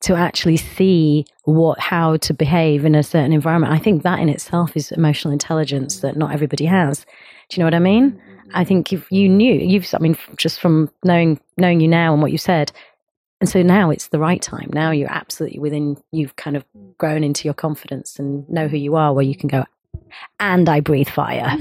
to 0.00 0.14
actually 0.14 0.56
see 0.56 1.24
what 1.44 1.78
how 1.78 2.16
to 2.18 2.34
behave 2.34 2.84
in 2.84 2.94
a 2.94 3.02
certain 3.02 3.32
environment. 3.32 3.72
I 3.72 3.78
think 3.78 4.02
that 4.02 4.18
in 4.18 4.28
itself 4.28 4.76
is 4.76 4.92
emotional 4.92 5.32
intelligence 5.32 6.00
that 6.00 6.16
not 6.16 6.32
everybody 6.32 6.66
has. 6.66 7.06
Do 7.48 7.56
you 7.56 7.60
know 7.60 7.66
what 7.66 7.74
I 7.74 7.78
mean? 7.78 8.20
I 8.52 8.60
mm-hmm. 8.60 8.68
think 8.68 8.92
if 8.92 9.10
you 9.10 9.28
knew, 9.28 9.54
you've 9.54 9.88
I 9.94 9.98
mean 9.98 10.16
just 10.36 10.60
from 10.60 10.90
knowing 11.04 11.40
knowing 11.56 11.80
you 11.80 11.88
now 11.88 12.12
and 12.12 12.22
what 12.22 12.32
you 12.32 12.38
said, 12.38 12.72
and 13.40 13.48
so 13.48 13.62
now 13.62 13.90
it's 13.90 14.08
the 14.08 14.18
right 14.18 14.40
time. 14.40 14.70
Now 14.72 14.90
you're 14.90 15.12
absolutely 15.12 15.58
within. 15.58 15.96
You've 16.12 16.36
kind 16.36 16.56
of 16.56 16.64
grown 16.98 17.22
into 17.24 17.44
your 17.44 17.54
confidence 17.54 18.18
and 18.18 18.48
know 18.48 18.68
who 18.68 18.76
you 18.76 18.96
are, 18.96 19.12
where 19.12 19.24
you 19.24 19.36
can 19.36 19.48
go. 19.48 19.64
And 20.40 20.68
I 20.68 20.80
breathe 20.80 21.08
fire. 21.08 21.46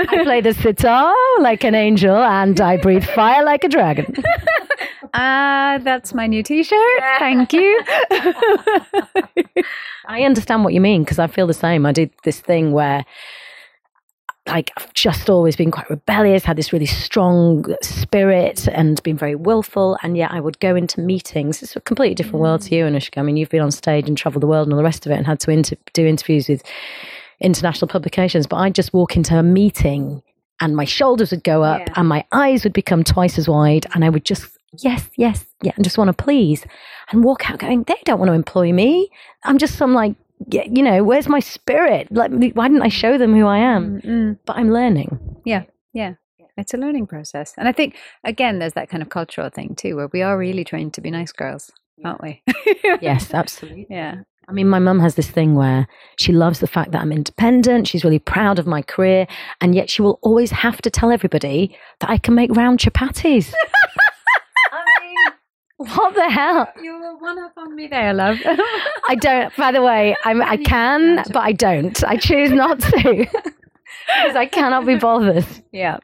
I 0.00 0.20
play 0.22 0.40
the 0.40 0.54
sitar 0.54 1.14
like 1.40 1.64
an 1.64 1.74
angel, 1.74 2.16
and 2.16 2.60
I 2.60 2.76
breathe 2.76 3.04
fire 3.04 3.44
like 3.44 3.64
a 3.64 3.68
dragon. 3.68 4.14
Ah, 5.14 5.78
that's 5.82 6.14
my 6.14 6.26
new 6.26 6.42
T-shirt. 6.42 7.02
Thank 7.18 7.52
you. 7.52 7.82
I 10.06 10.22
understand 10.22 10.64
what 10.64 10.72
you 10.74 10.80
mean 10.80 11.04
because 11.04 11.18
I 11.18 11.26
feel 11.26 11.46
the 11.46 11.54
same. 11.54 11.84
I 11.86 11.92
did 11.92 12.10
this 12.24 12.40
thing 12.40 12.72
where 12.72 13.04
like 14.46 14.70
I've 14.78 14.92
just 14.94 15.28
always 15.28 15.56
been 15.56 15.70
quite 15.70 15.90
rebellious, 15.90 16.42
had 16.44 16.56
this 16.56 16.72
really 16.72 16.86
strong 16.86 17.66
spirit 17.82 18.66
and 18.68 19.02
been 19.02 19.18
very 19.18 19.34
willful. 19.34 19.98
And 20.02 20.16
yet 20.16 20.30
I 20.32 20.40
would 20.40 20.58
go 20.60 20.74
into 20.74 21.00
meetings. 21.02 21.62
It's 21.62 21.76
a 21.76 21.80
completely 21.80 22.14
different 22.14 22.40
world 22.40 22.62
to 22.62 22.74
you, 22.74 22.84
Anushka. 22.84 23.18
I 23.18 23.22
mean, 23.22 23.36
you've 23.36 23.50
been 23.50 23.60
on 23.60 23.70
stage 23.70 24.08
and 24.08 24.16
traveled 24.16 24.42
the 24.42 24.46
world 24.46 24.66
and 24.66 24.72
all 24.72 24.78
the 24.78 24.84
rest 24.84 25.04
of 25.04 25.12
it 25.12 25.16
and 25.16 25.26
had 25.26 25.40
to 25.40 25.50
inter- 25.50 25.76
do 25.92 26.06
interviews 26.06 26.48
with 26.48 26.62
international 27.40 27.88
publications. 27.88 28.46
But 28.46 28.56
I'd 28.56 28.74
just 28.74 28.94
walk 28.94 29.16
into 29.16 29.38
a 29.38 29.42
meeting 29.42 30.22
and 30.62 30.74
my 30.74 30.86
shoulders 30.86 31.30
would 31.30 31.44
go 31.44 31.62
up 31.62 31.80
Yeah. 31.80 31.92
and 31.96 32.08
my 32.08 32.24
eyes 32.32 32.64
would 32.64 32.72
become 32.72 33.04
twice 33.04 33.36
as 33.38 33.48
wide. 33.50 33.84
And 33.94 34.02
I 34.02 34.08
would 34.08 34.24
just, 34.24 34.46
yes, 34.76 35.08
yes, 35.16 35.44
yeah, 35.62 35.72
and 35.76 35.84
just 35.84 35.98
want 35.98 36.08
to 36.08 36.12
please 36.24 36.64
and 37.12 37.24
walk 37.24 37.50
out 37.50 37.58
going, 37.58 37.84
they 37.84 37.96
don't 38.04 38.18
want 38.18 38.28
to 38.28 38.34
employ 38.34 38.72
me. 38.72 39.10
I'm 39.44 39.58
just 39.58 39.76
some 39.76 39.94
like, 39.94 40.14
yeah, 40.48 40.64
you 40.70 40.82
know, 40.82 41.02
where's 41.04 41.28
my 41.28 41.40
spirit? 41.40 42.08
Like, 42.12 42.30
why 42.54 42.68
didn't 42.68 42.82
I 42.82 42.88
show 42.88 43.18
them 43.18 43.34
who 43.34 43.46
I 43.46 43.58
am? 43.58 44.00
Mm, 44.02 44.38
But 44.44 44.56
I'm 44.56 44.70
learning. 44.72 45.18
yeah, 45.44 45.64
yeah. 45.92 46.14
It's 46.56 46.74
a 46.74 46.76
learning 46.76 47.06
process, 47.06 47.54
and 47.56 47.68
I 47.68 47.72
think 47.72 47.94
again, 48.24 48.58
there's 48.58 48.72
that 48.72 48.88
kind 48.88 49.00
of 49.02 49.10
cultural 49.10 49.48
thing 49.48 49.76
too, 49.76 49.94
where 49.94 50.08
we 50.12 50.22
are 50.22 50.36
really 50.36 50.64
trained 50.64 50.92
to 50.94 51.00
be 51.00 51.08
nice 51.10 51.30
girls, 51.30 51.70
aren't 52.04 52.20
we? 52.20 52.42
Yes, 53.00 53.32
absolutely. 53.42 53.86
yeah. 53.88 54.22
I 54.48 54.52
mean, 54.52 54.66
my 54.68 54.78
mum 54.78 54.98
has 55.00 55.14
this 55.14 55.28
thing 55.30 55.54
where 55.56 55.86
she 56.16 56.32
loves 56.32 56.58
the 56.60 56.66
fact 56.66 56.90
that 56.92 57.02
I'm 57.02 57.12
independent. 57.12 57.86
She's 57.86 58.02
really 58.02 58.18
proud 58.18 58.58
of 58.58 58.66
my 58.66 58.80
career. 58.80 59.26
And 59.60 59.74
yet 59.74 59.90
she 59.90 60.00
will 60.00 60.18
always 60.22 60.50
have 60.50 60.80
to 60.82 60.90
tell 60.90 61.10
everybody 61.12 61.76
that 62.00 62.08
I 62.08 62.16
can 62.16 62.34
make 62.34 62.56
round 62.56 62.78
chapatis. 62.78 63.52
What 65.78 66.14
the 66.14 66.28
hell? 66.28 66.68
You're 66.82 67.16
one 67.18 67.38
up 67.38 67.52
on 67.56 67.74
me 67.74 67.86
there, 67.86 68.12
love. 68.12 68.38
I 68.44 69.16
don't, 69.18 69.54
by 69.56 69.72
the 69.72 69.82
way, 69.82 70.16
I'm, 70.24 70.42
I 70.42 70.56
can, 70.56 71.24
but 71.32 71.38
I 71.38 71.52
don't. 71.52 72.02
I 72.04 72.16
choose 72.16 72.50
not 72.50 72.80
to 72.80 72.88
because 74.22 74.36
I 74.36 74.46
cannot 74.46 74.86
be 74.86 74.96
bothered. 74.96 75.46
yeah. 75.72 75.98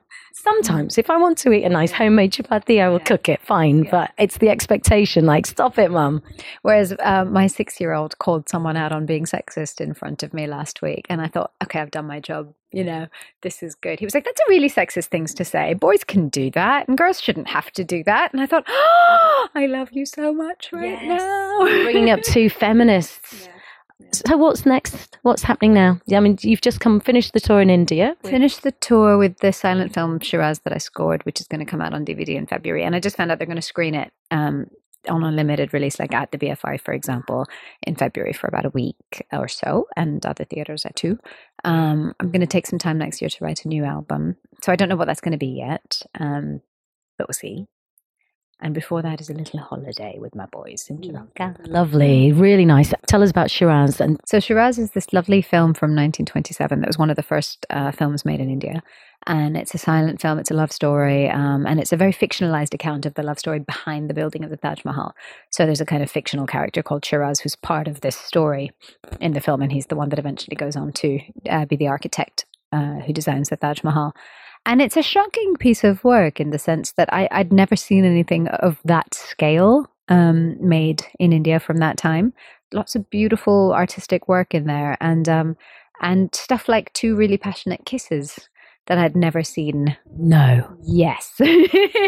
Sometimes, 0.45 0.99
if 0.99 1.09
I 1.09 1.17
want 1.17 1.39
to 1.39 1.53
eat 1.53 1.65
a 1.65 1.71
nice 1.71 1.91
homemade 1.91 2.35
chapati, 2.35 2.79
I 2.79 2.91
will 2.91 3.01
cook 3.01 3.31
it, 3.31 3.41
fine. 3.41 3.89
But 3.91 4.13
it's 4.19 4.37
the 4.37 4.51
expectation 4.51 5.25
like, 5.25 5.47
stop 5.47 5.79
it, 5.79 5.91
mum. 5.91 6.23
Whereas 6.61 6.93
uh, 7.03 7.25
my 7.25 7.47
six-year-old 7.47 8.19
called 8.19 8.47
someone 8.51 8.77
out 8.77 8.93
on 8.93 9.07
being 9.07 9.25
sexist 9.25 9.81
in 9.81 9.95
front 9.95 10.23
of 10.23 10.35
me 10.35 10.47
last 10.47 10.83
week, 10.83 11.07
and 11.09 11.23
I 11.23 11.29
thought, 11.29 11.53
okay, 11.63 11.81
I've 11.81 11.91
done 11.91 12.07
my 12.07 12.21
job. 12.21 12.53
You 12.73 12.85
know, 12.85 13.07
this 13.41 13.63
is 13.63 13.75
good. 13.75 13.99
He 14.01 14.05
was 14.05 14.15
like, 14.15 14.25
"That's 14.25 14.41
a 14.41 14.51
really 14.51 14.69
sexist 14.69 15.07
thing 15.07 15.25
to 15.27 15.45
say. 15.45 15.73
Boys 15.75 16.05
can 16.05 16.29
do 16.29 16.51
that, 16.51 16.89
and 16.89 16.99
girls 16.99 17.23
shouldn't 17.23 17.49
have 17.49 17.71
to 17.73 17.85
do 17.85 18.05
that." 18.05 18.33
And 18.33 18.43
I 18.43 18.47
thought, 18.47 18.65
oh, 18.69 19.49
I 19.55 19.65
love 19.67 19.93
you 19.93 20.05
so 20.05 20.35
much 20.35 20.71
right 20.73 21.03
now. 21.05 21.59
Bringing 21.61 22.11
up 22.11 22.21
two 22.25 22.51
feminists. 22.51 23.49
So, 24.13 24.37
what's 24.37 24.67
next? 24.67 25.19
What's 25.23 25.43
happening 25.43 25.73
now? 25.73 26.01
Yeah, 26.07 26.19
I 26.19 26.21
mean, 26.21 26.37
you've 26.41 26.61
just 26.61 26.81
come 26.81 27.01
finished 27.01 27.33
the 27.33 27.41
tour 27.41 27.61
in 27.61 27.71
India. 27.71 28.17
Finished 28.25 28.63
the 28.63 28.73
tour 28.73 29.17
with 29.19 29.39
the 29.39 29.53
silent 29.53 29.95
film 29.95 30.19
Shiraz 30.21 30.61
that 30.61 30.73
I 30.73 30.79
scored, 30.79 31.25
which 31.25 31.41
is 31.41 31.47
going 31.47 31.65
to 31.65 31.71
come 31.71 31.81
out 31.81 31.95
on 31.95 32.05
DVD 32.05 32.31
in 32.31 32.47
February. 32.47 32.85
And 32.85 32.97
I 32.97 33.01
just 33.01 33.17
found 33.17 33.31
out 33.31 33.39
they're 33.39 33.47
going 33.47 33.57
to 33.57 33.63
screen 33.63 33.95
it 33.95 34.13
um, 34.33 34.67
on 35.09 35.23
a 35.23 35.31
limited 35.31 35.73
release, 35.73 35.99
like 35.99 36.13
at 36.13 36.33
the 36.33 36.39
BFI, 36.39 36.81
for 36.81 36.93
example, 36.93 37.47
in 37.83 37.95
February 37.95 38.33
for 38.33 38.49
about 38.49 38.65
a 38.65 38.71
week 38.71 39.27
or 39.33 39.47
so, 39.47 39.87
and 39.97 40.25
other 40.27 40.45
theaters 40.45 40.85
at 40.85 40.97
too. 40.97 41.19
Um, 41.65 42.15
I'm 42.19 42.31
going 42.31 42.41
to 42.41 42.47
take 42.47 42.67
some 42.67 42.79
time 42.79 42.99
next 42.99 43.23
year 43.23 43.29
to 43.29 43.45
write 43.45 43.65
a 43.65 43.69
new 43.69 43.85
album. 43.85 44.37
So 44.63 44.73
I 44.73 44.77
don't 44.77 44.89
know 44.89 44.97
what 44.97 45.07
that's 45.07 45.21
going 45.21 45.33
to 45.33 45.39
be 45.39 45.63
yet, 45.65 46.03
um, 46.19 46.61
but 47.17 47.29
we'll 47.29 47.35
see. 47.35 47.67
And 48.65 48.73
before 48.73 49.03
that 49.03 49.21
is 49.21 49.29
a 49.29 49.35
little 49.35 49.61
holiday 49.61 50.17
with 50.19 50.35
my 50.35 50.47
boys 50.47 50.87
in 50.89 51.03
Sri 51.03 51.13
Lanka. 51.13 51.55
Lovely, 51.67 52.33
really 52.33 52.65
nice. 52.65 52.95
Tell 53.07 53.23
us 53.23 53.29
about 53.29 53.51
Shiraz. 53.51 54.01
And 54.01 54.19
So 54.25 54.41
Shiraz 54.41 54.79
is 54.79 54.93
this 54.93 55.13
lovely 55.13 55.43
film 55.43 55.75
from 55.75 55.91
1927 55.91 56.81
that 56.81 56.87
was 56.87 56.97
one 56.97 57.11
of 57.11 57.17
the 57.17 57.23
first 57.23 57.67
uh, 57.69 57.93
films 57.93 58.25
made 58.25 58.41
in 58.41 58.49
India. 58.49 58.83
And 59.27 59.55
it's 59.55 59.75
a 59.75 59.79
silent 59.79 60.23
film, 60.23 60.39
it's 60.39 60.51
a 60.51 60.55
love 60.55 60.73
story, 60.73 61.29
um, 61.29 61.67
and 61.67 61.79
it's 61.79 61.93
a 61.93 61.97
very 61.99 62.13
fictionalized 62.13 62.73
account 62.73 63.05
of 63.05 63.13
the 63.15 63.23
love 63.23 63.39
story 63.39 63.59
behind 63.59 64.09
the 64.09 64.15
building 64.15 64.45
of 64.45 64.51
the 64.51 64.57
Taj 64.57 64.83
Mahal. 64.83 65.15
So 65.51 65.67
there's 65.67 65.83
a 65.83 65.87
kind 65.87 66.03
of 66.03 66.11
fictional 66.11 66.47
character 66.47 66.83
called 66.83 67.05
Shiraz 67.05 67.41
who's 67.41 67.57
part 67.57 67.87
of 67.87 68.01
this 68.01 68.17
story 68.17 68.71
in 69.21 69.33
the 69.33 69.41
film, 69.43 69.61
and 69.61 69.73
he's 69.73 69.87
the 69.87 69.97
one 69.97 70.09
that 70.09 70.19
eventually 70.19 70.57
goes 70.57 70.75
on 70.75 70.93
to 70.95 71.21
uh, 71.51 71.67
be 71.67 71.77
the 71.77 71.89
architect 71.89 72.47
uh, 72.73 73.01
who 73.01 73.13
designs 73.13 73.51
the 73.51 73.57
Taj 73.57 73.83
Mahal. 73.83 74.15
And 74.67 74.81
it's 74.81 74.97
a 74.97 75.03
shocking 75.03 75.57
piece 75.57 75.85
of 75.85 76.03
work 76.05 76.41
in 76.41 76.51
the 76.51 76.59
sense 76.59 76.93
that 76.93 77.13
I, 77.13 77.29
I'd 77.31 77.53
never 77.53 77.77
seen 77.77 78.05
anything 78.05 78.49
of 78.49 78.79
that 78.85 79.15
scale 79.15 79.87
um, 80.09 80.57
made 80.67 81.03
in 81.19 81.33
India 81.33 81.61
from 81.61 81.79
that 81.79 81.97
time. 81.99 82.33
Lots 82.73 82.95
of 82.95 83.09
beautiful 83.11 83.73
artistic 83.75 84.27
work 84.27 84.55
in 84.55 84.67
there, 84.67 84.97
and 85.01 85.29
um, 85.29 85.57
and 86.01 86.35
stuff 86.35 86.69
like 86.69 86.93
two 86.93 87.15
really 87.15 87.37
passionate 87.37 87.85
kisses 87.85 88.49
that 88.87 88.99
I'd 88.99 89.17
never 89.17 89.43
seen. 89.43 89.97
no, 90.19 90.77
Yes, 90.83 91.41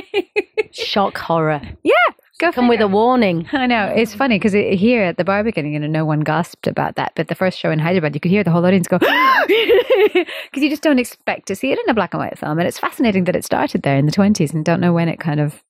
shock 0.72 1.16
horror. 1.18 1.60
yeah, 1.84 1.92
go 2.38 2.52
Come 2.52 2.68
with 2.68 2.80
a 2.80 2.88
warning. 2.88 3.48
I 3.52 3.66
know 3.66 3.86
it's 3.94 4.14
funny 4.14 4.38
because 4.38 4.52
here 4.52 5.02
at 5.02 5.16
the 5.16 5.24
Barbican, 5.24 5.70
you 5.70 5.78
know, 5.78 5.86
no 5.86 6.04
one 6.04 6.20
gasped 6.20 6.66
about 6.66 6.96
that. 6.96 7.12
But 7.14 7.28
the 7.28 7.34
first 7.34 7.58
show 7.58 7.70
in 7.70 7.78
Hyderabad, 7.78 8.14
you 8.14 8.20
could 8.20 8.30
hear 8.30 8.44
the 8.44 8.50
whole 8.50 8.64
audience 8.66 8.86
go 8.88 8.98
because 8.98 10.62
you 10.62 10.68
just 10.70 10.82
don't 10.82 10.98
expect 10.98 11.46
to 11.48 11.56
see 11.56 11.72
it 11.72 11.78
in 11.78 11.88
a 11.88 11.94
black 11.94 12.14
and 12.14 12.20
white 12.20 12.38
film. 12.38 12.58
And 12.58 12.68
it's 12.68 12.78
fascinating 12.78 13.24
that 13.24 13.36
it 13.36 13.44
started 13.44 13.82
there 13.82 13.96
in 13.96 14.06
the 14.06 14.12
twenties 14.12 14.52
and 14.52 14.64
don't 14.64 14.80
know 14.80 14.92
when 14.92 15.08
it 15.08 15.18
kind 15.20 15.40
of 15.40 15.62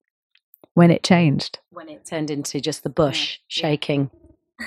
when 0.75 0.91
it 0.91 1.03
changed. 1.03 1.59
When 1.71 1.89
it 1.89 2.05
turned 2.05 2.31
into 2.31 2.61
just 2.61 2.83
the 2.83 2.91
bush 2.91 3.39
shaking. 3.49 4.11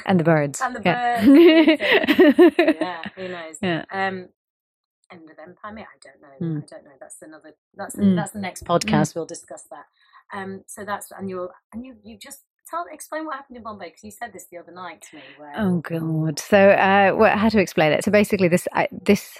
And 0.05 0.19
the 0.19 0.23
birds. 0.23 0.61
And 0.61 0.75
the 0.75 0.81
yeah. 0.85 1.21
yeah, 2.79 3.01
who 3.15 3.27
knows? 3.27 3.57
Yeah. 3.59 3.85
Um, 3.91 4.29
End 5.11 5.27
of 5.31 5.39
Empire. 5.39 5.87
I 5.87 5.97
don't 5.99 6.21
know. 6.21 6.59
Mm. 6.59 6.63
I 6.63 6.65
don't 6.67 6.83
know. 6.83 6.91
That's 6.99 7.19
another. 7.23 7.55
That's 7.75 7.95
Mm. 7.95 8.15
that's 8.15 8.31
the 8.31 8.39
next 8.39 8.65
podcast. 8.65 9.15
We'll 9.15 9.25
discuss 9.25 9.63
that. 9.71 9.85
Um, 10.33 10.63
so 10.67 10.85
that's 10.85 11.11
and 11.17 11.29
you're 11.29 11.51
and 11.73 11.85
you 11.85 11.95
you 12.03 12.17
just 12.17 12.39
tell 12.69 12.85
explain 12.91 13.25
what 13.25 13.35
happened 13.35 13.57
in 13.57 13.63
Bombay 13.63 13.87
because 13.89 14.03
you 14.03 14.11
said 14.11 14.31
this 14.33 14.45
the 14.51 14.57
other 14.57 14.71
night 14.71 15.01
to 15.09 15.17
me. 15.17 15.23
Where 15.37 15.53
Oh 15.57 15.79
god. 15.79 16.39
So, 16.39 16.69
uh, 16.71 17.13
well, 17.15 17.37
how 17.37 17.49
to 17.49 17.59
explain 17.59 17.91
it? 17.91 18.03
So 18.03 18.11
basically, 18.11 18.47
this 18.47 18.67
I, 18.73 18.87
this 18.91 19.39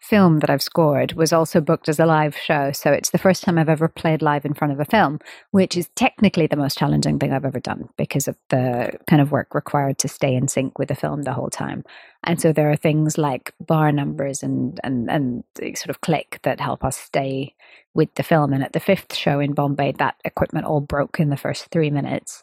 film 0.00 0.38
that 0.40 0.50
I've 0.50 0.62
scored 0.62 1.12
was 1.12 1.32
also 1.32 1.60
booked 1.60 1.88
as 1.88 2.00
a 2.00 2.06
live 2.06 2.36
show. 2.36 2.72
So 2.72 2.90
it's 2.90 3.10
the 3.10 3.18
first 3.18 3.42
time 3.42 3.58
I've 3.58 3.68
ever 3.68 3.88
played 3.88 4.22
live 4.22 4.44
in 4.44 4.54
front 4.54 4.72
of 4.72 4.80
a 4.80 4.84
film, 4.84 5.20
which 5.50 5.76
is 5.76 5.88
technically 5.94 6.46
the 6.46 6.56
most 6.56 6.78
challenging 6.78 7.18
thing 7.18 7.32
I've 7.32 7.44
ever 7.44 7.60
done 7.60 7.88
because 7.96 8.26
of 8.26 8.36
the 8.48 8.92
kind 9.06 9.20
of 9.20 9.30
work 9.30 9.54
required 9.54 9.98
to 9.98 10.08
stay 10.08 10.34
in 10.34 10.48
sync 10.48 10.78
with 10.78 10.88
the 10.88 10.94
film 10.94 11.22
the 11.22 11.32
whole 11.32 11.50
time. 11.50 11.84
And 12.24 12.40
so 12.40 12.52
there 12.52 12.70
are 12.70 12.76
things 12.76 13.18
like 13.18 13.54
bar 13.60 13.92
numbers 13.92 14.42
and 14.42 14.78
and 14.84 15.10
and 15.10 15.44
sort 15.76 15.90
of 15.90 16.00
click 16.00 16.40
that 16.42 16.60
help 16.60 16.84
us 16.84 16.96
stay 16.96 17.54
with 17.94 18.14
the 18.14 18.22
film. 18.22 18.52
And 18.52 18.62
at 18.62 18.72
the 18.72 18.80
fifth 18.80 19.14
show 19.14 19.40
in 19.40 19.54
Bombay, 19.54 19.92
that 19.92 20.16
equipment 20.24 20.66
all 20.66 20.80
broke 20.80 21.18
in 21.18 21.30
the 21.30 21.36
first 21.36 21.66
three 21.70 21.90
minutes 21.90 22.42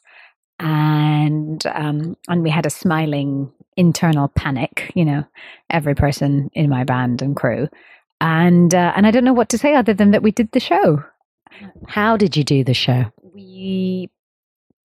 and 0.60 1.66
um, 1.68 2.18
and 2.28 2.43
we 2.43 2.49
had 2.49 2.66
a 2.66 2.72
smiling 2.72 3.51
internal 3.76 4.28
panic. 4.30 4.91
You 4.95 5.05
know, 5.05 5.24
every 5.70 5.95
person 5.95 6.49
in 6.53 6.70
my 6.70 6.84
band 6.84 7.22
and 7.22 7.36
crew, 7.36 7.68
and 8.22 8.74
uh, 8.74 8.93
and 8.95 9.05
I 9.05 9.12
don't 9.12 9.26
know 9.26 9.34
what 9.34 9.49
to 9.49 9.58
say 9.58 9.76
other 9.76 9.93
than 9.93 10.12
that 10.12 10.24
we 10.24 10.32
did 10.32 10.51
the 10.51 10.60
show. 10.60 11.03
how 11.88 12.18
did 12.18 12.36
you 12.36 12.43
do 12.43 12.64
the 12.64 12.74
show? 12.74 13.05
We 13.22 14.10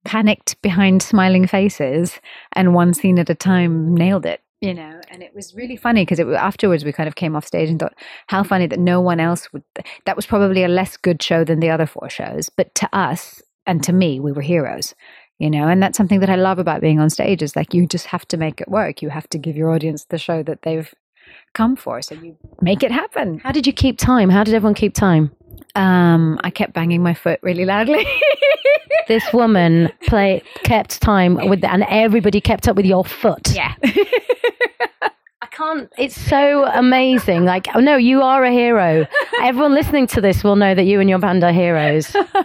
panicked 0.04 0.60
behind 0.62 1.02
smiling 1.02 1.46
faces, 1.46 2.20
and 2.54 2.74
one 2.74 2.92
scene 2.94 3.18
at 3.18 3.30
a 3.30 3.34
time 3.34 3.94
nailed 3.94 4.26
it. 4.26 4.40
You 4.60 4.74
know, 4.74 5.00
and 5.10 5.24
it 5.24 5.34
was 5.34 5.56
really 5.56 5.76
funny 5.76 6.02
because 6.02 6.20
it 6.20 6.28
afterwards 6.28 6.84
we 6.84 6.92
kind 6.92 7.08
of 7.08 7.16
came 7.16 7.34
off 7.34 7.46
stage 7.46 7.68
and 7.68 7.80
thought, 7.80 7.94
how 8.28 8.44
funny 8.44 8.68
that 8.68 8.78
no 8.78 9.00
one 9.00 9.18
else 9.18 9.52
would. 9.52 9.64
That 10.04 10.16
was 10.16 10.26
probably 10.26 10.62
a 10.62 10.68
less 10.68 10.96
good 10.96 11.20
show 11.20 11.44
than 11.44 11.60
the 11.60 11.70
other 11.70 11.86
four 11.86 12.08
shows, 12.10 12.48
but 12.48 12.72
to 12.76 12.88
us 12.92 13.42
and 13.66 13.82
to 13.84 13.92
me, 13.92 14.20
we 14.20 14.32
were 14.32 14.42
heroes 14.42 14.94
you 15.42 15.50
know 15.50 15.66
and 15.68 15.82
that's 15.82 15.96
something 15.96 16.20
that 16.20 16.30
i 16.30 16.36
love 16.36 16.58
about 16.60 16.80
being 16.80 17.00
on 17.00 17.10
stage 17.10 17.42
is 17.42 17.56
like 17.56 17.74
you 17.74 17.86
just 17.86 18.06
have 18.06 18.26
to 18.28 18.36
make 18.36 18.60
it 18.60 18.68
work 18.68 19.02
you 19.02 19.08
have 19.10 19.28
to 19.28 19.38
give 19.38 19.56
your 19.56 19.70
audience 19.70 20.04
the 20.08 20.18
show 20.18 20.42
that 20.42 20.62
they've 20.62 20.94
come 21.52 21.74
for 21.74 22.00
so 22.00 22.14
you 22.14 22.36
make 22.60 22.82
it 22.82 22.90
happen 22.92 23.38
How 23.40 23.52
did 23.52 23.66
you 23.66 23.72
keep 23.72 23.98
time? 23.98 24.28
How 24.30 24.44
did 24.44 24.54
everyone 24.54 24.74
keep 24.74 24.94
time? 24.94 25.32
um 25.74 26.38
i 26.44 26.50
kept 26.50 26.72
banging 26.74 27.02
my 27.02 27.14
foot 27.14 27.38
really 27.42 27.64
loudly 27.64 28.06
This 29.08 29.24
woman 29.32 29.90
play 30.06 30.42
kept 30.62 31.02
time 31.02 31.34
with, 31.50 31.60
the, 31.62 31.70
and 31.72 31.82
everybody 31.88 32.40
kept 32.40 32.68
up 32.68 32.76
with 32.76 32.86
your 32.86 33.04
foot. 33.04 33.48
yeah 33.54 33.74
I 35.42 35.46
can't. 35.50 35.92
It's 35.98 36.18
so 36.18 36.64
amazing. 36.66 37.44
Like, 37.44 37.66
oh 37.74 37.80
no, 37.80 37.96
you 37.96 38.22
are 38.22 38.44
a 38.44 38.50
hero. 38.52 39.06
Everyone 39.42 39.74
listening 39.74 40.06
to 40.08 40.20
this 40.20 40.42
will 40.44 40.56
know 40.56 40.74
that 40.74 40.84
you 40.84 41.00
and 41.00 41.10
your 41.10 41.18
band 41.18 41.42
are 41.44 41.52
heroes. 41.52 42.14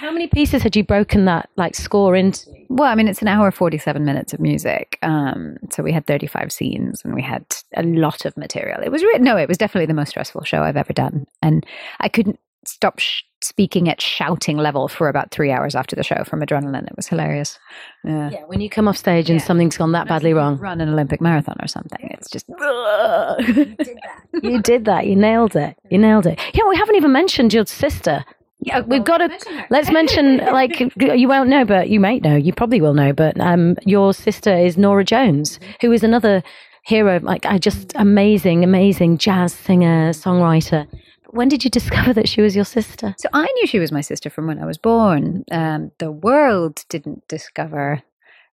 How 0.00 0.10
many 0.10 0.26
pieces 0.28 0.62
had 0.62 0.74
you 0.76 0.82
broken 0.84 1.26
that 1.26 1.50
like 1.56 1.74
score 1.74 2.16
into? 2.16 2.46
well 2.70 2.88
i 2.90 2.94
mean 2.94 3.08
it's 3.08 3.20
an 3.20 3.26
hour 3.28 3.50
47 3.50 4.04
minutes 4.04 4.32
of 4.32 4.38
music 4.40 4.96
um 5.02 5.56
so 5.70 5.82
we 5.82 5.90
had 5.92 6.06
35 6.06 6.52
scenes 6.52 7.02
and 7.04 7.14
we 7.14 7.20
had 7.22 7.44
a 7.76 7.82
lot 7.82 8.24
of 8.24 8.36
material 8.36 8.80
it 8.80 8.90
was 8.92 9.02
re- 9.02 9.18
no 9.18 9.36
it 9.36 9.48
was 9.48 9.58
definitely 9.58 9.86
the 9.86 9.92
most 9.94 10.10
stressful 10.10 10.44
show 10.44 10.62
i've 10.62 10.76
ever 10.76 10.92
done 10.92 11.26
and 11.42 11.66
i 11.98 12.08
couldn't 12.08 12.38
stop 12.64 13.00
sh- 13.00 13.22
speaking 13.42 13.88
at 13.88 14.00
shouting 14.00 14.56
level 14.56 14.86
for 14.86 15.08
about 15.08 15.32
three 15.32 15.50
hours 15.50 15.74
after 15.74 15.96
the 15.96 16.04
show 16.04 16.22
from 16.24 16.40
adrenaline 16.40 16.86
it 16.86 16.94
was 16.96 17.08
hilarious 17.08 17.58
yeah 18.04 18.30
Yeah, 18.30 18.44
when 18.46 18.60
you 18.60 18.70
come 18.70 18.86
off 18.86 18.96
stage 18.96 19.28
and 19.30 19.40
Yeah. 19.40 19.46
something's 19.46 19.76
gone 19.76 19.90
that 19.92 20.06
badly 20.06 20.32
wrong. 20.32 20.56
run 20.58 20.80
an 20.80 20.88
olympic 20.90 21.20
marathon 21.20 21.56
or 21.60 21.66
something 21.66 22.08
it's 22.12 22.30
just 22.30 22.46
You 24.44 24.62
did 24.62 24.84
that. 24.84 25.06
You 25.06 25.16
nailed 25.16 25.56
it. 25.56 25.76
You 25.90 25.98
nailed 25.98 26.26
it. 26.26 26.38
Yeah, 26.54 26.66
we 26.68 26.76
haven't 26.76 26.94
even 26.94 27.12
mentioned 27.12 27.52
your 27.52 27.66
sister. 27.66 28.24
Yeah, 28.62 28.80
we've 28.80 29.04
got 29.04 29.18
to. 29.18 29.64
Let's 29.70 29.90
mention, 29.90 30.36
like, 30.52 30.80
you 30.96 31.28
won't 31.28 31.48
know, 31.48 31.64
but 31.64 31.88
you 31.88 31.98
might 31.98 32.22
know. 32.22 32.36
You 32.36 32.52
probably 32.52 32.80
will 32.80 32.94
know, 32.94 33.12
but 33.12 33.40
um, 33.40 33.76
your 33.86 34.12
sister 34.12 34.54
is 34.54 34.76
Norah 34.76 35.04
Jones, 35.04 35.58
who 35.80 35.92
is 35.92 36.02
another 36.02 36.42
hero. 36.84 37.20
Like, 37.20 37.46
I 37.46 37.58
just 37.58 37.92
amazing, 37.94 38.62
amazing 38.62 39.18
jazz 39.18 39.54
singer, 39.54 40.10
songwriter. 40.10 40.86
When 41.30 41.48
did 41.48 41.64
you 41.64 41.70
discover 41.70 42.12
that 42.12 42.28
she 42.28 42.42
was 42.42 42.54
your 42.54 42.64
sister? 42.64 43.14
So 43.18 43.28
I 43.32 43.46
knew 43.54 43.66
she 43.66 43.78
was 43.78 43.92
my 43.92 44.00
sister 44.00 44.28
from 44.28 44.46
when 44.46 44.58
I 44.58 44.66
was 44.66 44.78
born. 44.78 45.44
Um, 45.50 45.92
the 45.98 46.10
world 46.10 46.84
didn't 46.88 47.26
discover 47.28 48.02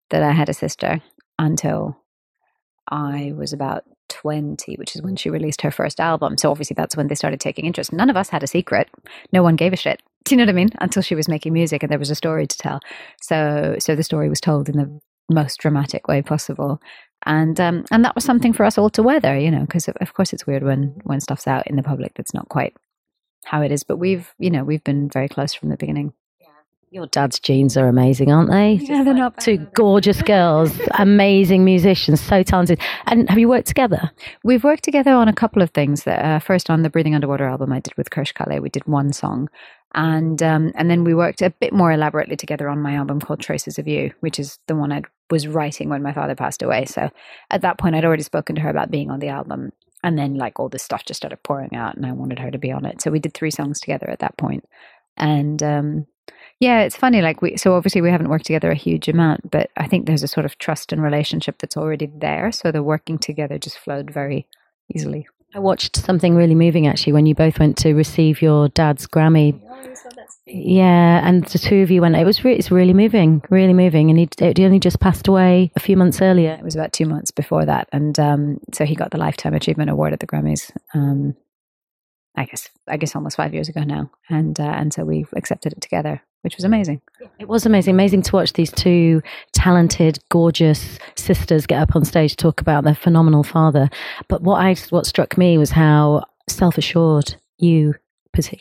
that 0.09 0.23
I 0.23 0.31
had 0.31 0.47
a 0.47 0.53
sister 0.53 1.01
until 1.37 1.97
I 2.89 3.33
was 3.35 3.51
about 3.51 3.83
20, 4.09 4.75
which 4.75 4.95
is 4.95 5.01
when 5.01 5.15
she 5.15 5.29
released 5.29 5.61
her 5.61 5.71
first 5.71 5.99
album. 5.99 6.37
So 6.37 6.51
obviously 6.51 6.75
that's 6.75 6.95
when 6.95 7.07
they 7.07 7.15
started 7.15 7.39
taking 7.39 7.65
interest. 7.65 7.93
None 7.93 8.09
of 8.09 8.17
us 8.17 8.29
had 8.29 8.43
a 8.43 8.47
secret. 8.47 8.89
No 9.31 9.43
one 9.43 9.55
gave 9.55 9.73
a 9.73 9.77
shit. 9.77 10.01
Do 10.23 10.35
you 10.35 10.37
know 10.37 10.43
what 10.43 10.49
I 10.49 10.53
mean? 10.53 10.69
Until 10.79 11.01
she 11.01 11.15
was 11.15 11.27
making 11.27 11.53
music 11.53 11.83
and 11.83 11.91
there 11.91 11.99
was 11.99 12.09
a 12.09 12.15
story 12.15 12.47
to 12.47 12.57
tell. 12.57 12.79
So 13.21 13.75
so 13.79 13.95
the 13.95 14.03
story 14.03 14.29
was 14.29 14.41
told 14.41 14.69
in 14.69 14.77
the 14.77 14.99
most 15.29 15.59
dramatic 15.59 16.07
way 16.07 16.21
possible. 16.21 16.81
And 17.25 17.59
um, 17.59 17.85
and 17.91 18.05
that 18.05 18.15
was 18.15 18.23
something 18.23 18.53
for 18.53 18.63
us 18.63 18.77
all 18.77 18.89
to 18.91 19.03
weather, 19.03 19.37
you 19.37 19.51
know, 19.51 19.61
because 19.61 19.87
of, 19.87 19.95
of 20.01 20.13
course 20.13 20.33
it's 20.33 20.47
weird 20.47 20.63
when 20.63 20.99
when 21.03 21.19
stuff's 21.19 21.47
out 21.47 21.67
in 21.67 21.75
the 21.75 21.83
public 21.83 22.13
that's 22.15 22.33
not 22.33 22.49
quite 22.49 22.75
how 23.45 23.61
it 23.61 23.71
is. 23.71 23.83
But 23.83 23.97
we've, 23.97 24.33
you 24.37 24.49
know, 24.49 24.63
we've 24.63 24.83
been 24.83 25.09
very 25.09 25.27
close 25.27 25.53
from 25.53 25.69
the 25.69 25.77
beginning. 25.77 26.13
Your 26.89 27.07
dad's 27.07 27.37
genes 27.37 27.75
are 27.75 27.89
amazing, 27.89 28.31
aren't 28.31 28.49
they? 28.49 28.73
Yeah, 28.73 29.03
they're 29.03 29.13
not. 29.13 29.37
Two 29.41 29.57
gorgeous 29.73 30.21
girls, 30.21 30.71
amazing 30.99 31.65
musicians, 31.65 32.21
so 32.21 32.43
talented. 32.43 32.79
And 33.07 33.29
have 33.29 33.37
you 33.37 33.49
worked 33.49 33.67
together? 33.67 34.09
We've 34.45 34.63
worked 34.63 34.83
together 34.85 35.11
on 35.11 35.27
a 35.27 35.33
couple 35.33 35.61
of 35.61 35.71
things. 35.71 36.03
That, 36.03 36.23
uh, 36.23 36.39
first, 36.39 36.69
on 36.69 36.83
the 36.83 36.89
Breathing 36.89 37.13
Underwater 37.13 37.45
album, 37.45 37.73
I 37.73 37.81
did 37.81 37.93
with 37.97 38.09
Karsh 38.09 38.33
Kale, 38.33 38.61
we 38.61 38.69
did 38.69 38.87
one 38.87 39.11
song, 39.11 39.49
and 39.95 40.41
um, 40.41 40.71
and 40.75 40.89
then 40.89 41.03
we 41.03 41.13
worked 41.13 41.41
a 41.41 41.49
bit 41.49 41.73
more 41.73 41.91
elaborately 41.91 42.37
together 42.37 42.69
on 42.69 42.81
my 42.81 42.93
album 42.93 43.19
called 43.19 43.41
Traces 43.41 43.77
of 43.77 43.85
You, 43.85 44.13
which 44.21 44.39
is 44.39 44.57
the 44.67 44.75
one 44.75 44.93
I 44.93 45.01
was 45.29 45.45
writing 45.45 45.89
when 45.89 46.01
my 46.01 46.13
father 46.13 46.35
passed 46.35 46.63
away. 46.63 46.85
So 46.85 47.09
at 47.51 47.63
that 47.63 47.77
point, 47.77 47.95
I'd 47.95 48.05
already 48.05 48.23
spoken 48.23 48.55
to 48.55 48.61
her 48.61 48.69
about 48.69 48.91
being 48.91 49.11
on 49.11 49.19
the 49.19 49.27
album, 49.27 49.73
and 50.03 50.17
then 50.17 50.35
like 50.35 50.57
all 50.57 50.69
this 50.69 50.83
stuff 50.83 51.03
just 51.03 51.17
started 51.17 51.43
pouring 51.43 51.75
out, 51.75 51.97
and 51.97 52.05
I 52.05 52.13
wanted 52.13 52.39
her 52.39 52.49
to 52.49 52.57
be 52.57 52.71
on 52.71 52.85
it. 52.85 53.01
So 53.01 53.11
we 53.11 53.19
did 53.19 53.33
three 53.33 53.51
songs 53.51 53.81
together 53.81 54.09
at 54.09 54.19
that 54.19 54.37
point, 54.37 54.63
and 55.17 55.61
um, 55.61 56.07
yeah, 56.59 56.81
it's 56.81 56.95
funny. 56.95 57.21
Like 57.21 57.41
we, 57.41 57.57
so 57.57 57.75
obviously 57.75 58.01
we 58.01 58.09
haven't 58.09 58.29
worked 58.29 58.45
together 58.45 58.71
a 58.71 58.75
huge 58.75 59.07
amount, 59.07 59.51
but 59.51 59.69
I 59.77 59.87
think 59.87 60.05
there's 60.05 60.23
a 60.23 60.27
sort 60.27 60.45
of 60.45 60.57
trust 60.57 60.91
and 60.91 61.03
relationship 61.03 61.57
that's 61.59 61.77
already 61.77 62.07
there. 62.07 62.51
So 62.51 62.71
the 62.71 62.81
working 62.81 63.19
together 63.19 63.57
just 63.57 63.77
flowed 63.77 64.11
very 64.11 64.47
easily. 64.93 65.27
I 65.55 65.59
watched 65.59 65.95
something 65.95 66.35
really 66.35 66.55
moving 66.55 66.87
actually 66.87 67.13
when 67.13 67.25
you 67.25 67.33
both 67.33 67.59
went 67.59 67.77
to 67.77 67.93
receive 67.93 68.41
your 68.41 68.69
dad's 68.69 69.07
Grammy 69.07 69.59
Yeah, 70.45 71.27
and 71.27 71.45
the 71.45 71.57
two 71.57 71.81
of 71.81 71.91
you 71.91 72.01
went. 72.01 72.15
It 72.15 72.25
was 72.25 72.43
re- 72.43 72.55
it's 72.55 72.69
really 72.69 72.93
moving, 72.93 73.41
really 73.49 73.73
moving. 73.73 74.09
And 74.09 74.19
he 74.19 74.27
he 74.39 74.65
only 74.65 74.79
just 74.79 74.99
passed 74.99 75.27
away 75.27 75.71
a 75.75 75.79
few 75.79 75.95
months 75.95 76.21
earlier. 76.21 76.51
It 76.51 76.63
was 76.63 76.75
about 76.75 76.91
two 76.91 77.05
months 77.05 77.31
before 77.31 77.65
that, 77.65 77.87
and 77.91 78.19
um, 78.19 78.59
so 78.73 78.83
he 78.85 78.95
got 78.95 79.11
the 79.11 79.17
Lifetime 79.17 79.53
Achievement 79.53 79.89
Award 79.89 80.13
at 80.13 80.19
the 80.19 80.27
Grammys. 80.27 80.71
Um, 80.93 81.35
I 82.37 82.45
guess 82.45 82.69
I 82.87 82.97
guess 82.97 83.15
almost 83.15 83.35
five 83.35 83.53
years 83.53 83.67
ago 83.67 83.83
now, 83.83 84.09
and 84.29 84.59
uh, 84.59 84.63
and 84.63 84.93
so 84.93 85.03
we 85.03 85.25
accepted 85.35 85.73
it 85.73 85.81
together, 85.81 86.21
which 86.43 86.55
was 86.55 86.63
amazing. 86.63 87.01
It 87.39 87.47
was 87.47 87.65
amazing, 87.65 87.95
amazing 87.95 88.21
to 88.21 88.31
watch 88.31 88.53
these 88.53 88.71
two 88.71 89.21
talented, 89.53 90.19
gorgeous 90.29 90.99
sisters 91.15 91.65
get 91.65 91.81
up 91.81 91.95
on 91.95 92.05
stage 92.05 92.31
to 92.31 92.37
talk 92.37 92.61
about 92.61 92.83
their 92.83 92.95
phenomenal 92.95 93.43
father. 93.43 93.89
But 94.27 94.43
what 94.43 94.61
I 94.61 94.75
what 94.91 95.07
struck 95.07 95.37
me 95.37 95.57
was 95.57 95.71
how 95.71 96.25
self 96.47 96.77
assured 96.77 97.35
you 97.57 97.95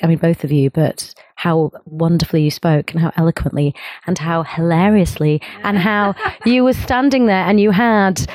I 0.02 0.06
mean, 0.06 0.18
both 0.18 0.44
of 0.44 0.52
you, 0.52 0.70
but 0.70 1.12
how 1.34 1.70
wonderfully 1.84 2.42
you 2.42 2.50
spoke 2.50 2.92
and 2.92 3.00
how 3.00 3.12
eloquently 3.16 3.74
and 4.06 4.16
how 4.16 4.42
hilariously 4.42 5.42
and 5.62 5.78
how 5.78 6.14
you 6.46 6.64
were 6.64 6.72
standing 6.72 7.26
there 7.26 7.44
and 7.44 7.60
you 7.60 7.70
had 7.72 8.26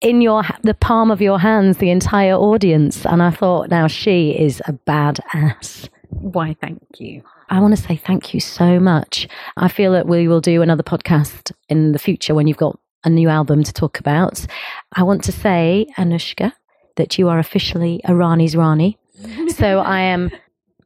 in 0.00 0.20
your 0.20 0.42
the 0.62 0.74
palm 0.74 1.10
of 1.10 1.20
your 1.20 1.38
hands 1.38 1.78
the 1.78 1.90
entire 1.90 2.34
audience. 2.34 3.04
And 3.04 3.22
i 3.22 3.30
thought 3.30 3.70
now 3.70 3.86
she 3.86 4.30
is 4.30 4.62
a 4.66 4.72
bad 4.72 5.20
ass 5.34 5.88
why 6.10 6.56
thank 6.60 6.82
you. 6.98 7.22
I 7.50 7.60
want 7.60 7.76
to 7.76 7.82
say 7.82 7.96
thank 7.96 8.34
you 8.34 8.40
so 8.40 8.78
much. 8.78 9.28
I 9.56 9.68
feel 9.68 9.92
that 9.92 10.06
we 10.06 10.28
will 10.28 10.40
do 10.40 10.62
another 10.62 10.82
podcast 10.82 11.52
in 11.68 11.92
the 11.92 11.98
future 11.98 12.34
when 12.34 12.46
you've 12.46 12.56
got 12.56 12.78
a 13.04 13.10
new 13.10 13.28
album 13.28 13.62
to 13.64 13.72
talk 13.72 14.00
about. 14.00 14.44
I 14.92 15.02
want 15.02 15.24
to 15.24 15.32
say 15.32 15.86
anushka 15.96 16.52
that 16.96 17.18
you 17.18 17.28
are 17.28 17.38
officially 17.38 18.00
a 18.04 18.14
rani's 18.14 18.56
Rani. 18.56 18.98
so 19.56 19.80
I 19.80 20.00
am 20.00 20.30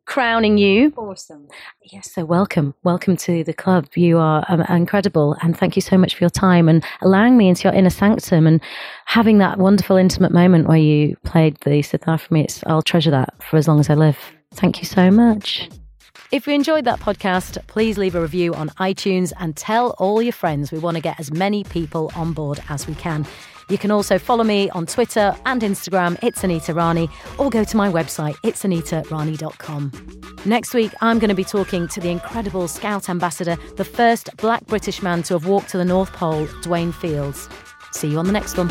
crowning 0.07 0.59
you. 0.59 0.92
Awesome. 0.96 1.48
Yes, 1.82 2.12
so 2.12 2.24
welcome. 2.24 2.74
Welcome 2.82 3.16
to 3.18 3.44
the 3.44 3.53
club. 3.53 3.86
You 3.94 4.18
are 4.18 4.44
um, 4.48 4.62
incredible. 4.62 5.36
And 5.42 5.57
thank 5.57 5.76
you 5.76 5.82
so 5.82 5.96
much 5.96 6.14
for 6.14 6.24
your 6.24 6.30
time 6.30 6.68
and 6.68 6.84
allowing 7.00 7.36
me 7.36 7.48
into 7.48 7.68
your 7.68 7.74
inner 7.74 7.90
sanctum 7.90 8.46
and 8.46 8.61
having 9.07 9.38
that 9.38 9.59
wonderful, 9.59 9.96
intimate 9.96 10.32
moment 10.32 10.68
where 10.68 10.78
you 10.78 11.16
played 11.24 11.57
the 11.59 11.82
sitar 11.82 12.18
for 12.18 12.34
me. 12.34 12.44
It's, 12.44 12.62
I'll 12.66 12.82
treasure 12.82 13.11
that 13.11 13.42
for 13.42 13.57
as 13.57 13.68
long 13.68 13.80
as 13.80 13.90
I 13.90 13.94
live. 13.94 14.18
Thank 14.55 14.78
you 14.78 14.86
so 14.86 15.11
much. 15.11 15.68
If 16.30 16.46
you 16.46 16.55
enjoyed 16.55 16.86
that 16.86 16.98
podcast, 16.98 17.59
please 17.66 17.98
leave 17.98 18.14
a 18.14 18.20
review 18.20 18.55
on 18.55 18.70
iTunes 18.70 19.32
and 19.38 19.55
tell 19.55 19.90
all 19.98 20.22
your 20.22 20.32
friends. 20.32 20.72
We 20.72 20.78
want 20.78 20.96
to 20.96 21.03
get 21.03 21.20
as 21.20 21.30
many 21.30 21.62
people 21.62 22.11
on 22.16 22.32
board 22.32 22.61
as 22.70 22.86
we 22.86 22.94
can. 22.94 23.26
You 23.73 23.79
can 23.79 23.91
also 23.91 24.18
follow 24.18 24.45
me 24.45 24.68
on 24.70 24.85
Twitter 24.85 25.35
and 25.47 25.62
Instagram, 25.62 26.18
it's 26.23 26.45
Anita 26.45 26.75
Rani, 26.75 27.09
or 27.39 27.49
go 27.49 27.64
to 27.64 27.75
my 27.79 27.89
website, 27.91 28.35
it'sanitarani.com. 28.43 29.93
Next 30.45 30.75
week, 30.75 30.93
I'm 31.01 31.18
going 31.18 31.31
to 31.31 31.35
be 31.35 31.43
talking 31.43 31.89
to 31.89 31.99
the 31.99 32.11
incredible 32.11 32.68
Scout 32.68 33.09
ambassador, 33.09 33.57
the 33.77 33.85
first 33.87 34.29
black 34.37 34.66
British 34.66 35.03
man 35.03 35.23
to 35.23 35.33
have 35.33 35.47
walked 35.47 35.70
to 35.70 35.79
the 35.79 35.87
North 35.87 36.12
Pole, 36.12 36.47
Dwayne 36.61 36.93
Fields. 36.93 37.49
See 37.93 38.09
you 38.09 38.18
on 38.18 38.27
the 38.27 38.33
next 38.33 38.59
one. 38.59 38.70